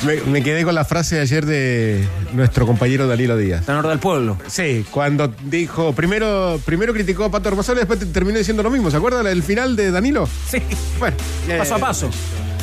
[0.05, 3.65] Me, me quedé con la frase de ayer de nuestro compañero Danilo Díaz.
[3.65, 4.37] Tenor del pueblo.
[4.47, 8.69] Sí, cuando dijo, primero, primero criticó a Pato Hermosola y después te- terminó diciendo lo
[8.69, 8.91] mismo.
[8.91, 10.27] ¿Se acuerdan del final de Danilo?
[10.49, 10.61] Sí.
[10.99, 11.15] Bueno,
[11.57, 12.09] Paso a paso.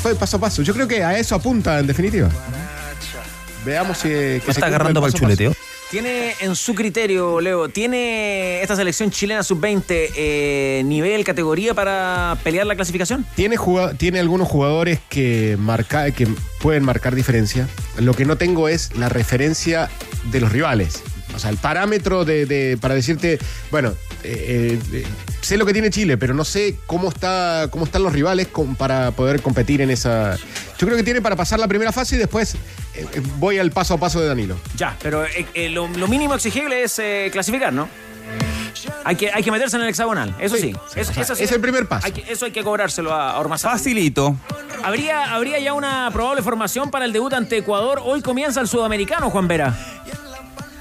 [0.02, 0.62] Fue paso a paso.
[0.62, 2.28] Yo creo que a eso apunta en definitiva.
[3.64, 5.52] Veamos si que se está agarrando para el paso.
[5.90, 12.64] ¿Tiene en su criterio, Leo, tiene esta selección chilena sub-20 eh, nivel, categoría para pelear
[12.64, 13.26] la clasificación?
[13.34, 13.56] Tiene,
[13.98, 16.28] tiene algunos jugadores que, marca, que
[16.60, 17.68] pueden marcar diferencia.
[17.98, 19.90] Lo que no tengo es la referencia
[20.30, 21.02] de los rivales.
[21.40, 23.38] O sea, el parámetro de, de- para decirte,
[23.70, 25.06] bueno, eh, eh,
[25.40, 28.76] sé lo que tiene Chile, pero no sé cómo, está, cómo están los rivales con-
[28.76, 30.36] para poder competir en esa...
[30.36, 32.58] Yo creo que tiene para pasar la primera fase y después eh,
[33.14, 34.56] eh, voy al paso a paso de Danilo.
[34.76, 37.88] Ya, pero eh, eh, lo, lo mínimo exigible es eh, clasificar, ¿no?
[39.04, 40.74] Hay que, hay que meterse en el hexagonal, eso sí.
[40.94, 41.42] Eso, eso sí.
[41.44, 42.06] es el primer paso.
[42.06, 43.72] Hay que- eso hay que cobrárselo a Ormazán.
[43.72, 44.36] Facilito.
[44.84, 48.00] ¿Habría, ¿Habría ya una probable formación para el debut ante Ecuador?
[48.04, 49.74] Hoy comienza el sudamericano, Juan Vera.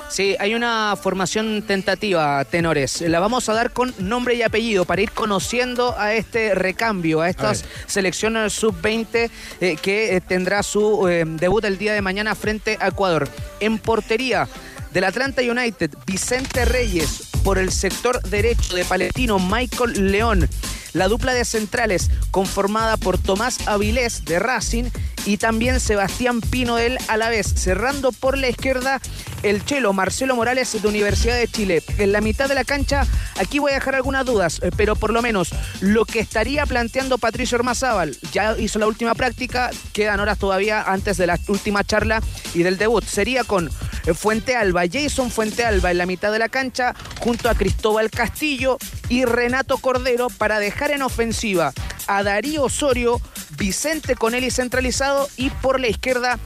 [0.10, 3.02] Sí, hay una formación tentativa, tenores.
[3.02, 7.30] La vamos a dar con nombre y apellido para ir conociendo a este recambio, a
[7.30, 9.30] estas selecciones sub-20
[9.62, 13.30] eh, que eh, tendrá su eh, debut el día de mañana frente a Ecuador.
[13.60, 14.48] En portería
[14.92, 17.30] del Atlanta United, Vicente Reyes.
[17.44, 20.50] Por el sector derecho de Palestino, Michael León.
[20.94, 24.86] La dupla de centrales conformada por Tomás Avilés de Racing
[25.30, 27.54] y también Sebastián Pino del Alavés.
[27.56, 29.00] Cerrando por la izquierda
[29.44, 31.84] el chelo Marcelo Morales de Universidad de Chile.
[32.00, 33.06] En la mitad de la cancha,
[33.40, 35.50] aquí voy a dejar algunas dudas, eh, pero por lo menos
[35.82, 41.18] lo que estaría planteando Patricio Ormazábal, ya hizo la última práctica, quedan horas todavía antes
[41.18, 42.24] de la última charla
[42.56, 43.04] y del debut.
[43.04, 43.70] Sería con
[44.08, 48.10] eh, Fuente Alba, Jason Fuente Alba en la mitad de la cancha, junto a Cristóbal
[48.10, 48.80] Castillo
[49.10, 51.72] y Renato Cordero para dejar en ofensiva
[52.08, 53.22] a Darío Osorio,
[53.60, 56.40] Vicente Conelli centralizado y por la izquierda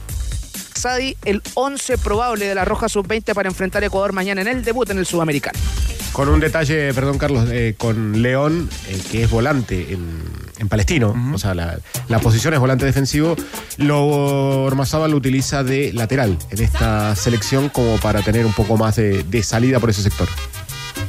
[0.74, 4.64] Sadi, el 11 probable de la Roja Sub-20 para enfrentar a Ecuador mañana en el
[4.64, 5.58] debut en el Sudamericano.
[6.12, 10.22] Con un detalle, perdón Carlos, eh, con León, eh, que es volante en,
[10.58, 11.78] en Palestino, o sea, la,
[12.08, 13.34] la posición es volante defensivo,
[13.78, 18.96] lo Ormazábal lo utiliza de lateral en esta selección como para tener un poco más
[18.96, 20.28] de, de salida por ese sector.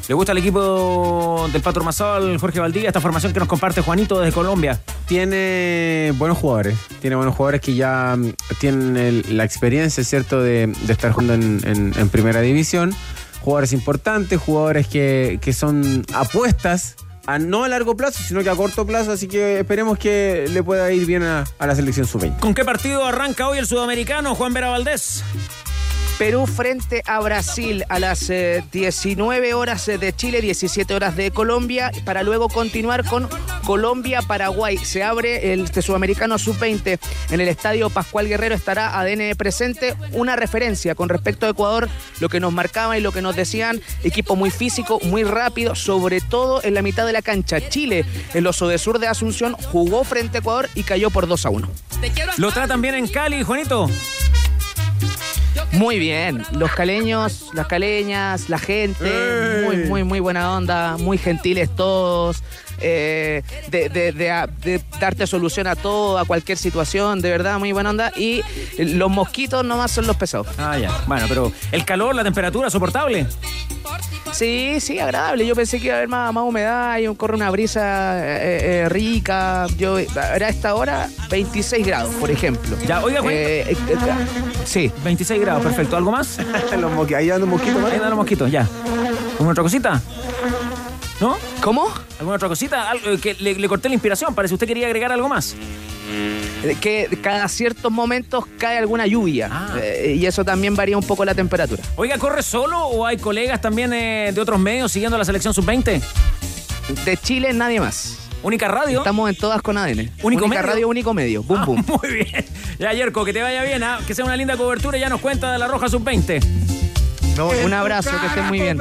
[0.07, 4.19] ¿Le gusta el equipo del Pato Ormazábal, Jorge Valdivia, esta formación que nos comparte Juanito
[4.19, 4.79] desde Colombia?
[5.07, 6.77] Tiene buenos jugadores.
[7.01, 11.33] Tiene buenos jugadores que ya mm, tienen el- la experiencia, ¿cierto?, de, de estar jugando
[11.33, 12.93] en, en- en primera división.
[13.41, 16.95] Jugadores importantes, jugadores que, que son apuestas,
[17.25, 19.11] a, no a largo plazo, sino que a corto plazo.
[19.11, 22.39] Así que esperemos que le pueda ir bien a, a la selección sub-20.
[22.41, 25.23] ¿Con qué partido arranca hoy el sudamericano, Juan Vera Valdés?
[26.17, 31.91] Perú frente a Brasil a las eh, 19 horas de Chile, 17 horas de Colombia,
[32.05, 33.27] para luego continuar con
[33.65, 34.77] Colombia-Paraguay.
[34.77, 36.99] Se abre el este Sudamericano Sub-20
[37.31, 39.95] en el Estadio Pascual Guerrero, estará ADN presente.
[40.13, 41.89] Una referencia con respecto a Ecuador,
[42.21, 46.21] lo que nos marcaba y lo que nos decían, equipo muy físico, muy rápido, sobre
[46.21, 47.67] todo en la mitad de la cancha.
[47.69, 51.45] Chile, el Oso de Sur de Asunción, jugó frente a Ecuador y cayó por 2
[51.45, 51.69] a 1.
[52.37, 53.89] ¿Lo tratan bien en Cali, Juanito?
[55.71, 61.69] Muy bien, los caleños, las caleñas, la gente, muy, muy, muy buena onda, muy gentiles
[61.75, 62.43] todos,
[62.79, 67.59] eh, de, de- de a- de darte solución a todo, a cualquier situación, de verdad,
[67.59, 68.11] muy buena onda.
[68.15, 68.41] Y
[68.77, 70.47] los mosquitos nomás son los pesados.
[70.57, 70.91] Ah, ya.
[71.07, 73.25] Bueno, pero el calor, la temperatura, soportable.
[74.33, 75.45] Sí, sí, agradable.
[75.47, 78.89] Yo pensé que iba a haber más, más humedad y corre una brisa eh, eh,
[78.89, 79.65] rica.
[79.77, 82.75] Yo, era a esta hora 26 grados, por ejemplo.
[82.85, 83.33] Ya, oiga, Juan.
[83.33, 83.95] Eh, eh, eh,
[84.65, 84.91] sí.
[85.05, 85.95] 26 grados, perfecto.
[85.95, 86.37] ¿Algo más?
[86.77, 87.87] Los mosqui- ahí andan mosquitos, ¿no?
[87.87, 88.67] Ahí andan los mosquitos, ya.
[89.33, 90.01] ¿Alguna otra cosita?
[91.21, 91.37] ¿No?
[91.61, 91.87] ¿Cómo?
[92.19, 92.89] ¿Alguna otra cosita?
[92.91, 94.35] Algo, eh, que le, le corté la inspiración.
[94.35, 95.55] Parece usted quería agregar algo más.
[96.63, 99.75] Eh, que cada ciertos momentos cae alguna lluvia Ah.
[99.81, 101.81] eh, y eso también varía un poco la temperatura.
[101.95, 106.01] Oiga, ¿corre solo o hay colegas también eh, de otros medios siguiendo la selección sub-20?
[107.05, 108.19] De Chile nadie más.
[108.43, 108.99] Única radio.
[108.99, 110.11] Estamos en todas con ADN.
[110.21, 110.61] Único Única medio.
[110.61, 111.41] radio, único medio.
[111.43, 111.85] Boom, Ah, boom.
[112.03, 112.45] Muy bien.
[112.77, 113.99] Ya, Yerko, que te vaya bien, ¿ah?
[114.05, 116.45] que sea una linda cobertura y ya nos cuenta de la Roja Sub-20.
[117.65, 118.77] Un abrazo, que estén muy bien.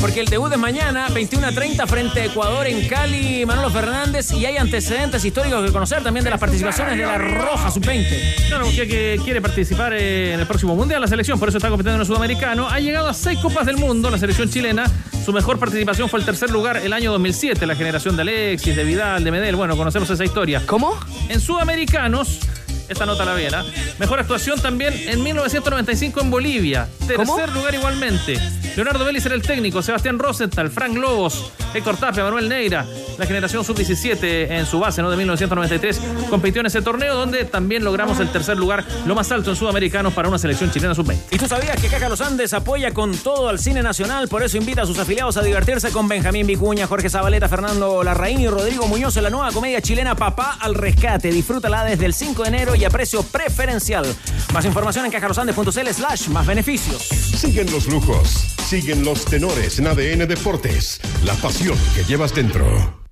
[0.00, 4.32] Porque el debut es mañana, 21 a 30 frente a Ecuador en Cali, Manolo Fernández,
[4.32, 8.46] y hay antecedentes históricos que conocer también de las participaciones de la Roja Sub-20.
[8.48, 11.68] Claro, porque que quiere participar eh, en el próximo Mundial, la selección, por eso está
[11.68, 12.68] compitiendo en el Sudamericano.
[12.68, 14.84] Ha llegado a seis Copas del Mundo, la selección chilena.
[15.24, 18.84] Su mejor participación fue el tercer lugar el año 2007, la generación de Alexis, de
[18.84, 19.56] Vidal, de Medel.
[19.56, 20.62] Bueno, conocemos esa historia.
[20.64, 20.98] ¿Cómo?
[21.28, 22.40] En Sudamericanos,
[22.88, 23.64] esta nota la viene, ¿ah?
[23.98, 26.88] Mejor actuación también en 1995 en Bolivia.
[26.98, 27.46] Tercer ¿Cómo?
[27.48, 28.38] lugar igualmente.
[28.76, 32.86] Leonardo Vélez era el técnico, Sebastián Rosenthal, Frank Lobos, Héctor Tapia, Manuel Neira,
[33.18, 35.10] la generación sub-17 en su base, ¿no?
[35.10, 36.00] De 1993,
[36.30, 40.12] compitió en ese torneo donde también logramos el tercer lugar, lo más alto en sudamericanos
[40.12, 41.18] para una selección chilena sub-20.
[41.32, 44.28] ¿Y tú sabías que Caja Los Andes apoya con todo al cine nacional?
[44.28, 48.40] Por eso invita a sus afiliados a divertirse con Benjamín Vicuña, Jorge Zabaleta, Fernando Larraín
[48.40, 51.32] y Rodrigo Muñoz en la nueva comedia chilena Papá al Rescate.
[51.32, 54.06] Disfrútala desde el 5 de enero y a precio preferencial.
[54.52, 57.02] Más información en cajalosandes.cl slash más beneficios.
[57.02, 63.07] Siguen los lujos, siguen los tenores en ADN Deportes, la pasión que llevas dentro.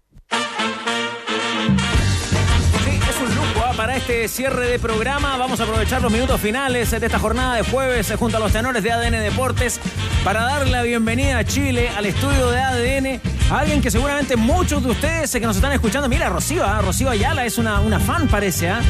[3.87, 5.37] Para este cierre de programa.
[5.37, 8.51] Vamos a aprovechar los minutos finales de esta jornada de jueves eh, junto a los
[8.51, 9.79] tenores de ADN Deportes
[10.25, 14.91] para darle la bienvenida a Chile, al estudio de ADN, alguien que seguramente muchos de
[14.91, 16.83] ustedes eh, que nos están escuchando, mira, Rocío, ¿ah?
[16.83, 18.81] Rocío Ayala es una, una fan, parece, ¿ah?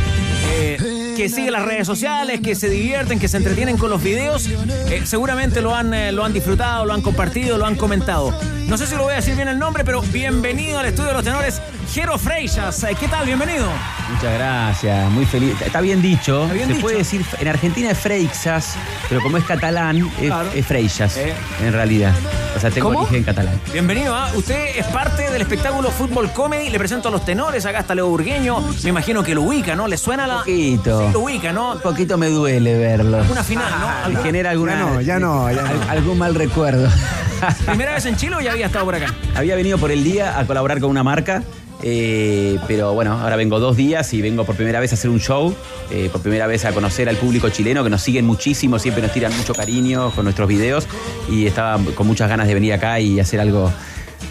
[0.46, 4.46] Eh, que sigue las redes sociales, que se divierten, que se entretienen con los videos.
[4.46, 8.38] Eh, seguramente lo han, eh, lo han disfrutado, lo han compartido, lo han comentado.
[8.66, 11.14] No sé si lo voy a decir bien el nombre, pero bienvenido al estudio de
[11.14, 11.60] los tenores,
[11.92, 12.82] Jero Freixas.
[12.84, 13.24] Eh, ¿Qué tal?
[13.26, 13.66] Bienvenido.
[14.12, 15.54] Muchas gracias, muy feliz.
[15.64, 16.42] Está bien dicho.
[16.42, 16.82] Está bien Se dicho.
[16.82, 18.74] puede decir, en Argentina es Freixas,
[19.08, 20.50] pero como es catalán, es, Claro.
[20.54, 21.34] es Freixas, Eh.
[21.62, 22.12] en realidad.
[22.56, 23.60] O sea, tengo origen catalán.
[23.72, 24.30] Bienvenido, ¿ah?
[24.34, 26.70] usted es parte del espectáculo Fútbol Comedy.
[26.70, 28.60] Le presento a los tenores, acá está Leo Burgueño.
[28.82, 29.86] Me imagino que lo ubica, ¿no?
[29.86, 30.38] ¿Le suena la...?
[30.38, 31.05] Poquito.
[31.12, 31.72] Lo ubica, ¿no?
[31.72, 33.22] Un poquito me duele verlo.
[33.30, 33.88] Una final, ¿no?
[33.88, 35.68] ¿Alguna- genera alguna, Ya no, ya no, ya no.
[35.68, 36.88] al- algún mal recuerdo.
[37.66, 39.12] ¿Primera vez en Chile o ya había estado por acá?
[39.34, 41.42] Había venido por el día a colaborar con una marca,
[41.82, 45.20] eh, pero bueno, ahora vengo dos días y vengo por primera vez a hacer un
[45.20, 45.54] show,
[45.90, 49.12] eh, por primera vez a conocer al público chileno que nos siguen muchísimo, siempre nos
[49.12, 50.86] tiran mucho cariño con nuestros videos
[51.28, 53.70] y estaba con muchas ganas de venir acá y hacer algo,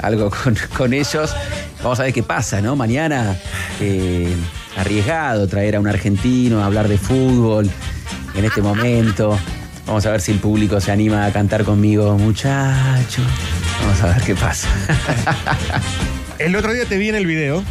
[0.01, 1.35] algo con, con ellos.
[1.83, 2.75] Vamos a ver qué pasa, ¿no?
[2.75, 3.37] Mañana
[3.79, 4.33] eh,
[4.75, 7.69] arriesgado traer a un argentino a hablar de fútbol
[8.35, 9.37] en este momento.
[9.85, 13.21] Vamos a ver si el público se anima a cantar conmigo, muchacho.
[13.81, 14.67] Vamos a ver qué pasa.
[16.39, 17.63] El otro día te vi en el video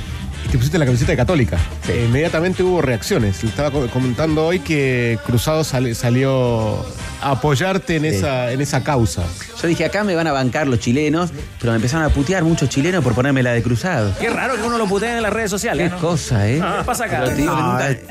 [0.55, 1.59] te pusiste la camiseta de Católica.
[1.89, 3.43] E inmediatamente hubo reacciones.
[3.43, 6.77] Le estaba co- comentando hoy que Cruzado salió
[7.21, 8.09] a apoyarte en, Sí.
[8.11, 9.25] esa, en esa causa.
[9.61, 12.69] Yo dije, acá me van a bancar los chilenos, pero me empezaron a putear muchos
[12.69, 14.13] chilenos por ponerme la de cruzado.
[14.21, 16.01] Qué raro que uno lo putee en las redes sociales, Qué ¿no?
[16.01, 16.61] cosa, ¿eh?
[16.79, 17.23] ¿Qué pasa acá?
[17.25, 18.07] Pero No, nunca- eh,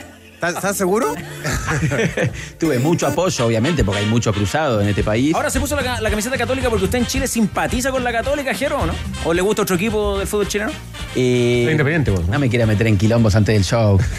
[0.48, 1.14] ¿Estás estás seguro?
[2.60, 5.34] Tuve mucho apoyo, obviamente, porque hay mucho cruzado en este país.
[5.34, 8.12] Ahora se puso la, ca- la camiseta católica porque usted en Chile simpatiza con la
[8.12, 8.94] católica, Jero, ¿o no?
[9.24, 10.72] ¿O le gusta otro equipo del fútbol chileno?
[11.16, 13.98] Eh, Independiente, vos, No me quiera meter en quilombos antes del show.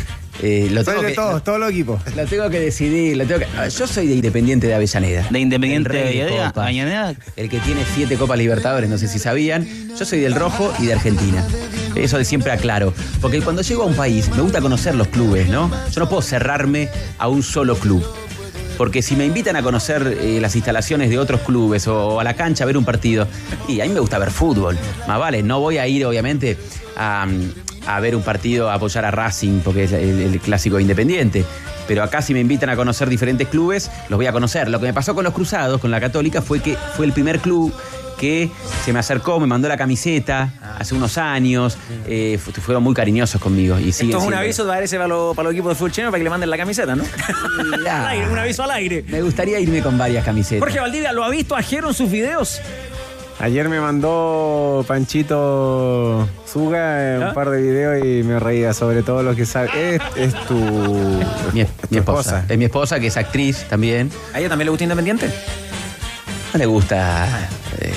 [0.43, 2.01] Eh, lo, Soy tengo de que, todos, todos los equipos.
[2.17, 3.17] lo tengo que decidir.
[3.17, 5.25] lo tengo que- ah, yo soy de Independiente de Avellaneda.
[5.31, 6.41] De Independiente El rey de.
[6.43, 7.15] Avellaneda.
[7.37, 9.65] El que tiene siete Copas Libertadores, no sé si sabían.
[9.97, 11.47] Yo soy del Rojo y de Argentina.
[11.95, 12.93] Eso de siempre aclaro.
[13.21, 15.71] Porque cuando llego a un país, me gusta conocer los clubes, ¿no?
[15.91, 16.89] Yo no puedo cerrarme
[17.19, 18.05] a un solo club.
[18.77, 22.35] Porque si me invitan a conocer eh, las instalaciones de otros clubes o, a la
[22.35, 23.29] cancha a ver un partido,
[23.69, 24.77] y a mí me gusta ver fútbol.
[25.07, 26.57] Más vale, no voy a ir, obviamente,
[26.97, 27.27] a,
[27.87, 31.45] a ver un partido, a apoyar a Racing, porque es el, el clásico independiente.
[31.87, 34.69] Pero acá si me invitan a conocer diferentes clubes, los voy a conocer.
[34.69, 37.41] Lo que me pasó con los Cruzados, con la Católica, fue que fue el primer
[37.41, 37.73] club
[38.25, 38.51] que
[38.85, 41.77] se me acercó, me mandó la camiseta hace unos años,
[42.07, 43.79] eh, fu- fueron muy cariñosos conmigo.
[43.79, 46.11] Y Esto es un aviso para, ese, para, los, para los equipos de fútbol chileno
[46.11, 47.05] para que le manden la camiseta, ¿no?
[47.87, 49.05] Al aire, un aviso al aire.
[49.09, 50.61] Me gustaría irme con varias camisetas.
[50.61, 52.61] Jorge Valdivia, ¿lo ha visto a Jero en sus videos?
[53.41, 57.29] Ayer me mandó Panchito Zuga eh, ¿Ah?
[57.29, 59.97] un par de videos y me reía, sobre todo lo que sabe.
[59.97, 60.55] Es, es tu.
[61.53, 62.45] Mi, es- tu mi esposa.
[62.49, 64.11] Es mi esposa, que es actriz también.
[64.33, 65.31] ¿A ella también le gusta Independiente?
[66.53, 67.27] No le gusta.
[67.81, 67.93] eh,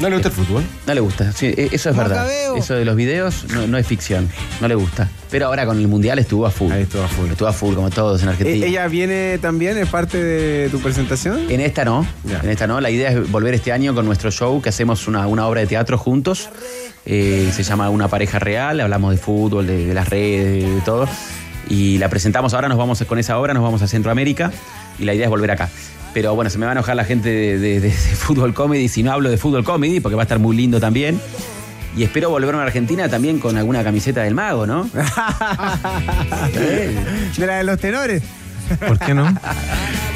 [0.00, 0.64] ¿No le gusta el fútbol?
[0.86, 1.30] no le gusta.
[1.32, 2.26] Sí, e- eso es verdad.
[2.56, 4.28] Eso de los videos no, no es ficción.
[4.60, 5.08] No le gusta.
[5.30, 6.72] Pero ahora con el mundial estuvo a full.
[6.72, 7.28] Ahí estuvo a full.
[7.30, 8.64] Estuvo a full, como todos en Argentina.
[8.66, 9.76] Eh, ¿Ella viene también?
[9.76, 11.50] ¿Es parte de tu presentación?
[11.50, 12.40] En esta no, Ya.
[12.42, 12.80] en esta no.
[12.80, 15.66] La idea es volver este año con nuestro show, que hacemos una, una obra de
[15.66, 16.48] teatro juntos.
[17.06, 20.80] Eh, se llama Una pareja real, hablamos de fútbol, de, de las redes, de, de
[20.80, 21.06] todo.
[21.68, 24.50] Y la presentamos ahora, nos vamos con esa obra, nos vamos a Centroamérica
[24.98, 25.68] y la idea es volver acá.
[26.12, 28.88] Pero bueno, se me va a enojar la gente de, de- de- de fútbol comedy
[28.88, 31.20] si no hablo de fútbol comedy, porque va a estar muy lindo también.
[31.96, 34.88] Y espero volver a Argentina también con alguna camiseta del mago, ¿no?
[37.36, 38.22] De la de los tenores.
[38.86, 39.26] ¿Por qué no?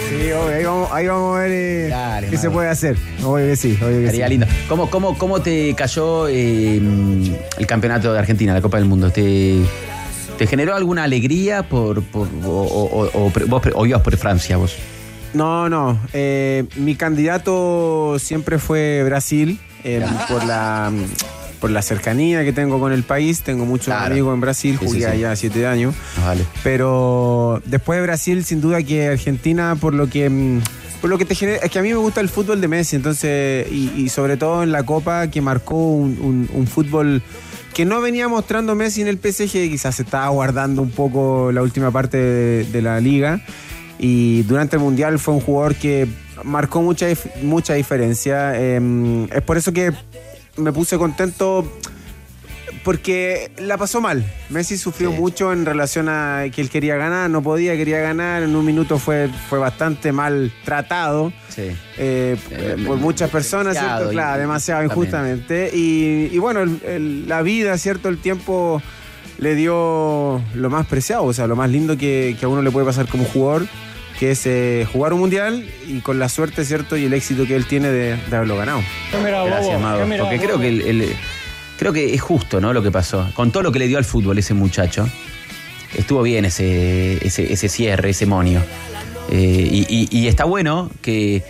[0.08, 2.96] Sí, obvio, ahí vamos, ahí vamos a ver eh, Dale, qué se puede hacer.
[3.24, 4.30] Obvio que sí, obvio que Estaría sí.
[4.30, 4.46] lindo.
[4.68, 6.76] ¿Cómo, cómo, cómo te cayó eh,
[7.58, 9.10] el campeonato de Argentina, la Copa del Mundo?
[9.10, 9.58] ¿Te,
[10.38, 14.02] te generó alguna alegría por, por- o, o- o- o pre- vos pre- o ibas
[14.02, 14.76] por Francia vos?
[15.34, 15.98] No, no.
[16.12, 20.90] eh, mi candidato siempre fue Brasil eh, por la
[21.60, 23.40] por la cercanía que tengo con el país.
[23.42, 24.12] Tengo muchos Claro.
[24.12, 25.04] amigos en Brasil, jugué sí, sí.
[25.04, 25.94] allá siete años.
[26.18, 26.44] Ah, vale.
[26.62, 30.60] Pero después de Brasil, sin duda que Argentina, por lo que mm,
[31.00, 32.96] por lo que te genera, es que a mí me gusta el fútbol de Messi,
[32.96, 37.22] entonces, y, y sobre todo en la Copa que marcó un, un- un fútbol
[37.74, 41.60] que no venía mostrando Messi en el PSG, quizás se estaba guardando un poco la
[41.62, 43.40] última parte de, de la liga.
[44.06, 46.06] Y durante el Mundial fue un jugador que
[46.42, 47.06] marcó mucha,
[47.42, 48.52] mucha diferencia.
[48.54, 49.92] Eh, es por eso que
[50.58, 51.66] me puse contento
[52.84, 54.30] porque la pasó mal.
[54.50, 58.42] Messi sufrió mucho en relación a que él quería ganar, no podía, quería ganar.
[58.42, 61.68] En un minuto fue, fue bastante mal tratado Sí.
[61.96, 62.36] eh,
[62.86, 63.88] por muchas personas, ¿cierto?
[63.88, 65.54] demasiado, Claro, demasiado injustamente.
[65.70, 65.76] injustamente.
[65.78, 68.10] Y, y bueno, el- el- la vida, ¿cierto?
[68.10, 68.82] El tiempo
[69.38, 72.70] le dio lo más preciado, o sea, lo más lindo que, que a uno le
[72.70, 73.66] puede pasar como jugador,
[74.18, 76.96] que es eh, jugar un mundial y con la suerte, ¿cierto?
[76.96, 78.82] Y el éxito que él tiene de, de haberlo ganado.
[79.46, 79.98] Gracias, Mago.
[80.24, 81.16] Porque creo que el- el-
[81.78, 82.72] creo que es justo, ¿no?
[82.72, 83.28] Lo que pasó.
[83.34, 85.08] Con todo lo que le dio al fútbol ese muchacho,
[85.96, 88.62] estuvo bien ese, ese, ese cierre, ese monio.
[89.30, 91.42] Eh, y, y- y está bueno que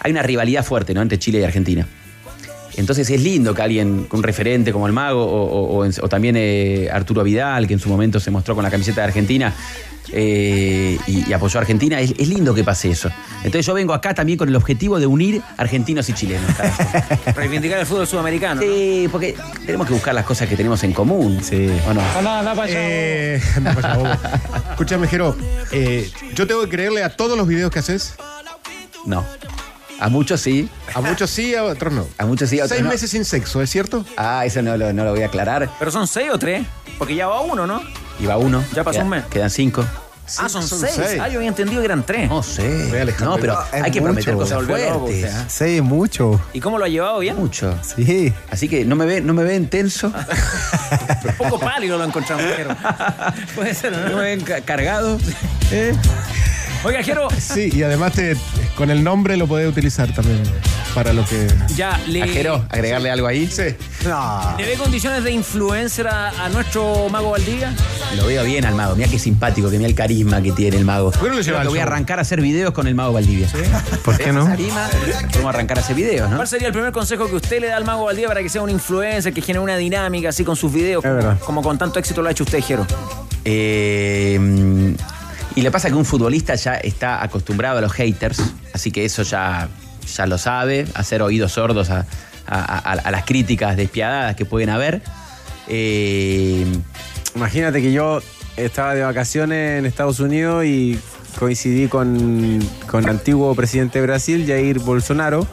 [0.00, 1.02] hay una rivalidad fuerte, ¿no?
[1.02, 1.86] Entre Chile y Argentina.
[2.80, 6.08] Entonces es lindo que alguien, un referente como el Mago, o, o- o en- o
[6.08, 9.54] también eh, Arturo Vidal, que en su momento se mostró con la camiseta de Argentina
[10.12, 13.10] eh, y, y apoyó a Argentina, es, es lindo que pase eso.
[13.44, 16.50] Entonces yo vengo acá también con el objetivo de unir argentinos y chilenos.
[17.36, 18.60] Reivindicar el fútbol sudamericano.
[18.60, 19.36] Sí, porque
[19.66, 21.38] tenemos que buscar las cosas que tenemos en común.
[21.42, 21.68] Sí.
[21.88, 22.00] ¿O no?
[22.76, 24.08] Eh, para allá, bobo.
[24.70, 25.36] Escúchame, Jero.
[25.70, 28.14] eh, yo tengo que creerle a todos los videos que haces.
[29.06, 29.24] No.
[30.00, 30.68] A muchos sí.
[30.94, 32.06] A muchos sí, a otros no.
[32.18, 32.88] A muchos sí, a otros Seis no.
[32.90, 34.04] meses sin sexo, ¿es cierto?
[34.16, 35.68] Ah, eso no lo, no lo voy a aclarar.
[35.78, 36.66] Pero son seis o tres,
[36.98, 37.82] porque ya va uno, ¿no?
[38.18, 38.64] Iba uno.
[38.74, 39.24] Ya pasó Queda- un mes.
[39.26, 39.84] Quedan cinco.
[40.38, 40.92] ah, son, son seis.
[40.96, 41.20] seis.
[41.20, 42.28] Ah, yo había entendido que eran tres.
[42.30, 42.90] No sé.
[43.20, 44.12] No, pero Es hay que mucho.
[44.12, 45.32] prometer cosas loco fuertes.
[45.48, 46.40] Sí, es mucho.
[46.54, 47.36] ¿Y cómo lo ha llevado bien?
[47.36, 47.76] Mucho.
[47.96, 48.32] Sí.
[48.50, 50.06] Así que no me ve, no me ven tenso.
[51.28, 52.74] Un poco pálido lo encontramos, Jero.
[53.54, 54.16] Puede ser, no ¿no?
[54.16, 55.18] me ven ca- cargado.
[55.70, 55.94] ¿Eh?
[56.82, 58.36] Oiga, Jero, Sí, y además te,
[58.76, 60.42] con el nombre lo podés utilizar también
[60.94, 61.46] para lo que.
[61.76, 63.46] ya le, Ajero, agregarle algo ahí.
[63.46, 63.74] Sí.
[64.06, 64.54] No.
[64.58, 67.74] ¿le ve condiciones de influencer a, a nuestro mago Valdivia?
[68.16, 68.96] Lo veo bien al mago.
[68.96, 71.10] Mira qué simpático, que mira el carisma que tiene el mago.
[71.12, 71.92] qué no lo lleva al voy a show?
[71.92, 73.48] arrancar a hacer videos con el mago Valdivia.
[74.04, 74.46] ¿Por qué no?
[74.46, 74.88] Tarima,
[75.34, 76.36] Vamos a arrancar a hacer videos, ¿no?
[76.36, 78.62] ¿Cuál sería el primer consejo que usted le da al mago Valdivia para que sea
[78.62, 81.04] un influencer, que genere una dinámica así con sus videos?
[81.04, 81.38] Es verdad.
[81.44, 82.86] Como con tanto éxito lo ha hecho usted, Jero.
[83.44, 84.94] Eh,
[85.56, 88.40] y le pasa que un futbolista ya está acostumbrado a los haters,
[88.72, 89.68] así que eso ya,
[90.16, 92.06] ya lo sabe, hacer oídos sordos a,
[92.46, 95.02] a- a- a las críticas despiadadas que pueden haber.
[95.68, 96.66] Eh,
[97.36, 98.20] Imagínate que yo
[98.56, 100.98] estaba de vacaciones en Estados Unidos y
[101.38, 102.58] coincidí con,
[102.88, 105.46] con el antiguo presidente de Brasil, Jair Bolsonaro,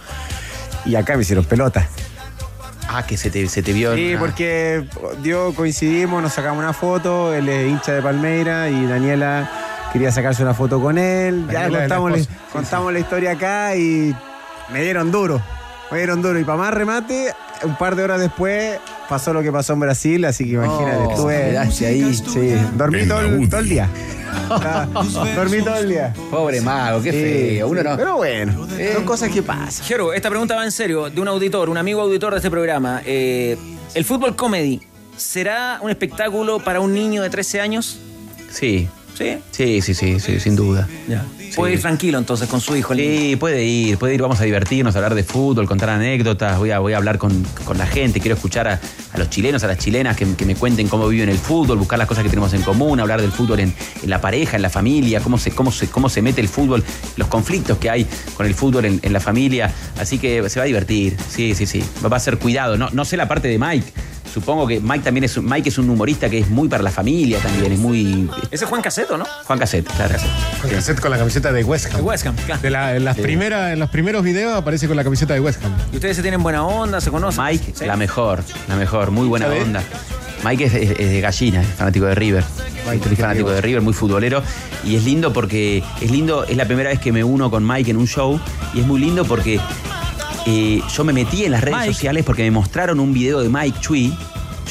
[0.85, 1.87] y acá me hicieron pelota.
[2.89, 3.93] ah, que se te, se te vio.
[3.95, 4.87] Sí, una- porque
[5.21, 9.47] dio, coincidimos, nos sacamos una foto, él es hincha de Palmeira y Daniela
[9.91, 11.45] quería sacarse una foto con él.
[11.51, 14.15] Ya la contamos, la, historia acá y
[14.71, 15.41] me dieron duro.
[15.91, 16.39] Me dieron duro.
[16.39, 17.33] Y para más remate,
[17.63, 21.11] un par de horas después pasó lo que pasó en Brasil, así que imagínate, Oh,
[21.11, 21.57] estuve.
[21.57, 22.13] ahí.
[22.13, 23.47] Sí, dormí todo el, UDI.
[23.47, 23.89] todo el día.
[24.49, 24.87] Ah,
[25.35, 26.13] dormí todo el día.
[26.29, 27.67] Pobre mago, qué feo.
[27.69, 27.97] Uno no.
[27.97, 29.85] Pero bueno, son cosas que pasan.
[29.85, 33.01] Jero, esta pregunta va en serio, de un auditor, un amigo auditor de este programa.
[33.05, 33.57] Eh,
[33.95, 34.81] ¿El fútbol comedy
[35.15, 37.99] será un espectáculo para un niño de 13 años?
[38.51, 38.87] Sí.
[39.17, 39.39] ¿Sí?
[39.49, 40.87] Sí, sí, sí, sí, sin duda.
[41.55, 42.93] Puede ir tranquilo entonces con su hijo.
[42.93, 46.71] Sí, puede ir, puede ir, vamos a divertirnos, a hablar de fútbol, contar anécdotas, voy
[46.71, 48.79] a, voy a hablar con, con la gente, quiero escuchar a,
[49.13, 51.97] a los chilenos, a las chilenas que, que me cuenten cómo viven el fútbol, buscar
[51.97, 54.69] las cosas que tenemos en común, hablar del fútbol en, en la pareja, en la
[54.69, 56.83] familia, cómo se, cómo, se, cómo se mete el fútbol,
[57.15, 60.63] los conflictos que hay con el fútbol en, en la familia, así que se va
[60.63, 63.57] a divertir, sí, sí, sí, va a ser cuidado, no, no sé la parte de
[63.57, 63.93] Mike.
[64.33, 66.91] Supongo que Mike también es un, Mike es un humorista que es muy para la
[66.91, 68.29] familia también, es muy.
[68.51, 69.25] Ese es Juan Caseto, ¿no?
[69.45, 70.13] Juan Cassette, claro.
[70.61, 71.95] Con cassette con la camiseta de West Ham.
[71.97, 72.61] De West Ham, claro.
[72.61, 73.21] De la- en, las Sí.
[73.21, 75.71] primeras, en los primeros videos aparece con la camiseta de West Ham.
[75.91, 77.43] ¿Y ustedes se tienen buena onda, se conocen?
[77.43, 77.85] Mike, ¿Sí?
[77.85, 79.61] la mejor, la mejor, muy buena ¿Sabe?
[79.61, 79.83] onda.
[80.43, 82.43] Mike es, es- es de gallina, es fanático de River.
[82.89, 84.41] Mike, es fanático de River, muy futbolero.
[84.83, 87.91] Y es lindo porque, es lindo, es la primera vez que me uno con Mike
[87.91, 88.39] en un show.
[88.73, 89.59] Y es muy lindo porque
[90.45, 91.93] eh, yo me metí en las redes Mike.
[91.93, 94.17] sociales porque me mostraron un video de Mike Chui.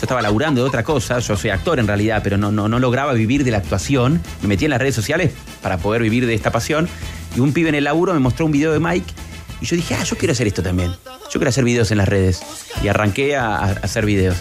[0.06, 3.12] Estaba laburando de otra cosa, yo soy actor en realidad, pero no, no, no lograba
[3.12, 4.22] vivir de la actuación.
[4.40, 6.88] Me metí en las redes sociales para poder vivir de esta pasión.
[7.34, 9.12] Y un pibe en el laburo me mostró un video de Mike.
[9.60, 10.92] Y yo dije, ah, yo quiero hacer esto también.
[10.92, 12.40] Yo quiero hacer videos en las redes.
[12.84, 14.36] Y arranqué a, a hacer videos.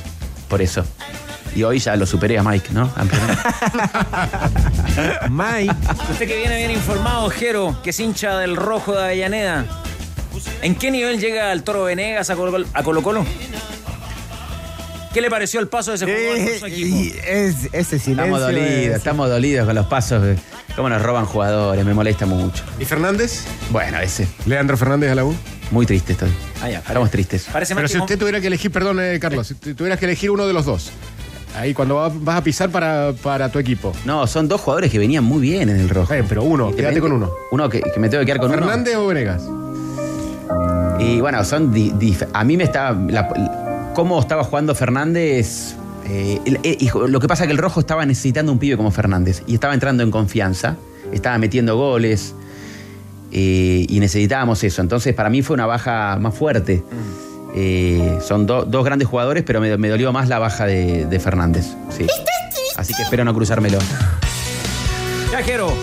[0.50, 0.86] Por eso.
[1.56, 2.86] Y hoy ya lo superé a Mike, ¿no?
[5.32, 5.76] Mike.
[6.12, 9.66] Usted que viene bien informado, Jero, que es hincha del rojo de Avellaneda.
[10.62, 13.02] ¿En qué nivel llega el Toro Venegas a Colo a Colo?
[13.02, 13.26] -Colo?
[15.16, 17.16] ¿Qué le pareció el paso de ese jugador por su equipo?
[17.26, 18.12] Es, ese silencio.
[18.36, 20.22] Estamos dolidos, es- estamos dolidos con los pasos.
[20.22, 20.36] de-
[20.76, 22.66] Cómo nos roban jugadores, me molesta mucho.
[22.78, 23.46] ¿Y Fernández?
[23.70, 24.28] Bueno, ese.
[24.46, 25.34] Leandro Fernández a la U.
[25.72, 26.28] Muy triste estoy.
[26.62, 26.80] Ah, ya.
[26.80, 27.48] Estamos tristes.
[27.50, 30.06] Parece Pero más si usted tuviera que elegir, perdón, eh, Carlos, si tu- tuvieras que
[30.06, 30.92] elegir uno de los dos.
[31.58, 33.94] Ahí cuando va- vas a pisar para, para tu equipo.
[34.04, 36.14] No, son dos jugadores que venían muy bien en el rojo.
[36.14, 37.32] Eh, pero uno, quédate con uno.
[37.52, 38.58] Uno que, que me tengo que quedar con uno.
[38.60, 39.44] ¿Fernández o Venegas?
[41.00, 41.72] Y bueno, son.
[41.72, 42.92] di- dif- a mí me estaba.
[43.10, 43.64] la-
[43.96, 45.76] cómo estaba jugando Fernández.
[46.08, 48.78] eh, el- eh, y lo que pasa es que el rojo estaba necesitando un pibe
[48.78, 49.42] como Fernández.
[49.48, 50.76] Y estaba entrando en confianza.
[51.12, 52.36] Estaba metiendo goles.
[53.32, 54.82] eh, y necesitábamos eso.
[54.82, 56.84] Entonces, para mí fue una baja más fuerte.
[57.56, 61.20] Eh, son do- dos grandes jugadores, pero me, me dolió más la baja de, de
[61.20, 61.66] Fernández.
[61.90, 62.06] Sí.
[62.78, 63.80] Así que espero no cruzármelo.
[65.32, 65.74] Ya, Jero.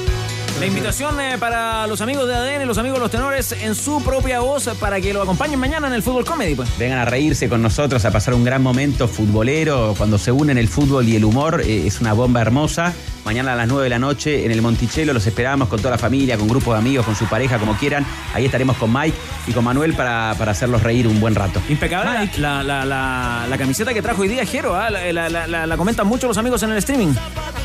[0.63, 4.01] La invitación eh, para los amigos de ADN, los amigos de los tenores, en su
[4.05, 6.55] propia voz, para que lo acompañen mañana en el Fútbol Comedy.
[6.55, 6.69] Pues.
[6.79, 9.97] Vengan a reírse con nosotros, a pasar un gran momento futbolero.
[9.99, 12.95] Cuando se unen el fútbol y el humor, eh, es una bomba hermosa.
[13.25, 15.99] Mañana a las 9 de la noche en el Monticello los esperamos con toda la
[15.99, 18.07] familia, con grupos de amigos, con su pareja, como quieran.
[18.35, 19.17] Ahí estaremos con Mike
[19.49, 21.61] y con Manuel para, para hacerlos reír un buen rato.
[21.69, 24.77] Impecable la, la, la, la camiseta que trajo hoy día Jero.
[24.77, 27.15] ah, La, la- la- la- la comentan mucho los amigos en el streaming.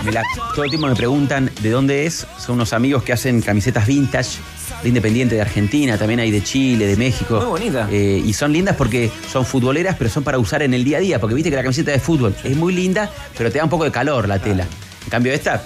[0.04, 0.12] Me
[0.54, 2.28] todo el tiempo me preguntan de dónde es.
[2.38, 4.40] Son unos amigos que hacen camisetas vintage
[4.82, 7.38] de Independiente de Argentina, también hay de Chile, de México.
[7.38, 7.88] Muy bonita.
[7.92, 11.02] Eh, y son lindas porque son futboleras, pero son para usar en el día a
[11.02, 11.20] día.
[11.20, 13.84] Porque viste que la camiseta de fútbol es muy linda, pero te da un poco
[13.84, 14.66] de calor la tela.
[15.04, 15.64] En cambio, esta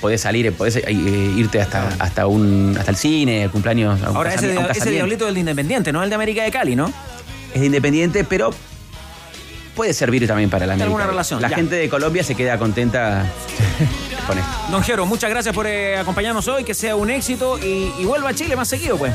[0.00, 4.02] podés salir, podés eh, irte hasta, hasta, un, hasta el cine, el cumpleaños.
[4.02, 4.90] Ahora, ese, casamiento.
[4.90, 6.92] diablito del de Independiente, no el de América de Cali, ¿no?
[7.54, 8.50] Es de Independiente, pero
[9.74, 11.06] puede servir también para la América.
[11.06, 11.56] relación, La ya.
[11.56, 13.26] gente de Colombia se queda contenta
[14.26, 14.50] con esto.
[14.70, 18.30] Don Jero, muchas gracias por eh, acompañarnos hoy, que sea un éxito y, y vuelva
[18.30, 19.12] a Chile más seguido, pues.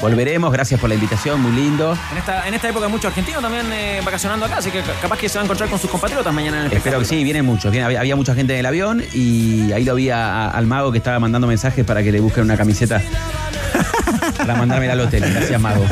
[0.00, 1.96] Volveremos, gracias por la invitación, muy lindo.
[2.12, 4.92] En esta, en esta época hay muchos argentinos también eh, vacacionando acá, así que ca-
[5.02, 7.22] capaz que se va a encontrar con sus compatriotas mañana en el Espero que sí,
[7.24, 7.66] vienen muchos.
[7.66, 10.92] Había, había mucha gente en el avión y ahí lo vi a- a- al mago
[10.92, 13.02] que estaba mandando mensajes para que le busquen una camiseta
[14.46, 15.24] para mandármela al hotel.
[15.32, 15.84] Gracias, mago.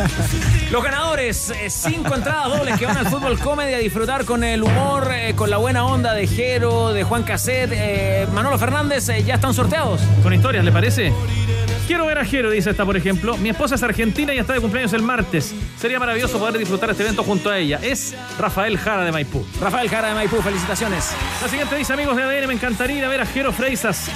[0.70, 4.62] Los ganadores, eh, cinco entradas dobles que van al fútbol comedy a disfrutar con el
[4.62, 9.24] humor, eh, con la buena onda de Jero, de Juan Caset, eh, Manolo Fernández, eh,
[9.24, 10.00] ya están sorteados.
[10.22, 11.12] Con historias, ¿le parece?
[11.86, 13.36] Quiero ver a Jero, dice esta, por ejemplo.
[13.38, 15.54] Mi esposa es argentina y está de cumpleaños el martes.
[15.78, 17.80] Sería maravilloso poder disfrutar este evento junto a ella.
[17.82, 19.44] Es Rafael Jara de Maipú.
[19.60, 21.10] Rafael Jara de Maipú, felicitaciones.
[21.40, 24.08] La siguiente dice, amigos de ADN, me encantaría ir a ver a Jero Freisas.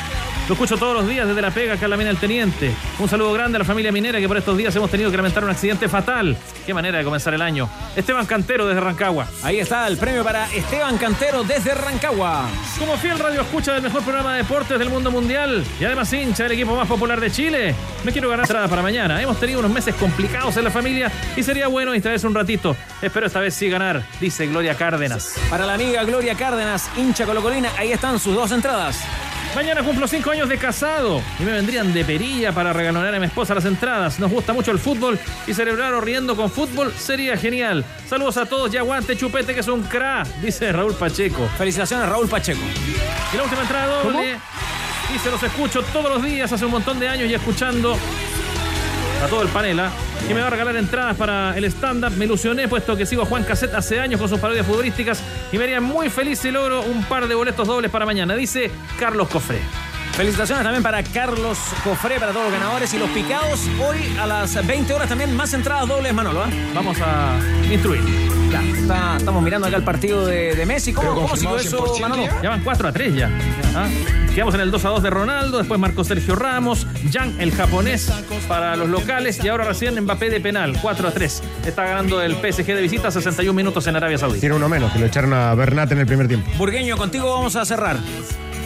[0.48, 2.73] Lo escucho todos los días desde La Pega, acá en la mina del Teniente.
[3.01, 5.43] Un saludo grande a la familia minera que por estos días hemos tenido que lamentar
[5.43, 6.36] un accidente fatal.
[6.64, 7.68] Qué manera de comenzar el año.
[7.97, 9.27] Esteban Cantero desde Rancagua.
[9.43, 12.48] Ahí está el premio para Esteban Cantero desde Rancagua.
[12.78, 16.44] Como fiel radio escucha del mejor programa de deportes del mundo mundial y además hincha
[16.44, 17.74] del equipo más popular de Chile,
[18.05, 19.20] me quiero ganar entrada para mañana.
[19.20, 22.77] Hemos tenido unos meses complicados en la familia y sería bueno distraerse un ratito.
[23.02, 25.35] Espero esta vez sí ganar, dice Gloria Cárdenas.
[25.51, 29.02] Para la amiga Gloria Cárdenas, hincha colocolina, ahí están sus dos entradas.
[29.57, 33.24] Mañana cumplo cinco años de casado y me vendrían de perilla para regalonear a mi
[33.24, 34.20] esposa las entradas.
[34.20, 37.83] Nos gusta mucho el fútbol y celebrar o riendo con fútbol sería genial.
[38.07, 41.49] Saludos a todos y aguante Chupete que es un cra, dice Raúl Pacheco.
[41.57, 42.61] Felicitaciones Raúl Pacheco.
[43.33, 44.37] Y la última entrada doble.
[45.15, 47.97] Y se los escucho todos los días hace un montón de años y escuchando
[49.24, 49.91] a todo el panela.
[50.28, 52.12] Y me va a regalar entradas para el stand-up.
[52.16, 55.20] Me ilusioné puesto que sigo a Juan Cassette hace años con sus parodias futbolísticas
[55.52, 58.34] y me haría muy feliz si logro un par de boletos dobles para mañana.
[58.34, 59.59] Dice Carlos Cofré.
[60.16, 63.60] Felicitaciones también para Carlos Cofré, para todos los ganadores y los picados.
[63.86, 66.43] Hoy a las 20 horas también más entradas dobles, Manolo.
[66.43, 66.48] ¿ah?
[66.74, 67.36] Vamos a
[67.70, 68.02] instruir.
[68.51, 70.93] Ya, está- estamos mirando acá el partido de, de Messi.
[70.94, 72.26] ¿Cómo, cómo siguió eso, Manolo?
[72.43, 73.30] Ya van 4 a 3 ya.
[73.74, 73.88] ¿Ah?
[74.36, 78.12] Quedamos en el 2 a 2 de Ronaldo, después marcó Sergio Ramos, Jan el japonés
[78.46, 81.42] para los locales y ahora recién Mbappé de penal, 4 a 3.
[81.64, 84.40] Está ganando el PSG de visita 61 minutos en Arabia Saudita.
[84.40, 86.50] Tiene uno menos, que lo echaron a Bernat en el primer tiempo.
[86.58, 87.96] Burgueño, contigo vamos a cerrar.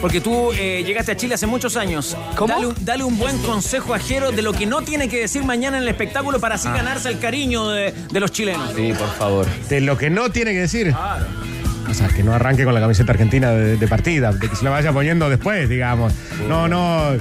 [0.01, 2.17] Porque tú eh, llegaste a Chile hace muchos años.
[2.47, 5.43] Dale, un- dale un buen consejo a Jero de lo que no tiene que decir
[5.45, 6.73] mañana en el espectáculo para así Ah.
[6.75, 8.71] ganarse el cariño de, de los chilenos.
[8.75, 9.45] Sí, por favor.
[9.69, 10.93] De lo que no tiene que decir.
[11.91, 14.63] O sea, que no arranque con la camiseta argentina de, de partida, de que se
[14.63, 16.13] la vaya poniendo después, digamos.
[16.47, 17.11] No, no.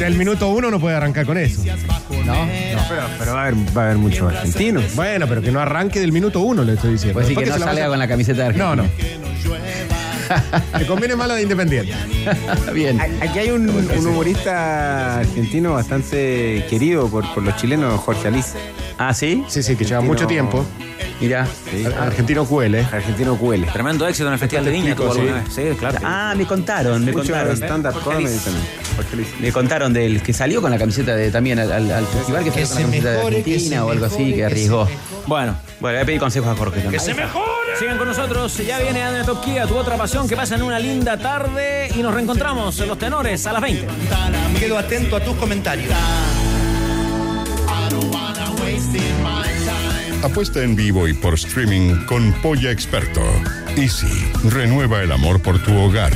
[0.00, 1.62] Del minuto uno no puede arrancar con eso.
[2.24, 2.34] No,
[2.88, 4.94] pero, pero va, a haber, va a haber muchos argentinos.
[4.96, 7.14] Bueno, pero que no arranque del minuto uno, le estoy diciendo.
[7.14, 8.74] Pues sí que no salga vaya- con la camiseta de Argentina.
[8.74, 9.95] No, no.
[10.78, 11.92] Le conviene más la de Independiente.
[12.72, 13.00] Bien.
[13.20, 18.56] Aquí hay un, un humorista argentino bastante querido por, por los chilenos, Jorge Alice.
[18.98, 19.44] ¿Ah, sí?
[19.48, 20.64] Sí, sí, que lleva mucho tiempo.
[21.20, 21.46] Mira.
[22.00, 22.80] Argentino Cuele.
[22.92, 23.66] Argentino Cuele.
[23.72, 25.20] Tremendo éxito en el Festival de Viña tuvo Sí.
[25.20, 25.52] alguna vez.
[25.54, 25.98] Sí, claro.
[26.04, 27.56] Ah, me contaron, me Mucho contaron.
[28.02, 28.64] comedy también.
[28.96, 29.30] Jorge Alice.
[29.40, 32.50] Me contaron del que salió con la camiseta de también al, al- al festival que
[32.50, 34.88] salió con la camiseta de Argentina o algo así, que arriesgó.
[35.26, 36.92] Bueno, Bueno, voy a pedir consejos a Jorge también.
[36.92, 37.76] ¡Que se mejore!
[37.78, 41.18] Sigan con nosotros, ya viene Ana Top Kia, tu otra pasión, que pasen una linda
[41.18, 43.86] tarde y nos reencontramos en Los Tenores a las 20.
[44.58, 45.92] Quedo atento a tus comentarios.
[50.22, 53.22] Apuesta en vivo y por streaming con Polla Experto.
[53.76, 56.12] Easy, renueva el amor por tu hogar.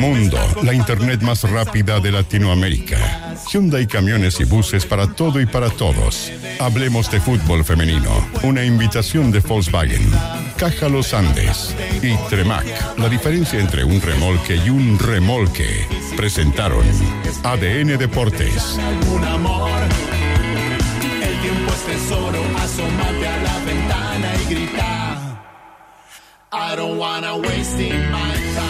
[0.00, 3.34] Mundo, la internet más rápida de Latinoamérica.
[3.52, 6.32] Hyundai Camiones y Buses para todo y para todos.
[6.58, 8.10] Hablemos de fútbol femenino.
[8.42, 10.10] Una invitación de Volkswagen.
[10.56, 12.64] Caja Los Andes y Tremac.
[12.98, 15.86] La diferencia entre un remolque y un remolque.
[16.16, 16.84] Presentaron
[17.44, 18.78] ADN Deportes.
[18.78, 19.70] algún amor.
[21.22, 25.40] El tiempo es tesoro, asómate a la ventana y grita.
[26.52, 28.69] I don't wanna waste my time.